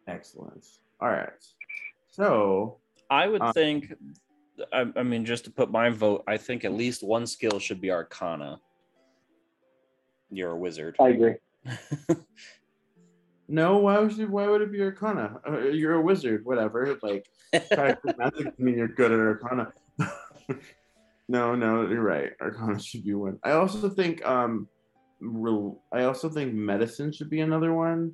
Excellent. 0.06 0.66
All 1.00 1.08
right. 1.10 1.44
So 2.08 2.80
I 3.10 3.26
would 3.26 3.42
Uh, 3.42 3.52
think, 3.52 3.92
I, 4.72 4.86
I 4.94 5.02
mean, 5.02 5.24
just 5.24 5.44
to 5.44 5.50
put 5.50 5.70
my 5.70 5.90
vote, 5.90 6.22
I 6.28 6.36
think 6.36 6.64
at 6.64 6.72
least 6.72 7.02
one 7.02 7.26
skill 7.26 7.58
should 7.58 7.80
be 7.80 7.90
Arcana. 7.90 8.60
You're 10.30 10.52
a 10.52 10.56
wizard. 10.56 10.94
I 11.00 11.08
agree. 11.08 11.34
no, 13.48 13.78
why 13.78 13.98
would 13.98 14.16
you, 14.16 14.28
why 14.28 14.46
would 14.46 14.62
it 14.62 14.70
be 14.70 14.80
Arcana? 14.80 15.40
Uh, 15.46 15.58
you're 15.58 15.94
a 15.94 16.00
wizard, 16.00 16.44
whatever. 16.44 16.96
Like 17.02 17.26
try 17.72 17.94
to 17.94 18.14
magic 18.16 18.56
to 18.56 18.62
mean 18.62 18.78
you're 18.78 18.86
good 18.86 19.10
at 19.10 19.18
Arcana. 19.18 19.72
no, 21.28 21.56
no, 21.56 21.88
you're 21.88 22.00
right. 22.00 22.30
Arcana 22.40 22.78
should 22.80 23.04
be 23.04 23.14
one. 23.14 23.40
I 23.42 23.52
also 23.52 23.90
think 23.90 24.24
um, 24.24 24.68
rel- 25.20 25.82
I 25.92 26.04
also 26.04 26.30
think 26.30 26.54
medicine 26.54 27.10
should 27.10 27.28
be 27.28 27.40
another 27.40 27.74
one. 27.74 28.12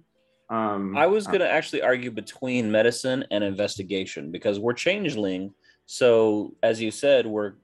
Um, 0.49 0.97
I 0.97 1.07
was 1.07 1.27
going 1.27 1.41
to 1.41 1.51
actually 1.51 1.83
argue 1.83 2.11
between 2.11 2.71
medicine 2.71 3.25
and 3.31 3.43
investigation 3.43 4.31
because 4.31 4.59
we're 4.61 4.75
changeling. 4.75 5.53
So, 5.87 6.55
as 6.63 6.81
you 6.81 6.91
said, 6.91 7.27
we're 7.27 7.55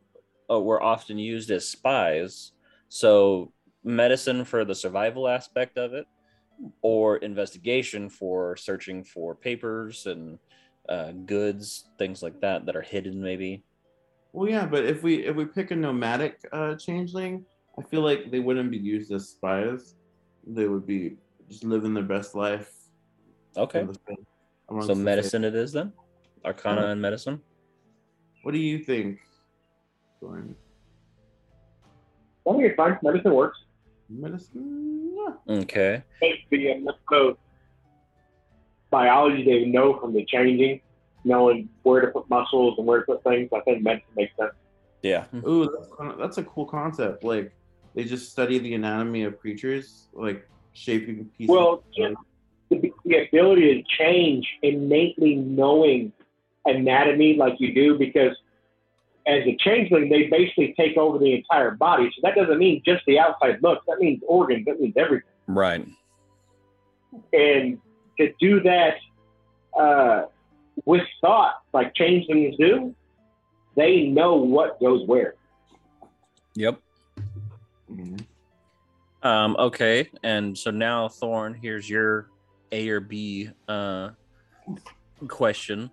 uh, 0.50 0.60
we're 0.60 0.82
often 0.82 1.18
used 1.18 1.50
as 1.50 1.68
spies. 1.68 2.52
So, 2.88 3.52
medicine 3.84 4.44
for 4.44 4.64
the 4.64 4.74
survival 4.74 5.28
aspect 5.28 5.78
of 5.78 5.94
it, 5.94 6.06
or 6.82 7.18
investigation 7.18 8.08
for 8.08 8.56
searching 8.56 9.04
for 9.04 9.34
papers 9.34 10.06
and 10.06 10.38
uh, 10.88 11.12
goods, 11.12 11.88
things 11.98 12.22
like 12.22 12.40
that 12.40 12.66
that 12.66 12.76
are 12.76 12.82
hidden, 12.82 13.22
maybe. 13.22 13.64
Well, 14.32 14.48
yeah, 14.48 14.66
but 14.66 14.84
if 14.84 15.02
we 15.02 15.26
if 15.26 15.36
we 15.36 15.44
pick 15.44 15.70
a 15.70 15.76
nomadic 15.76 16.40
uh, 16.52 16.74
changeling, 16.74 17.44
I 17.78 17.82
feel 17.82 18.00
like 18.00 18.30
they 18.30 18.40
wouldn't 18.40 18.70
be 18.70 18.78
used 18.78 19.12
as 19.12 19.28
spies. 19.28 19.94
They 20.46 20.66
would 20.66 20.86
be 20.86 21.16
just 21.52 21.64
living 21.64 21.92
their 21.94 22.02
best 22.02 22.34
life. 22.34 22.72
Okay. 23.56 23.80
in 23.80 23.86
the 23.88 23.94
field, 24.06 24.26
amongst 24.70 24.86
So, 24.88 24.94
medicine 24.94 25.44
it 25.44 25.54
is 25.54 25.72
then? 25.72 25.92
Arcana 26.44 26.80
Yeah. 26.82 26.90
and 26.92 27.02
medicine? 27.02 27.40
What 28.42 28.52
do 28.52 28.58
you 28.58 28.78
think, 28.78 29.20
Gordon? 30.20 30.56
I 32.46 32.52
think 32.52 32.64
it's 32.64 32.76
fine. 32.76 32.98
Medicine 33.02 33.34
works. 33.34 33.58
Medicine? 34.08 35.12
Yeah. 35.14 35.56
Okay. 35.60 36.02
It's 36.22 36.42
the 36.50 36.72
uh, 36.88 36.92
so 37.10 37.36
biology 38.90 39.44
they 39.44 39.66
know 39.66 40.00
from 40.00 40.14
the 40.14 40.24
changing, 40.24 40.80
knowing 41.24 41.68
where 41.82 42.00
to 42.00 42.08
put 42.08 42.28
muscles 42.30 42.76
and 42.78 42.86
where 42.86 43.00
to 43.00 43.06
put 43.06 43.22
things. 43.24 43.50
I 43.52 43.60
think 43.60 43.82
medicine 43.82 44.08
makes 44.16 44.34
sense. 44.38 44.52
Yeah. 45.02 45.26
Ooh, 45.46 45.70
that's, 45.70 46.18
that's 46.18 46.38
a 46.38 46.44
cool 46.44 46.64
concept. 46.64 47.22
Like 47.22 47.52
they 47.94 48.04
just 48.04 48.30
study 48.32 48.58
the 48.58 48.74
anatomy 48.74 49.24
of 49.24 49.38
creatures, 49.38 50.08
like 50.14 50.48
shaping 50.72 51.30
pieces. 51.36 51.50
Well, 51.50 51.82
just 51.96 52.14
the, 52.70 52.92
the 53.04 53.26
ability 53.26 53.74
to 53.74 53.82
change 53.82 54.46
innately 54.62 55.36
knowing 55.36 56.12
anatomy 56.64 57.36
like 57.36 57.54
you 57.58 57.74
do, 57.74 57.98
because 57.98 58.36
as 59.26 59.42
a 59.46 59.56
changeling, 59.56 60.08
they 60.08 60.24
basically 60.26 60.74
take 60.76 60.96
over 60.96 61.18
the 61.18 61.34
entire 61.34 61.72
body. 61.72 62.10
So 62.14 62.20
that 62.22 62.34
doesn't 62.34 62.58
mean 62.58 62.82
just 62.84 63.04
the 63.06 63.18
outside 63.18 63.62
looks. 63.62 63.84
That 63.86 63.98
means 63.98 64.22
organs. 64.26 64.64
That 64.66 64.80
means 64.80 64.94
everything. 64.96 65.28
Right. 65.46 65.86
And 67.32 67.78
to 68.18 68.32
do 68.40 68.60
that 68.60 68.96
uh, 69.78 70.24
with 70.84 71.02
thought, 71.20 71.62
like 71.72 71.94
changelings 71.94 72.56
do, 72.56 72.94
they 73.76 74.06
know 74.06 74.36
what 74.36 74.80
goes 74.80 75.06
where. 75.06 75.34
Yep. 76.54 76.80
Um, 79.22 79.56
okay, 79.58 80.10
and 80.24 80.56
so 80.56 80.70
now 80.70 81.08
Thorn, 81.08 81.54
here's 81.54 81.88
your 81.88 82.28
A 82.72 82.88
or 82.88 83.00
B 83.00 83.50
uh, 83.68 84.10
question: 85.28 85.90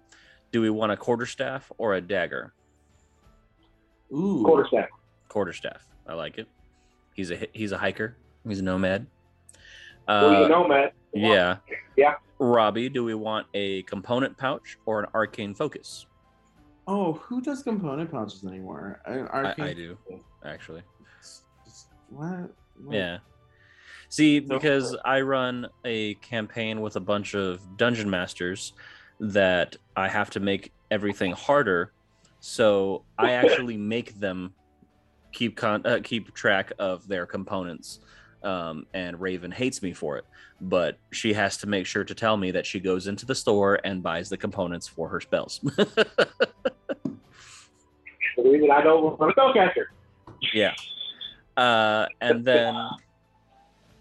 Do 0.52 0.62
we 0.62 0.70
want 0.70 0.92
a 0.92 0.98
quarterstaff 0.98 1.72
or 1.78 1.94
a 1.94 2.02
dagger? 2.02 2.54
Ooh. 4.12 4.42
Quarterstaff. 4.44 4.90
Quarterstaff. 5.28 5.86
I 6.08 6.14
like 6.14 6.40
it. 6.40 6.48
He's 7.14 7.30
a 7.32 7.48
he's 7.54 7.72
a 7.72 7.78
hiker. 7.78 8.18
He's 8.48 8.60
a 8.60 8.64
nomad. 8.64 9.06
well, 10.08 10.36
Uh, 10.36 10.42
you 10.42 10.50
know, 10.50 10.68
Matt. 10.68 10.94
yeah. 11.14 11.58
Yeah. 11.96 12.16
Robbie, 12.40 12.90
do 12.90 13.04
we 13.04 13.14
want 13.14 13.46
a 13.54 13.84
component 13.84 14.36
pouch 14.38 14.78
or 14.86 15.02
an 15.02 15.08
arcane 15.14 15.54
focus? 15.54 16.08
Oh, 16.88 17.14
who 17.14 17.42
does 17.42 17.62
component 17.62 18.10
pouches 18.10 18.44
anymore? 18.46 19.02
An 19.06 19.28
I, 19.28 19.54
I 19.60 19.74
do 19.74 19.98
actually. 20.44 20.82
What? 22.10 22.30
What? 22.30 22.52
Yeah. 22.90 23.20
See, 24.10 24.40
because 24.40 24.96
I 25.06 25.22
run 25.22 25.68
a 25.86 26.16
campaign 26.16 26.82
with 26.82 26.96
a 26.96 27.00
bunch 27.00 27.36
of 27.36 27.62
dungeon 27.78 28.10
masters 28.10 28.74
that 29.20 29.76
I 29.96 30.08
have 30.08 30.32
to 30.32 30.40
make 30.40 30.72
everything 30.90 31.32
harder. 31.32 31.94
So 32.40 33.04
I 33.18 33.32
actually 33.34 33.78
make 33.78 34.20
them 34.20 34.54
keep 35.32 35.56
con- 35.56 35.86
uh, 35.86 36.00
keep 36.04 36.34
track 36.34 36.72
of 36.80 37.08
their 37.08 37.26
components. 37.26 38.00
Um, 38.42 38.86
and 38.94 39.20
Raven 39.20 39.52
hates 39.52 39.82
me 39.84 39.92
for 39.92 40.18
it, 40.18 40.26
but 40.62 40.98
she 41.12 41.34
has 41.34 41.58
to 41.58 41.68
make 41.68 41.86
sure 41.86 42.06
to 42.06 42.16
tell 42.16 42.38
me 42.38 42.52
that 42.52 42.66
she 42.66 42.80
goes 42.80 43.08
into 43.08 43.26
the 43.26 43.36
store 43.36 43.80
and 43.84 44.02
buys 44.02 44.30
the 44.30 44.38
components 44.38 44.88
for 44.88 45.10
her 45.10 45.20
spells. 45.20 45.60
The 48.44 48.50
reason 48.50 48.72
I 48.72 48.82
don't 48.82 49.20
want 49.20 49.32
a 49.32 49.36
spellcaster. 49.36 49.86
Yeah. 50.54 50.74
Uh, 51.60 52.08
and 52.22 52.46
then 52.46 52.74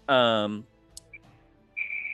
um 0.07 0.65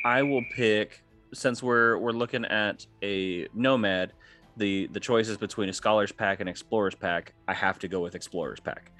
I 0.04 0.24
will 0.24 0.44
pick 0.56 1.04
since 1.34 1.62
we're 1.62 1.98
we're 2.00 2.12
looking 2.12 2.46
at 2.46 2.86
a 3.04 3.48
nomad, 3.54 4.14
the 4.58 4.88
the 4.88 5.00
choice 5.00 5.30
is 5.30 5.38
between 5.38 5.70
a 5.70 5.74
scholars 5.74 6.12
pack 6.12 6.40
and 6.40 6.50
explorers 6.50 6.96
pack. 6.96 7.34
I 7.48 7.54
have 7.54 7.78
to 7.80 7.88
go 7.88 8.00
with 8.00 8.16
explorers 8.16 8.60
pack. 8.60 8.92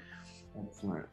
That's 0.54 0.80
smart. 0.80 1.08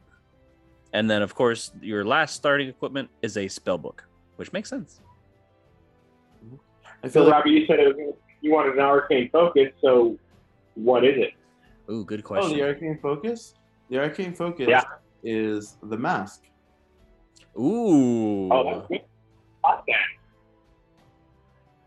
And 0.92 1.10
then 1.10 1.20
of 1.22 1.34
course 1.34 1.72
your 1.80 2.04
last 2.04 2.36
starting 2.36 2.68
equipment 2.68 3.10
is 3.22 3.36
a 3.36 3.48
spell 3.48 3.78
book, 3.78 4.04
which 4.36 4.52
makes 4.52 4.70
sense. 4.70 5.00
I 7.02 7.08
feel 7.08 7.10
So, 7.10 7.24
like 7.24 7.32
Robbie, 7.34 7.50
you 7.50 7.66
said 7.66 7.80
it 7.80 7.96
was, 7.96 8.14
you 8.40 8.52
wanted 8.52 8.74
an 8.74 8.80
arcane 8.80 9.28
focus. 9.30 9.68
So, 9.82 10.16
what 10.74 11.04
is 11.04 11.16
it? 11.18 11.32
Ooh, 11.92 12.04
good 12.04 12.22
question. 12.22 12.44
oh, 12.44 12.48
question. 12.48 12.58
the 12.58 12.64
arcane 12.64 12.98
focus. 13.02 13.54
The 13.90 13.98
arcane 13.98 14.34
focus 14.34 14.68
Yeah. 14.68 14.84
Is 15.24 15.76
the 15.82 15.96
mask. 15.96 16.42
Ooh. 17.58 18.52
Oh, 18.52 18.64
that's 18.64 18.88
good. 18.88 19.00
I 19.64 19.80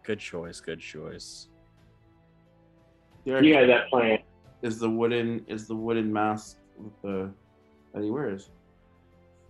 good 0.03 0.19
choice, 0.19 0.59
good 0.59 0.79
choice. 0.79 1.49
The 3.25 3.41
You 3.43 3.53
had 3.53 3.69
that 3.69 3.89
plan. 3.89 4.19
is 4.63 4.79
the 4.79 4.89
wooden 4.89 5.45
is 5.47 5.67
the 5.67 5.75
wooden 5.75 6.11
mask 6.11 6.57
the 7.03 7.31
that 7.93 8.03
he 8.03 8.09
wears. 8.09 8.49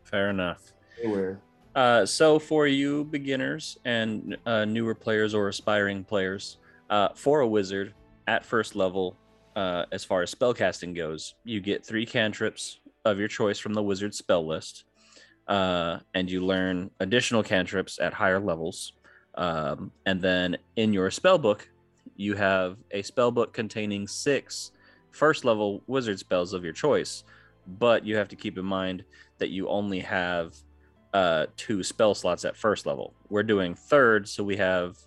Fair 0.04 0.30
enough. 0.30 0.74
They 1.02 1.08
wear. 1.08 1.40
Uh, 1.76 2.06
so 2.06 2.40
for 2.40 2.66
you 2.66 3.04
beginners 3.06 3.78
and 3.86 4.36
uh, 4.48 4.66
newer 4.66 4.96
players 4.96 5.36
or 5.36 5.48
aspiring 5.48 6.04
players, 6.04 6.58
uh, 6.90 7.10
for 7.14 7.42
a 7.42 7.48
wizard 7.48 7.94
at 8.26 8.44
first 8.44 8.76
level, 8.76 9.16
uh, 9.56 9.86
as 9.92 10.04
far 10.04 10.24
as 10.24 10.34
spellcasting 10.34 10.96
goes, 10.96 11.36
you 11.44 11.60
get 11.62 11.86
three 11.86 12.06
cantrips 12.06 12.80
of 13.12 13.20
your 13.20 13.28
choice 13.28 13.60
from 13.60 13.74
the 13.74 13.84
wizard 13.84 14.14
spell 14.14 14.46
list, 14.46 14.86
uh, 15.48 16.00
and 16.14 16.30
you 16.30 16.46
learn 16.46 16.90
additional 17.00 17.44
cantrips 17.44 18.00
at 18.00 18.14
higher 18.14 18.40
levels. 18.40 18.94
Um, 19.36 19.92
and 20.06 20.22
then 20.22 20.58
in 20.76 20.94
your 20.94 21.12
spell 21.12 21.38
book, 21.38 21.70
you 22.16 22.36
have 22.36 22.78
a 22.92 23.02
spell 23.04 23.32
book 23.32 23.54
containing 23.54 24.08
six 24.08 24.72
first 25.12 25.46
level 25.46 25.84
wizard 25.88 26.20
spells 26.20 26.54
of 26.54 26.64
your 26.64 26.74
choice, 26.74 27.24
but 27.80 28.06
you 28.06 28.16
have 28.16 28.28
to 28.30 28.36
keep 28.36 28.58
in 28.58 28.66
mind 28.66 29.04
that 29.38 29.50
you 29.50 29.68
only 29.68 30.00
have 30.00 30.56
uh, 31.14 31.48
two 31.56 31.84
spell 31.84 32.14
slots 32.14 32.46
at 32.46 32.56
first 32.58 32.86
level. 32.86 33.14
We're 33.30 33.44
doing 33.44 33.76
third, 33.76 34.28
so 34.28 34.44
we 34.44 34.58
have 34.58 34.98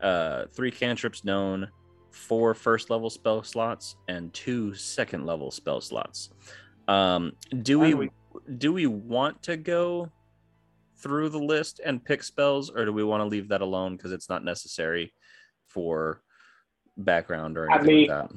uh, 0.00 0.44
three 0.52 0.70
cantrips 0.70 1.24
known, 1.24 1.68
four 2.10 2.54
first 2.54 2.90
level 2.90 3.10
spell 3.10 3.42
slots, 3.42 3.96
and 4.08 4.32
two 4.32 4.74
second 4.74 5.26
level 5.26 5.50
spell 5.50 5.80
slots. 5.80 6.30
Um, 6.88 7.32
do 7.62 7.78
Why 7.78 7.94
we 7.94 8.10
do 8.58 8.72
we 8.72 8.86
want 8.86 9.42
to 9.44 9.56
go 9.56 10.10
through 10.98 11.28
the 11.28 11.38
list 11.38 11.80
and 11.84 12.04
pick 12.04 12.22
spells, 12.22 12.70
or 12.70 12.84
do 12.84 12.92
we 12.92 13.04
want 13.04 13.20
to 13.20 13.26
leave 13.26 13.48
that 13.48 13.60
alone 13.60 13.96
because 13.96 14.12
it's 14.12 14.28
not 14.28 14.44
necessary 14.44 15.12
for 15.66 16.22
background 16.96 17.56
or 17.56 17.70
I 17.70 17.76
anything 17.76 17.94
mean- 17.96 18.08
like 18.10 18.28
that? 18.30 18.36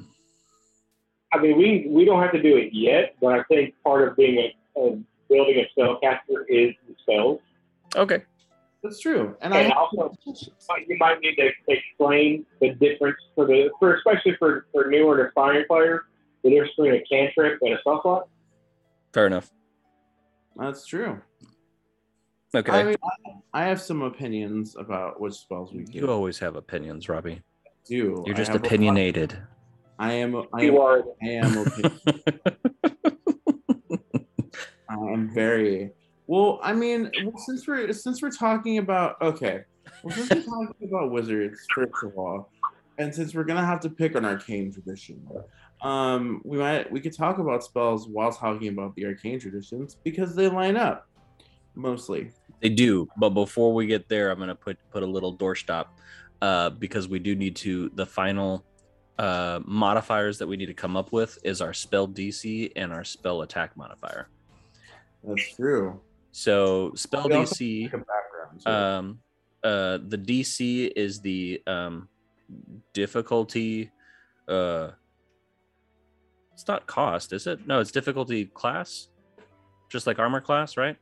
I 1.32 1.38
mean, 1.38 1.58
we 1.58 1.86
we 1.88 2.04
don't 2.04 2.22
have 2.22 2.32
to 2.32 2.40
do 2.42 2.56
it 2.56 2.72
yet, 2.72 3.16
but 3.20 3.38
I 3.38 3.42
think 3.44 3.74
part 3.82 4.08
of 4.08 4.16
being 4.16 4.38
a, 4.38 4.80
a 4.80 4.98
building 5.28 5.64
a 5.64 5.78
spellcaster 5.78 6.44
is 6.48 6.74
the 6.88 6.94
spells. 7.02 7.40
Okay. 7.94 8.22
That's 8.82 9.00
true. 9.00 9.36
And 9.40 9.52
And 9.52 9.72
I 9.72 9.76
also, 9.76 10.14
you 10.24 10.96
might 11.00 11.20
need 11.20 11.34
to 11.36 11.50
explain 11.66 12.46
the 12.60 12.70
difference 12.74 13.16
for 13.34 13.44
the 13.44 13.70
for 13.80 13.96
especially 13.96 14.36
for 14.38 14.66
for 14.72 14.88
newer 14.88 15.18
and 15.18 15.28
aspiring 15.28 15.64
players, 15.66 16.02
the 16.44 16.50
difference 16.50 16.72
between 16.76 16.94
a 16.94 17.02
cantrip 17.10 17.58
and 17.60 17.74
a 17.74 17.80
spell 17.80 18.00
slot. 18.02 18.28
Fair 19.16 19.26
enough. 19.28 19.50
that's 20.58 20.84
true. 20.86 21.18
Okay. 22.54 22.70
I 22.70 22.84
mean, 22.84 22.96
I, 23.54 23.62
I 23.62 23.64
have 23.64 23.80
some 23.80 24.02
opinions 24.02 24.76
about 24.76 25.18
which 25.22 25.32
spells 25.32 25.72
we 25.72 25.86
you 25.90 26.02
can 26.02 26.10
always 26.10 26.38
have 26.38 26.54
opinions, 26.54 27.08
Robbie. 27.08 27.40
do. 27.86 28.22
You're 28.26 28.34
I 28.34 28.36
just 28.36 28.52
have 28.52 28.56
a 28.56 28.62
lot- 28.62 28.66
opinionated. 28.66 29.38
I 29.98 30.12
am. 30.12 30.36
I 30.52 30.60
You 30.60 30.82
are 30.82 31.02
I 31.22 31.28
am 31.28 31.56
opinion. 31.56 31.98
I 34.90 34.94
am 34.94 35.30
very 35.32 35.92
well. 36.26 36.60
I 36.62 36.74
mean, 36.74 37.10
well, 37.24 37.38
since 37.38 37.66
we're 37.66 37.90
since 37.94 38.20
we're 38.20 38.30
talking 38.30 38.76
about 38.76 39.16
okay, 39.22 39.60
well, 40.04 40.14
since 40.14 40.28
we're 40.28 40.42
talking 40.66 40.88
about 40.90 41.10
wizards 41.10 41.58
first 41.74 42.04
of 42.04 42.12
all, 42.18 42.50
and 42.98 43.14
since 43.14 43.34
we're 43.34 43.44
gonna 43.44 43.64
have 43.64 43.80
to 43.80 43.88
pick 43.88 44.14
an 44.14 44.26
arcane 44.26 44.70
tradition, 44.74 45.26
um, 45.82 46.40
we 46.44 46.58
might 46.58 46.90
we 46.90 47.00
could 47.00 47.12
talk 47.12 47.38
about 47.38 47.62
spells 47.64 48.08
while 48.08 48.32
talking 48.32 48.68
about 48.68 48.94
the 48.96 49.04
arcane 49.06 49.38
traditions 49.38 49.96
because 50.04 50.34
they 50.34 50.48
line 50.48 50.76
up 50.76 51.08
mostly. 51.74 52.30
They 52.60 52.70
do, 52.70 53.08
but 53.18 53.30
before 53.30 53.74
we 53.74 53.86
get 53.86 54.08
there, 54.08 54.30
I'm 54.30 54.38
gonna 54.38 54.54
put 54.54 54.78
put 54.90 55.02
a 55.02 55.06
little 55.06 55.36
doorstop, 55.36 55.86
uh, 56.40 56.70
because 56.70 57.08
we 57.08 57.18
do 57.18 57.34
need 57.34 57.56
to. 57.56 57.90
The 57.94 58.06
final 58.06 58.64
uh, 59.18 59.60
modifiers 59.64 60.38
that 60.38 60.46
we 60.46 60.56
need 60.56 60.66
to 60.66 60.74
come 60.74 60.96
up 60.96 61.12
with 61.12 61.38
is 61.44 61.60
our 61.60 61.74
spell 61.74 62.08
DC 62.08 62.72
and 62.76 62.92
our 62.92 63.04
spell 63.04 63.42
attack 63.42 63.76
modifier. 63.76 64.28
That's 65.22 65.54
true. 65.54 66.00
So 66.32 66.92
spell 66.94 67.24
We 67.28 67.34
DC, 67.34 67.82
Like 67.84 67.92
background. 67.92 68.60
too. 68.64 68.70
um, 68.70 69.18
uh, 69.64 69.98
the 70.06 70.18
DC 70.18 70.92
is 70.94 71.20
the 71.20 71.62
um, 71.66 72.08
difficulty. 72.92 73.90
Uh, 74.46 74.90
it's 76.56 76.66
not 76.66 76.86
cost, 76.86 77.34
is 77.34 77.46
it? 77.46 77.66
No, 77.66 77.80
it's 77.80 77.92
difficulty 77.92 78.46
class, 78.46 79.08
just 79.90 80.06
like 80.06 80.18
armor 80.18 80.40
class, 80.40 80.78
right? 80.78 80.96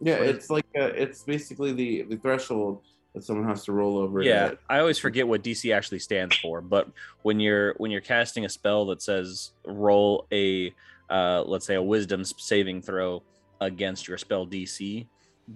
yeah, 0.00 0.14
it's 0.14 0.50
like 0.50 0.66
a, 0.76 0.86
it's 1.00 1.22
basically 1.22 1.72
the 1.72 2.02
the 2.02 2.16
threshold 2.16 2.82
that 3.14 3.22
someone 3.22 3.48
has 3.48 3.64
to 3.64 3.72
roll 3.72 3.96
over. 3.96 4.22
yeah 4.22 4.52
i 4.68 4.78
always 4.78 4.98
forget 4.98 5.26
what 5.26 5.42
dc 5.42 5.74
actually 5.74 5.98
stands 5.98 6.36
for 6.36 6.60
but 6.60 6.88
when 7.22 7.40
you're 7.40 7.72
when 7.78 7.90
you're 7.90 8.02
casting 8.02 8.44
a 8.44 8.48
spell 8.48 8.84
that 8.84 9.00
says 9.00 9.52
roll 9.64 10.26
a 10.30 10.72
uh, 11.10 11.42
let's 11.46 11.64
say 11.64 11.74
a 11.74 11.82
wisdom 11.82 12.22
saving 12.22 12.82
throw 12.82 13.22
against 13.62 14.06
your 14.06 14.18
spell 14.18 14.46
dc 14.46 15.06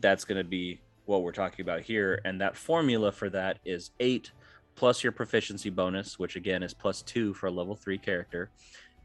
that's 0.01 0.25
going 0.25 0.39
to 0.39 0.49
be 0.49 0.81
what 1.05 1.23
we're 1.23 1.31
talking 1.31 1.63
about 1.63 1.83
here 1.83 2.23
and 2.25 2.41
that 2.41 2.57
formula 2.57 3.13
for 3.13 3.29
that 3.29 3.59
is 3.67 3.91
8 4.01 4.33
plus 4.75 5.03
your 5.05 5.13
proficiency 5.13 5.69
bonus 5.69 6.19
which 6.19 6.37
again 6.37 6.63
is 6.63 6.73
plus 6.73 7.03
2 7.03 7.35
for 7.35 7.49
a 7.49 7.51
level 7.51 7.77
3 7.77 7.99
character 7.99 8.51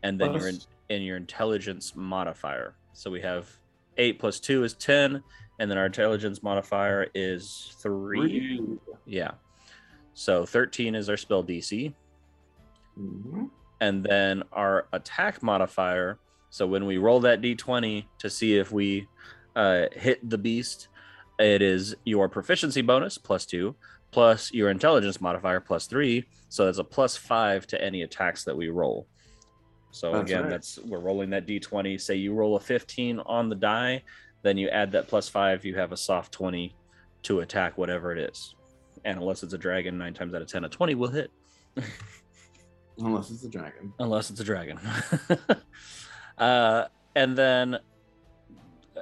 and 0.08 0.20
then 0.20 0.34
your 0.34 0.48
in, 0.48 0.56
Plus- 0.56 1.02
your 1.02 1.18
intelligence 1.18 1.94
modifier 1.96 2.76
so 2.94 3.12
we 3.12 3.22
have 3.22 3.50
8 3.98 4.20
plus 4.20 4.40
2 4.40 4.64
is 4.64 4.74
10 4.74 5.22
and 5.60 5.72
then 5.72 5.78
our 5.78 5.86
intelligence 5.88 6.42
modifier 6.44 7.08
is 7.16 7.76
3 7.82 8.18
Three. 8.20 8.62
yeah. 9.06 9.32
So 10.14 10.46
13 10.46 10.96
is 10.96 11.10
our 11.10 11.18
spell 11.18 11.44
DC. 11.44 11.94
Mhm. 13.00 13.50
And 13.82 14.04
then 14.04 14.44
our 14.52 14.88
attack 14.94 15.44
modifier. 15.44 16.18
So 16.50 16.66
when 16.66 16.86
we 16.86 16.98
roll 16.98 17.20
that 17.22 17.42
d20 17.42 18.06
to 18.20 18.30
see 18.30 18.58
if 18.58 18.72
we 18.72 19.08
uh, 19.56 19.86
hit 19.94 20.28
the 20.28 20.38
beast, 20.38 20.88
it 21.40 21.62
is 21.62 21.96
your 22.06 22.30
proficiency 22.30 22.82
bonus 22.82 23.18
plus 23.18 23.46
two, 23.46 23.76
plus 24.12 24.52
your 24.54 24.70
intelligence 24.70 25.20
modifier 25.22 25.60
plus 25.60 25.86
three. 25.88 26.26
So 26.50 26.66
that's 26.66 26.78
a 26.80 26.84
plus 26.84 27.16
five 27.18 27.68
to 27.68 27.84
any 27.84 28.02
attacks 28.04 28.44
that 28.46 28.56
we 28.58 28.70
roll. 28.70 29.08
So 29.92 30.12
That's 30.12 30.30
again, 30.30 30.44
right. 30.44 30.50
that's 30.50 30.80
we're 30.80 31.00
rolling 31.00 31.30
that 31.32 31.48
d20. 31.48 32.00
Say 32.00 32.16
you 32.16 32.34
roll 32.34 32.56
a 32.56 32.60
15 32.60 33.20
on 33.20 33.50
the 33.50 33.56
die, 33.56 34.04
then 34.44 34.58
you 34.58 34.70
add 34.70 34.92
that 34.92 35.08
plus 35.08 35.28
five, 35.30 35.66
you 35.66 35.76
have 35.76 35.92
a 35.92 35.98
soft 35.98 36.32
20 36.34 36.76
to 37.24 37.40
attack 37.40 37.78
whatever 37.78 38.12
it 38.12 38.20
is. 38.30 38.56
And 39.06 39.20
unless 39.20 39.44
it's 39.44 39.54
a 39.54 39.58
dragon, 39.58 39.98
nine 39.98 40.14
times 40.14 40.34
out 40.34 40.42
of 40.42 40.48
10, 40.48 40.66
a 40.66 40.70
20 40.70 40.96
will 40.96 41.10
hit. 41.10 41.32
Unless 43.00 43.30
it's 43.30 43.44
a 43.44 43.50
dragon. 43.50 43.94
Unless 44.00 44.32
it's 44.32 44.40
a 44.40 44.44
dragon. 44.44 44.80
uh, 46.38 46.86
and 47.16 47.38
then 47.38 47.76
uh, 47.76 49.00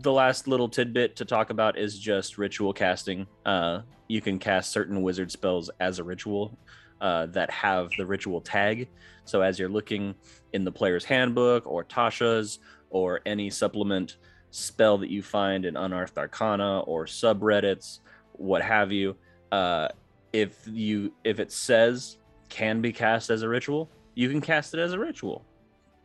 the 0.00 0.12
last 0.12 0.48
little 0.48 0.68
tidbit 0.68 1.16
to 1.16 1.24
talk 1.24 1.50
about 1.50 1.78
is 1.78 1.98
just 1.98 2.38
ritual 2.38 2.72
casting. 2.72 3.26
Uh, 3.46 3.82
you 4.08 4.20
can 4.20 4.38
cast 4.38 4.72
certain 4.72 5.02
wizard 5.02 5.30
spells 5.30 5.70
as 5.80 5.98
a 5.98 6.04
ritual 6.04 6.58
uh, 7.00 7.26
that 7.26 7.50
have 7.50 7.90
the 7.96 8.06
ritual 8.06 8.40
tag. 8.40 8.88
So 9.24 9.40
as 9.42 9.58
you're 9.58 9.68
looking 9.68 10.14
in 10.52 10.64
the 10.64 10.72
player's 10.72 11.04
handbook 11.04 11.66
or 11.66 11.84
Tasha's 11.84 12.58
or 12.90 13.20
any 13.26 13.50
supplement 13.50 14.16
spell 14.50 14.98
that 14.98 15.10
you 15.10 15.22
find 15.22 15.64
in 15.64 15.76
Unearthed 15.76 16.16
Arcana 16.18 16.80
or 16.80 17.04
subreddits, 17.04 18.00
what 18.32 18.62
have 18.62 18.90
you, 18.92 19.16
uh, 19.52 19.88
if 20.32 20.58
you 20.66 21.12
if 21.24 21.40
it 21.40 21.52
says 21.52 22.18
can 22.48 22.80
be 22.80 22.92
cast 22.92 23.30
as 23.30 23.42
a 23.42 23.48
ritual, 23.48 23.90
you 24.14 24.28
can 24.28 24.40
cast 24.40 24.74
it 24.74 24.80
as 24.80 24.92
a 24.92 24.98
ritual. 24.98 25.44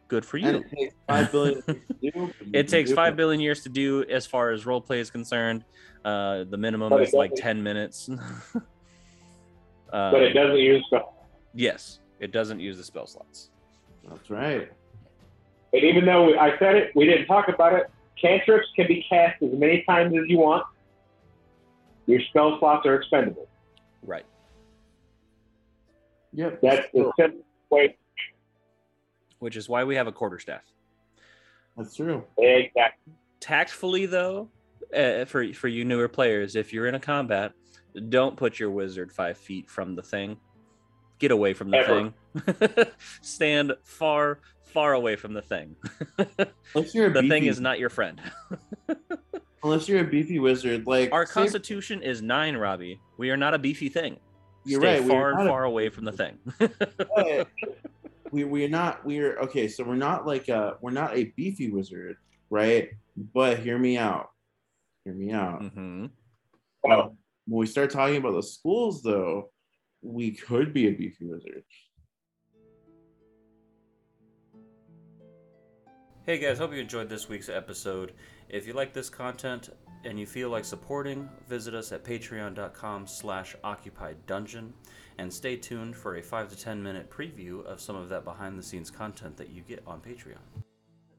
Good 0.10 0.26
for 0.26 0.38
you. 0.38 0.64
it 0.70 0.84
takes 0.84 0.94
five 1.08 1.32
billion 1.32 1.62
years 1.66 1.74
to 2.04 2.10
do, 2.12 2.34
It 2.54 2.68
takes 2.68 2.92
five 2.92 3.16
billion 3.16 3.42
years 3.42 3.64
to 3.64 3.70
do 3.70 4.04
as 4.04 4.26
far 4.26 4.52
as 4.52 4.66
role 4.66 4.82
play 4.82 5.00
is 5.00 5.10
concerned. 5.10 5.64
Uh, 6.06 6.44
the 6.44 6.58
minimum 6.58 6.94
is 7.02 7.14
like 7.14 7.32
doesn't- 7.32 7.44
10 7.44 7.64
minutes. 9.94 10.14
but 10.14 10.22
it 10.22 10.28
Um, 10.38 10.44
doesn't 10.44 10.60
use 10.60 10.84
spell. 10.88 11.14
Yes, 11.54 12.00
it 12.20 12.32
doesn't 12.32 12.60
use 12.60 12.78
the 12.78 12.84
spell 12.84 13.08
slots. 13.08 13.50
That's 14.10 14.30
right. 14.30 14.70
And 15.74 15.84
even 15.84 16.06
though 16.06 16.38
I 16.38 16.58
said 16.60 16.76
it, 16.76 16.92
we 16.96 17.06
didn't 17.06 17.26
talk 17.28 17.48
about 17.48 17.74
it. 17.74 17.90
Cantrips 18.22 18.68
can 18.76 18.88
be 18.88 19.06
cast 19.10 19.42
as 19.42 19.52
many 19.54 19.84
times 19.88 20.14
as 20.16 20.24
you 20.28 20.38
want. 20.40 20.66
Your 22.06 22.20
spell 22.30 22.60
slots 22.60 22.86
are 22.86 22.96
expendable. 22.96 23.48
Right. 24.04 24.26
Yep. 26.34 26.62
That's 26.62 26.88
the 26.94 27.12
simple 27.18 27.42
way. 27.70 27.96
Which 29.40 29.56
is 29.56 29.68
why 29.70 29.84
we 29.84 29.96
have 29.96 30.08
a 30.08 30.12
quarterstaff. 30.12 30.64
That's 31.78 31.96
true. 31.96 32.24
Exactly. 32.38 33.14
Tactfully, 33.40 34.06
though, 34.06 34.50
uh, 34.96 35.26
for 35.26 35.52
for 35.54 35.68
you 35.68 35.86
newer 35.86 36.08
players, 36.08 36.56
if 36.56 36.72
you're 36.74 36.88
in 36.88 36.96
a 36.96 37.00
combat, 37.00 37.52
don't 38.10 38.36
put 38.38 38.60
your 38.60 38.70
wizard 38.72 39.12
five 39.12 39.38
feet 39.38 39.70
from 39.70 39.96
the 39.96 40.02
thing. 40.04 40.38
Get 41.20 41.32
away 41.32 41.54
from 41.54 41.70
the 41.72 41.78
Ever. 41.78 42.14
thing. 42.76 42.86
Stand 43.22 43.74
far, 43.84 44.40
far 44.64 44.94
away 44.94 45.16
from 45.16 45.34
the 45.34 45.42
thing. 45.42 45.76
Unless 46.76 46.94
you're 46.96 47.08
a 47.08 47.14
the 47.14 47.22
beefy, 47.22 47.30
thing 47.30 47.46
is 47.46 47.60
not 47.60 47.80
your 47.80 47.90
friend. 47.90 48.20
Unless 49.64 49.88
you're 49.88 50.02
a 50.02 50.08
beefy 50.08 50.40
wizard, 50.40 50.86
like 50.88 51.12
Our 51.14 51.26
say- 51.26 51.34
constitution 51.34 52.02
is 52.02 52.22
nine, 52.22 52.58
Robbie. 52.58 53.00
We 53.18 53.30
are 53.30 53.38
not 53.38 53.54
a 53.54 53.60
beefy 53.60 53.88
thing. 53.90 54.18
You're 54.66 54.82
Stay 54.82 55.00
right. 55.00 55.08
far 55.08 55.30
and 55.30 55.38
not 55.40 55.46
a- 55.46 55.50
far 55.50 55.64
away 55.64 55.90
from 55.90 56.06
the 56.06 56.12
thing. 56.12 56.38
we 58.32 58.44
we're 58.44 58.70
not 58.70 59.06
we're 59.06 59.38
okay. 59.40 59.68
So 59.68 59.84
we're 59.84 59.96
not 59.96 60.26
like 60.26 60.50
a 60.50 60.78
we're 60.82 60.92
not 60.92 61.16
a 61.16 61.26
beefy 61.36 61.70
wizard, 61.70 62.18
right? 62.50 62.90
But 63.34 63.60
hear 63.60 63.78
me 63.78 63.98
out. 63.98 64.32
Hear 65.06 65.14
me 65.14 65.32
out. 65.32 65.64
hmm 65.64 66.08
Oh, 66.86 67.16
When 67.46 67.60
we 67.60 67.66
start 67.66 67.90
talking 67.90 68.18
about 68.18 68.36
the 68.36 68.44
schools, 68.44 69.02
though, 69.04 69.50
we 70.02 70.32
could 70.32 70.74
be 70.74 70.88
a 70.88 70.92
beefy 70.92 71.26
wizard. 71.26 71.64
Hey 76.26 76.38
guys, 76.38 76.58
hope 76.58 76.72
you 76.72 76.80
enjoyed 76.80 77.10
this 77.10 77.28
week's 77.28 77.50
episode. 77.50 78.14
If 78.48 78.66
you 78.66 78.72
like 78.72 78.94
this 78.94 79.10
content 79.10 79.72
and 80.06 80.18
you 80.18 80.26
feel 80.26 80.50
like 80.50 80.64
supporting, 80.64 81.28
visit 81.50 81.74
us 81.74 81.92
at 81.92 82.06
patreon.com 82.06 83.08
slash 83.08 83.58
occupied 83.62 84.26
dungeon 84.26 84.74
and 85.18 85.32
stay 85.32 85.58
tuned 85.58 85.98
for 85.98 86.16
a 86.16 86.22
5 86.22 86.50
to 86.50 86.58
10 86.58 86.82
minute 86.82 87.10
preview 87.10 87.66
of 87.66 87.82
some 87.82 87.98
of 87.98 88.08
that 88.08 88.24
behind 88.24 88.58
the 88.58 88.64
scenes 88.64 88.90
content 88.90 89.36
that 89.36 89.50
you 89.50 89.64
get 89.64 89.84
on 89.86 90.00
Patreon. 90.00 90.64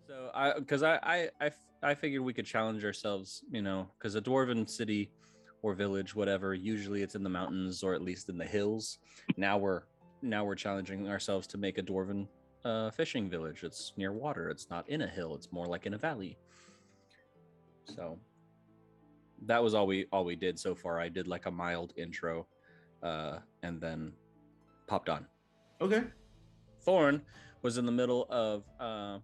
So 0.09 0.31
I 0.35 0.55
because 0.59 0.83
I 0.83 1.29
I 1.39 1.51
I 1.83 1.95
figured 1.95 2.23
we 2.23 2.33
could 2.33 2.47
challenge 2.47 2.83
ourselves, 2.83 3.45
you 3.51 3.61
know, 3.61 3.91
because 3.99 4.15
a 4.15 4.23
dwarven 4.23 4.69
city 4.69 5.11
or 5.65 5.73
village, 5.73 6.15
whatever, 6.15 6.53
usually 6.53 7.01
it's 7.01 7.15
in 7.15 7.23
the 7.23 7.31
mountains 7.31 7.83
or 7.83 7.95
at 7.95 8.03
least 8.03 8.29
in 8.29 8.37
the 8.37 8.45
hills. 8.45 8.99
Now 9.39 9.57
we're 9.57 9.85
now 10.21 10.45
we're 10.45 10.55
challenging 10.55 11.09
ourselves 11.09 11.47
to 11.49 11.59
make 11.59 11.79
a 11.79 11.83
dwarven 11.83 12.29
uh, 12.67 12.91
fishing 12.91 13.31
village. 13.31 13.65
It's 13.65 13.95
near 13.97 14.13
water. 14.13 14.51
It's 14.51 14.69
not 14.69 14.87
in 14.91 15.01
a 15.01 15.07
hill. 15.07 15.35
It's 15.35 15.51
more 15.53 15.65
like 15.65 15.87
in 15.87 15.95
a 15.95 15.99
valley. 15.99 16.37
So 17.87 18.19
that 19.47 19.63
was 19.63 19.73
all 19.73 19.87
we 19.87 20.05
all 20.13 20.27
we 20.27 20.37
did 20.37 20.59
so 20.59 20.75
far. 20.75 21.01
I 21.01 21.09
did 21.09 21.27
like 21.29 21.47
a 21.47 21.51
mild 21.51 21.95
intro, 21.97 22.47
uh, 23.03 23.39
and 23.63 23.81
then 23.81 24.13
popped 24.87 25.09
on. 25.09 25.27
Okay. 25.81 26.05
Thorn 26.83 27.23
was 27.63 27.79
in 27.79 27.87
the 27.87 27.93
middle 27.93 28.27
of 28.29 28.65
uh, 28.79 29.19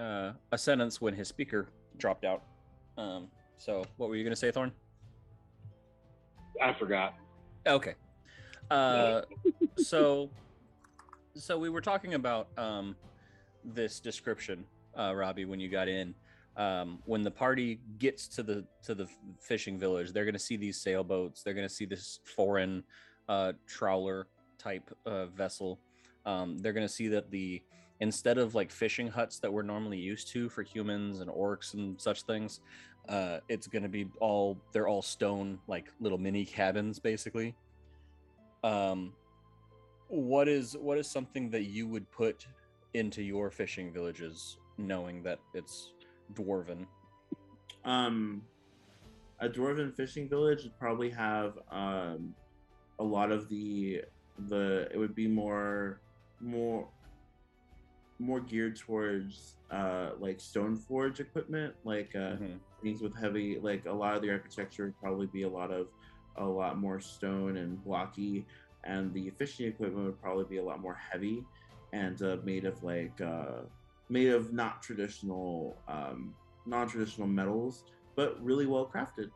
uh, 0.00 0.32
a 0.52 0.58
sentence 0.58 1.00
when 1.00 1.12
his 1.12 1.26
speaker 1.26 1.70
dropped 1.98 2.24
out. 2.24 2.44
Um, 2.96 3.26
so 3.58 3.84
what 3.96 4.08
were 4.08 4.14
you 4.14 4.22
gonna 4.22 4.36
say, 4.36 4.52
Thorn? 4.52 4.70
I 6.62 6.72
forgot. 6.72 7.14
Okay. 7.66 7.94
Uh, 8.70 9.22
so, 9.76 10.30
so 11.34 11.58
we 11.58 11.68
were 11.68 11.80
talking 11.80 12.14
about 12.14 12.48
um, 12.56 12.96
this 13.64 14.00
description, 14.00 14.64
uh, 14.98 15.14
Robbie, 15.14 15.44
when 15.44 15.60
you 15.60 15.68
got 15.68 15.88
in. 15.88 16.14
Um, 16.56 17.00
when 17.04 17.22
the 17.22 17.32
party 17.32 17.80
gets 17.98 18.28
to 18.28 18.42
the 18.44 18.64
to 18.84 18.94
the 18.94 19.08
fishing 19.40 19.76
village, 19.76 20.12
they're 20.12 20.24
gonna 20.24 20.38
see 20.38 20.56
these 20.56 20.80
sailboats. 20.80 21.42
They're 21.42 21.54
gonna 21.54 21.68
see 21.68 21.84
this 21.84 22.20
foreign 22.36 22.84
uh, 23.28 23.54
trawler 23.66 24.28
type 24.56 24.96
uh, 25.04 25.26
vessel. 25.26 25.80
Um, 26.24 26.58
they're 26.58 26.72
gonna 26.72 26.88
see 26.88 27.08
that 27.08 27.30
the 27.32 27.60
instead 28.00 28.38
of 28.38 28.54
like 28.54 28.70
fishing 28.70 29.08
huts 29.08 29.38
that 29.40 29.52
we're 29.52 29.62
normally 29.62 29.98
used 29.98 30.28
to 30.28 30.48
for 30.48 30.62
humans 30.62 31.20
and 31.20 31.30
orcs 31.30 31.74
and 31.74 32.00
such 32.00 32.22
things, 32.22 32.60
uh, 33.08 33.38
it's 33.48 33.66
gonna 33.66 33.88
be 33.88 34.08
all 34.20 34.58
they're 34.72 34.88
all 34.88 35.02
stone 35.02 35.58
like 35.66 35.86
little 36.00 36.18
mini 36.18 36.44
cabins 36.44 36.98
basically. 36.98 37.54
Um, 38.62 39.12
what 40.08 40.48
is 40.48 40.76
what 40.78 40.98
is 40.98 41.10
something 41.10 41.50
that 41.50 41.64
you 41.64 41.86
would 41.86 42.10
put 42.10 42.46
into 42.94 43.22
your 43.22 43.50
fishing 43.50 43.92
villages, 43.92 44.58
knowing 44.78 45.22
that 45.24 45.38
it's 45.52 45.92
dwarven? 46.34 46.86
Um, 47.84 48.42
a 49.40 49.48
dwarven 49.48 49.94
fishing 49.94 50.28
village 50.28 50.62
would 50.62 50.78
probably 50.78 51.10
have 51.10 51.58
um, 51.70 52.34
a 52.98 53.04
lot 53.04 53.30
of 53.30 53.48
the 53.48 54.02
the. 54.48 54.88
It 54.92 54.96
would 54.96 55.14
be 55.14 55.26
more 55.28 56.00
more 56.40 56.88
more 58.20 58.40
geared 58.40 58.76
towards 58.78 59.56
uh 59.70 60.10
like 60.20 60.40
stone 60.40 60.76
forge 60.76 61.20
equipment, 61.20 61.74
like 61.84 62.14
uh, 62.14 62.36
Mhm. 62.36 62.58
Things 62.84 63.00
with 63.02 63.18
heavy 63.18 63.58
like 63.60 63.86
a 63.86 63.92
lot 63.92 64.14
of 64.14 64.22
the 64.22 64.30
architecture 64.30 64.84
would 64.84 65.00
probably 65.00 65.26
be 65.26 65.42
a 65.42 65.48
lot 65.48 65.72
of 65.72 65.88
a 66.36 66.44
lot 66.44 66.78
more 66.78 67.00
stone 67.00 67.56
and 67.56 67.82
blocky 67.82 68.44
and 68.84 69.12
the 69.14 69.30
fishing 69.30 69.66
equipment 69.66 70.04
would 70.04 70.20
probably 70.20 70.44
be 70.44 70.58
a 70.58 70.62
lot 70.62 70.80
more 70.80 70.96
heavy 71.10 71.42
and 71.92 72.20
uh, 72.22 72.36
made 72.44 72.64
of 72.66 72.80
like 72.82 73.18
uh, 73.20 73.62
made 74.10 74.28
of 74.28 74.52
not 74.52 74.82
traditional 74.82 75.82
um, 75.88 76.34
non-traditional 76.66 77.26
metals 77.26 77.82
but 78.16 78.36
really 78.44 78.66
well 78.66 78.88
crafted 78.94 79.30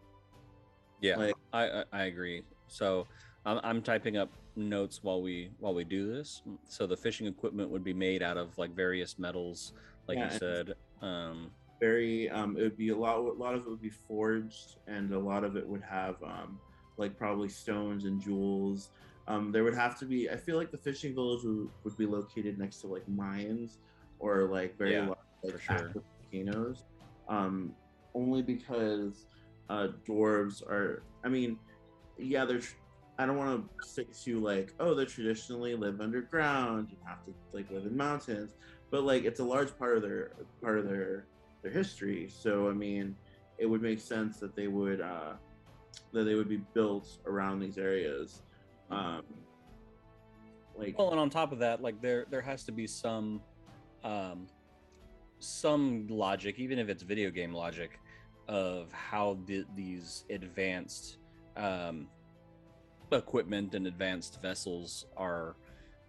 Yeah, 1.00 1.16
Like- 1.16 1.34
I, 1.52 1.64
I 1.80 1.84
I 1.92 2.02
agree. 2.04 2.42
So 2.66 3.06
I'm 3.46 3.60
I'm 3.62 3.80
typing 3.82 4.16
up 4.18 4.30
notes 4.56 4.98
while 5.02 5.22
we 5.22 5.50
while 5.60 5.74
we 5.74 5.84
do 5.84 6.12
this. 6.12 6.42
So 6.68 6.86
the 6.86 6.96
fishing 6.96 7.26
equipment 7.26 7.70
would 7.70 7.84
be 7.84 7.94
made 7.94 8.22
out 8.22 8.36
of 8.36 8.58
like 8.58 8.74
various 8.74 9.18
metals, 9.18 9.72
like 10.08 10.18
Yeah, 10.18 10.32
you 10.32 10.38
said. 10.38 10.74
Um, 11.00 11.50
very 11.80 12.28
um 12.30 12.56
it 12.56 12.62
would 12.62 12.76
be 12.76 12.88
a 12.90 12.96
lot 12.96 13.18
a 13.18 13.32
lot 13.32 13.54
of 13.54 13.62
it 13.62 13.68
would 13.68 13.80
be 13.80 13.90
forged 13.90 14.78
and 14.86 15.12
a 15.12 15.18
lot 15.18 15.44
of 15.44 15.56
it 15.56 15.66
would 15.66 15.82
have 15.82 16.16
um 16.22 16.58
like 16.96 17.16
probably 17.16 17.48
stones 17.48 18.04
and 18.04 18.20
jewels 18.20 18.90
um 19.28 19.52
there 19.52 19.64
would 19.64 19.74
have 19.74 19.98
to 19.98 20.04
be 20.06 20.28
i 20.30 20.36
feel 20.36 20.56
like 20.56 20.70
the 20.70 20.78
fishing 20.78 21.14
village 21.14 21.40
would, 21.44 21.68
would 21.84 21.96
be 21.96 22.06
located 22.06 22.58
next 22.58 22.80
to 22.80 22.86
like 22.88 23.06
mines 23.08 23.78
or 24.18 24.48
like 24.48 24.76
very 24.76 24.92
Yeah, 24.92 25.06
large 25.06 25.18
like 25.42 25.60
sure. 25.60 25.92
volcanoes 26.32 26.84
um 27.28 27.74
only 28.14 28.42
because 28.42 29.26
uh 29.70 29.88
dwarves 30.08 30.62
are 30.62 31.04
i 31.24 31.28
mean 31.28 31.58
yeah 32.16 32.44
they're 32.44 32.60
i 33.18 33.26
don't 33.26 33.36
want 33.36 33.62
to 33.62 33.70
stick 33.88 34.08
to 34.24 34.40
like 34.40 34.72
oh 34.80 34.94
they 34.94 35.04
traditionally 35.04 35.74
live 35.74 36.00
underground 36.00 36.88
and 36.90 36.98
have 37.06 37.22
to 37.24 37.34
like 37.52 37.70
live 37.70 37.86
in 37.86 37.96
mountains 37.96 38.54
but 38.90 39.04
like 39.04 39.24
it's 39.24 39.40
a 39.40 39.44
large 39.44 39.76
part 39.78 39.96
of 39.96 40.02
their 40.02 40.32
part 40.62 40.78
of 40.78 40.86
their 40.88 41.28
their 41.62 41.72
history. 41.72 42.28
So 42.28 42.68
I 42.68 42.72
mean, 42.72 43.16
it 43.58 43.66
would 43.66 43.82
make 43.82 44.00
sense 44.00 44.38
that 44.38 44.54
they 44.54 44.68
would 44.68 45.00
uh, 45.00 45.34
that 46.12 46.24
they 46.24 46.34
would 46.34 46.48
be 46.48 46.62
built 46.74 47.18
around 47.26 47.60
these 47.60 47.78
areas. 47.78 48.42
Um, 48.90 49.22
like 50.76 50.98
Well, 50.98 51.10
and 51.10 51.20
on 51.20 51.30
top 51.30 51.52
of 51.52 51.58
that, 51.58 51.82
like 51.82 52.00
there 52.00 52.26
there 52.30 52.42
has 52.42 52.64
to 52.64 52.72
be 52.72 52.86
some 52.86 53.40
um 54.04 54.46
some 55.40 56.06
logic, 56.08 56.58
even 56.58 56.78
if 56.78 56.88
it's 56.88 57.02
video 57.02 57.30
game 57.30 57.52
logic, 57.52 58.00
of 58.48 58.90
how 58.92 59.38
the, 59.46 59.64
these 59.76 60.24
advanced 60.30 61.18
um, 61.56 62.08
equipment 63.12 63.74
and 63.74 63.86
advanced 63.86 64.40
vessels 64.42 65.06
are 65.16 65.56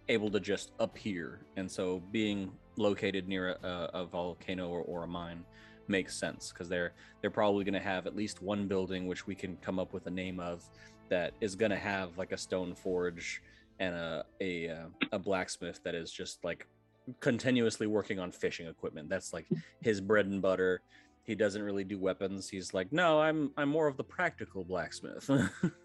able 0.08 0.30
to 0.30 0.40
just 0.40 0.72
appear. 0.80 1.40
And 1.56 1.70
so 1.70 2.02
being 2.10 2.52
located 2.76 3.28
near 3.28 3.50
a, 3.62 3.90
a 3.94 4.04
volcano 4.04 4.68
or, 4.68 4.82
or, 4.82 5.02
a 5.04 5.06
mine 5.06 5.44
makes 5.88 6.16
sense 6.16 6.50
because 6.52 6.68
they're 6.68 6.92
they're 7.20 7.30
probably 7.30 7.64
going 7.64 7.74
to 7.74 7.80
have 7.80 8.06
at 8.06 8.14
least 8.14 8.42
one 8.42 8.68
building 8.68 9.06
which 9.06 9.26
we 9.26 9.34
can 9.34 9.56
come 9.56 9.78
up 9.78 9.92
with 9.92 10.06
a 10.06 10.10
name 10.10 10.38
of 10.38 10.64
that 11.08 11.32
is 11.40 11.56
going 11.56 11.70
to 11.70 11.76
have 11.76 12.16
like 12.16 12.32
a 12.32 12.38
stone 12.38 12.74
forge 12.74 13.42
and 13.80 13.94
a 13.94 14.24
a 14.40 14.68
uh, 14.68 14.86
a 15.12 15.18
blacksmith 15.18 15.82
that 15.82 15.94
is 15.94 16.12
just 16.12 16.44
like 16.44 16.66
continuously 17.18 17.86
working 17.86 18.18
on 18.18 18.30
fishing 18.30 18.68
equipment. 18.68 19.08
That's 19.08 19.32
like 19.32 19.46
his 19.80 20.00
bread 20.00 20.26
and 20.26 20.40
butter. 20.40 20.82
He 21.24 21.34
doesn't 21.34 21.62
really 21.62 21.84
do 21.84 21.98
weapons. 21.98 22.48
He's 22.48 22.72
like, 22.72 22.92
no, 22.92 23.20
I'm 23.20 23.50
I'm 23.56 23.68
more 23.68 23.88
of 23.88 23.96
the 23.96 24.04
practical 24.04 24.64
blacksmith. 24.64 25.28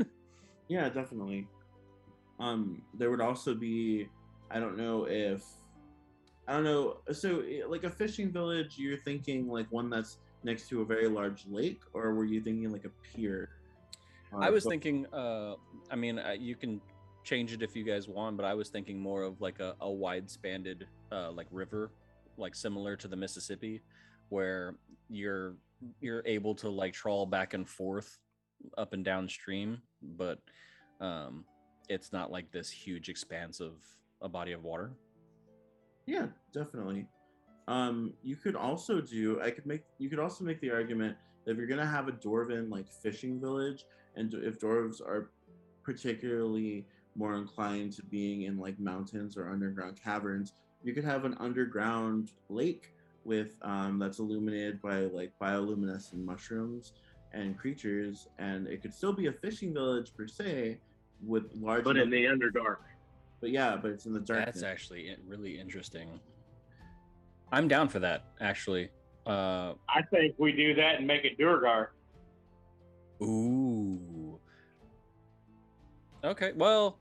yeah, 0.67 0.89
definitely. 0.89 1.47
Um, 2.39 2.81
there 2.93 3.09
would 3.09 3.21
also 3.21 3.55
be, 3.55 4.09
I 4.51 4.59
don't 4.59 4.77
know 4.77 5.05
if, 5.05 5.43
I 6.48 6.54
don't 6.54 6.64
know. 6.64 6.98
So 7.12 7.43
like 7.68 7.84
a 7.84 7.89
fishing 7.89 8.32
village, 8.32 8.78
you're 8.78 8.98
thinking 8.98 9.48
like 9.48 9.72
one 9.72 9.89
that's 9.89 10.18
next 10.43 10.70
to 10.70 10.82
a 10.82 10.86
very 10.86 11.08
large 11.08 11.46
lake, 11.48 11.82
or 11.93 12.14
were 12.14 12.26
you 12.26 12.41
thinking 12.41 12.72
like 12.72 12.86
a 12.86 12.91
pier? 13.04 13.50
Uh, 14.34 14.39
I 14.39 14.50
was 14.50 14.64
so- 14.64 14.70
thinking. 14.70 15.06
Uh, 15.14 15.56
I 15.89 15.96
mean, 15.96 16.20
uh, 16.20 16.36
you 16.38 16.56
can 16.56 16.82
change 17.24 17.52
it 17.54 17.64
if 17.64 17.76
you 17.76 17.84
guys 17.84 18.08
want, 18.08 18.38
but 18.38 18.46
I 18.46 18.54
was 18.54 18.70
thinking 18.70 19.00
more 19.00 19.24
of 19.24 19.41
like 19.41 19.60
a, 19.60 19.76
a 19.82 19.89
wide 19.89 20.30
spanned 20.30 20.86
uh, 21.12 21.32
like 21.32 21.48
river, 21.52 21.91
like 22.38 22.54
similar 22.56 22.96
to 22.98 23.08
the 23.08 23.16
Mississippi, 23.16 23.82
where 24.30 24.76
you're 25.10 25.56
you're 26.00 26.24
able 26.26 26.56
to 26.56 26.70
like 26.70 26.93
trawl 26.93 27.26
back 27.26 27.54
and 27.54 27.68
forth 27.68 28.20
up 28.78 28.93
and 28.93 29.04
downstream, 29.04 29.82
but 30.02 30.39
um, 31.02 31.43
it's 31.89 32.14
not 32.14 32.32
like 32.32 32.52
this 32.52 32.70
huge 32.70 33.10
expanse 33.10 33.60
of 33.60 33.74
a 34.22 34.30
body 34.30 34.52
of 34.54 34.64
water. 34.64 34.91
Yeah, 36.06 36.28
definitely. 36.53 37.08
Um, 37.68 38.14
you 38.24 38.36
could 38.36 38.56
also 38.56 39.01
do. 39.01 39.41
I 39.41 39.49
could 39.51 39.66
make. 39.66 39.84
You 39.97 40.10
could 40.10 40.20
also 40.20 40.43
make 40.43 40.62
the 40.62 40.72
argument 40.72 41.18
that 41.45 41.51
if 41.51 41.58
you're 41.58 41.68
gonna 41.68 41.86
have 41.86 42.08
a 42.08 42.12
dwarven 42.12 42.70
like 42.70 42.88
fishing 43.01 43.39
village, 43.39 43.86
and 44.16 44.34
if 44.34 44.60
dwarves 44.60 45.01
are 45.01 45.32
particularly 45.84 46.86
more 47.16 47.36
inclined 47.36 47.93
to 47.93 48.03
being 48.03 48.43
in 48.43 48.58
like 48.60 48.80
mountains 48.80 49.38
or 49.38 49.49
underground 49.49 49.99
caverns, 50.01 50.53
you 50.84 50.93
could 50.93 51.06
have 51.06 51.26
an 51.26 51.36
underground 51.39 52.32
lake 52.49 52.91
with 53.24 53.58
um, 53.64 53.97
that's 53.97 54.20
illuminated 54.20 54.82
by 54.82 55.01
like 55.01 55.32
bioluminescent 55.41 56.24
mushrooms 56.24 56.93
and 57.34 57.58
creatures, 57.58 58.28
and 58.38 58.68
it 58.68 58.82
could 58.82 58.93
still 58.93 59.14
be 59.14 59.28
a 59.28 59.32
fishing 59.32 59.74
village 59.74 60.12
per 60.16 60.28
se 60.28 60.78
with 61.26 61.51
large. 61.56 61.84
But 61.84 61.97
in 61.97 62.10
the 62.10 62.26
underdark. 62.26 62.78
But 63.41 63.51
yeah, 63.51 63.77
but 63.81 63.91
it's 63.91 64.05
in 64.05 64.13
the 64.13 64.19
dark. 64.19 64.45
That's 64.45 64.63
actually 64.63 65.15
really 65.27 65.59
interesting. 65.59 66.19
I'm 67.51 67.67
down 67.67 67.89
for 67.89 67.99
that. 67.99 68.23
Actually, 68.41 68.89
uh, 69.27 69.73
I 69.89 70.01
think 70.11 70.36
we 70.38 70.51
do 70.51 70.73
that 70.75 70.95
and 70.97 71.07
make 71.07 71.25
it 71.25 71.38
Duergar. 71.38 71.89
Ooh. 73.21 74.39
Okay. 76.23 76.51
Well, 76.55 76.97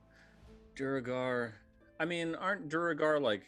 Duergar. 0.75 1.53
I 1.99 2.05
mean, 2.05 2.35
aren't 2.35 2.69
Duergar 2.69 3.19
like 3.19 3.43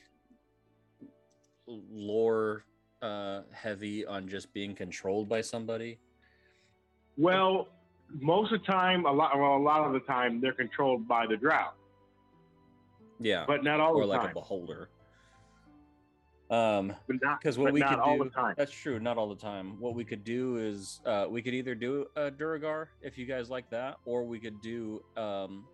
lore 1.68 2.64
uh, 3.02 3.42
heavy 3.52 4.06
on 4.06 4.28
just 4.28 4.54
being 4.54 4.74
controlled 4.74 5.30
by 5.30 5.42
somebody? 5.42 6.00
Well, 7.18 7.68
most 8.20 8.54
of 8.54 8.62
the 8.62 8.66
time, 8.66 9.06
a 9.06 9.12
lot, 9.12 9.38
well, 9.38 9.58
a 9.58 9.58
lot 9.58 9.86
of 9.86 9.94
the 9.94 10.00
time, 10.02 10.40
they're 10.40 10.54
controlled 10.54 11.08
by 11.08 11.26
the 11.28 11.36
Drow. 11.36 11.70
Yeah, 13.20 13.46
but 13.48 13.64
not 13.64 13.80
all 13.80 13.96
or 13.96 14.02
the 14.02 14.08
like 14.08 14.22
time. 14.22 14.32
a 14.32 14.34
beholder. 14.34 14.90
Um, 16.50 16.94
because 17.08 17.58
what 17.58 17.74
we 17.74 17.82
not 17.82 17.90
could 17.90 18.00
all 18.00 18.18
do, 18.18 18.24
the 18.24 18.30
time. 18.30 18.56
that's 18.58 18.72
true, 18.72 19.00
not 19.00 19.18
all 19.18 19.28
the 19.28 19.36
time. 19.36 19.80
What 19.82 19.96
we 19.96 20.06
could 20.06 20.24
do 20.24 20.58
is 20.58 21.02
uh, 21.06 21.26
we 21.30 21.42
could 21.42 21.54
either 21.54 21.76
do 21.76 22.06
a 22.16 22.32
Duergar 22.32 22.88
if 23.02 23.18
you 23.18 23.26
guys 23.26 23.50
like 23.50 23.70
that, 23.72 23.98
or 24.06 24.24
we 24.24 24.40
could 24.40 24.62
do 24.62 25.04
um, 25.18 25.66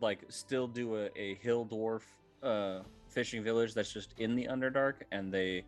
like 0.00 0.20
still 0.28 0.66
do 0.66 0.96
a, 0.96 1.10
a 1.16 1.34
hill 1.34 1.66
dwarf 1.66 2.02
uh, 2.42 2.80
fishing 3.10 3.44
village 3.44 3.74
that's 3.74 3.92
just 3.92 4.14
in 4.18 4.34
the 4.34 4.46
Underdark, 4.46 5.02
and 5.10 5.32
they 5.32 5.64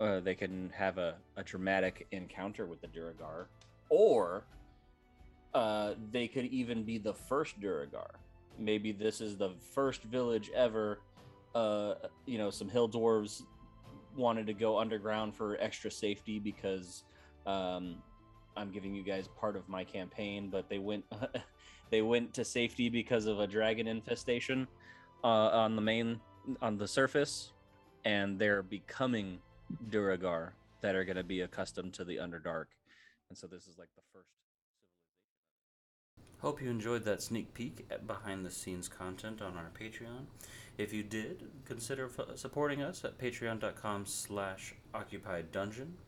uh, 0.00 0.20
they 0.20 0.34
can 0.34 0.70
have 0.74 0.96
a, 0.96 1.16
a 1.36 1.42
dramatic 1.42 2.06
encounter 2.12 2.64
with 2.64 2.80
the 2.80 2.86
Duergar, 2.88 3.48
or 3.90 4.46
uh, 5.52 5.92
they 6.10 6.26
could 6.26 6.46
even 6.46 6.84
be 6.84 6.96
the 6.96 7.12
first 7.12 7.60
Duergar. 7.60 8.18
Maybe 8.60 8.92
this 8.92 9.20
is 9.20 9.36
the 9.36 9.50
first 9.74 10.02
village 10.04 10.50
ever. 10.54 11.00
Uh, 11.54 11.94
you 12.26 12.38
know, 12.38 12.50
some 12.50 12.68
hill 12.68 12.88
dwarves 12.88 13.42
wanted 14.16 14.46
to 14.46 14.54
go 14.54 14.78
underground 14.78 15.34
for 15.34 15.56
extra 15.60 15.90
safety 15.90 16.38
because 16.38 17.04
um, 17.46 17.96
I'm 18.56 18.70
giving 18.70 18.94
you 18.94 19.02
guys 19.02 19.28
part 19.28 19.56
of 19.56 19.68
my 19.68 19.84
campaign, 19.84 20.50
but 20.50 20.68
they 20.68 20.78
went 20.78 21.04
they 21.90 22.02
went 22.02 22.34
to 22.34 22.44
safety 22.44 22.88
because 22.88 23.26
of 23.26 23.40
a 23.40 23.46
dragon 23.46 23.86
infestation 23.86 24.68
uh, 25.24 25.48
on 25.48 25.76
the 25.76 25.82
main 25.82 26.20
on 26.60 26.76
the 26.76 26.86
surface, 26.86 27.52
and 28.04 28.38
they're 28.38 28.62
becoming 28.62 29.38
Duergar 29.88 30.52
that 30.82 30.94
are 30.94 31.04
going 31.04 31.16
to 31.16 31.24
be 31.24 31.42
accustomed 31.42 31.94
to 31.94 32.04
the 32.04 32.16
Underdark, 32.16 32.66
and 33.28 33.38
so 33.38 33.46
this 33.46 33.66
is 33.66 33.78
like 33.78 33.88
the 33.96 34.02
first. 34.12 34.39
Hope 36.42 36.62
you 36.62 36.70
enjoyed 36.70 37.04
that 37.04 37.22
sneak 37.22 37.52
peek 37.52 37.86
at 37.90 38.06
behind 38.06 38.46
the 38.46 38.50
scenes 38.50 38.88
content 38.88 39.42
on 39.42 39.56
our 39.56 39.70
Patreon. 39.78 40.24
If 40.78 40.92
you 40.94 41.02
did, 41.02 41.50
consider 41.66 42.06
f- 42.18 42.38
supporting 42.38 42.80
us 42.80 43.04
at 43.04 43.18
patreon.com 43.18 44.06
slash 44.06 44.74
occupied 44.94 45.52
dungeon. 45.52 45.98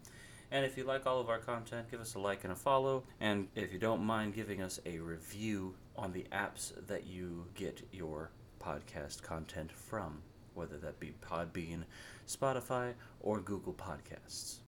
And 0.50 0.64
if 0.64 0.78
you 0.78 0.84
like 0.84 1.06
all 1.06 1.20
of 1.20 1.28
our 1.28 1.38
content, 1.38 1.90
give 1.90 2.00
us 2.00 2.14
a 2.14 2.18
like 2.18 2.44
and 2.44 2.52
a 2.52 2.56
follow. 2.56 3.04
And 3.20 3.48
if 3.54 3.72
you 3.72 3.78
don't 3.78 4.02
mind 4.02 4.34
giving 4.34 4.62
us 4.62 4.80
a 4.86 4.98
review 4.98 5.74
on 5.96 6.12
the 6.12 6.26
apps 6.32 6.72
that 6.86 7.06
you 7.06 7.46
get 7.54 7.82
your 7.92 8.30
podcast 8.58 9.22
content 9.22 9.70
from, 9.70 10.22
whether 10.54 10.78
that 10.78 10.98
be 10.98 11.14
Podbean, 11.20 11.84
Spotify, 12.26 12.94
or 13.20 13.40
Google 13.40 13.74
Podcasts. 13.74 14.60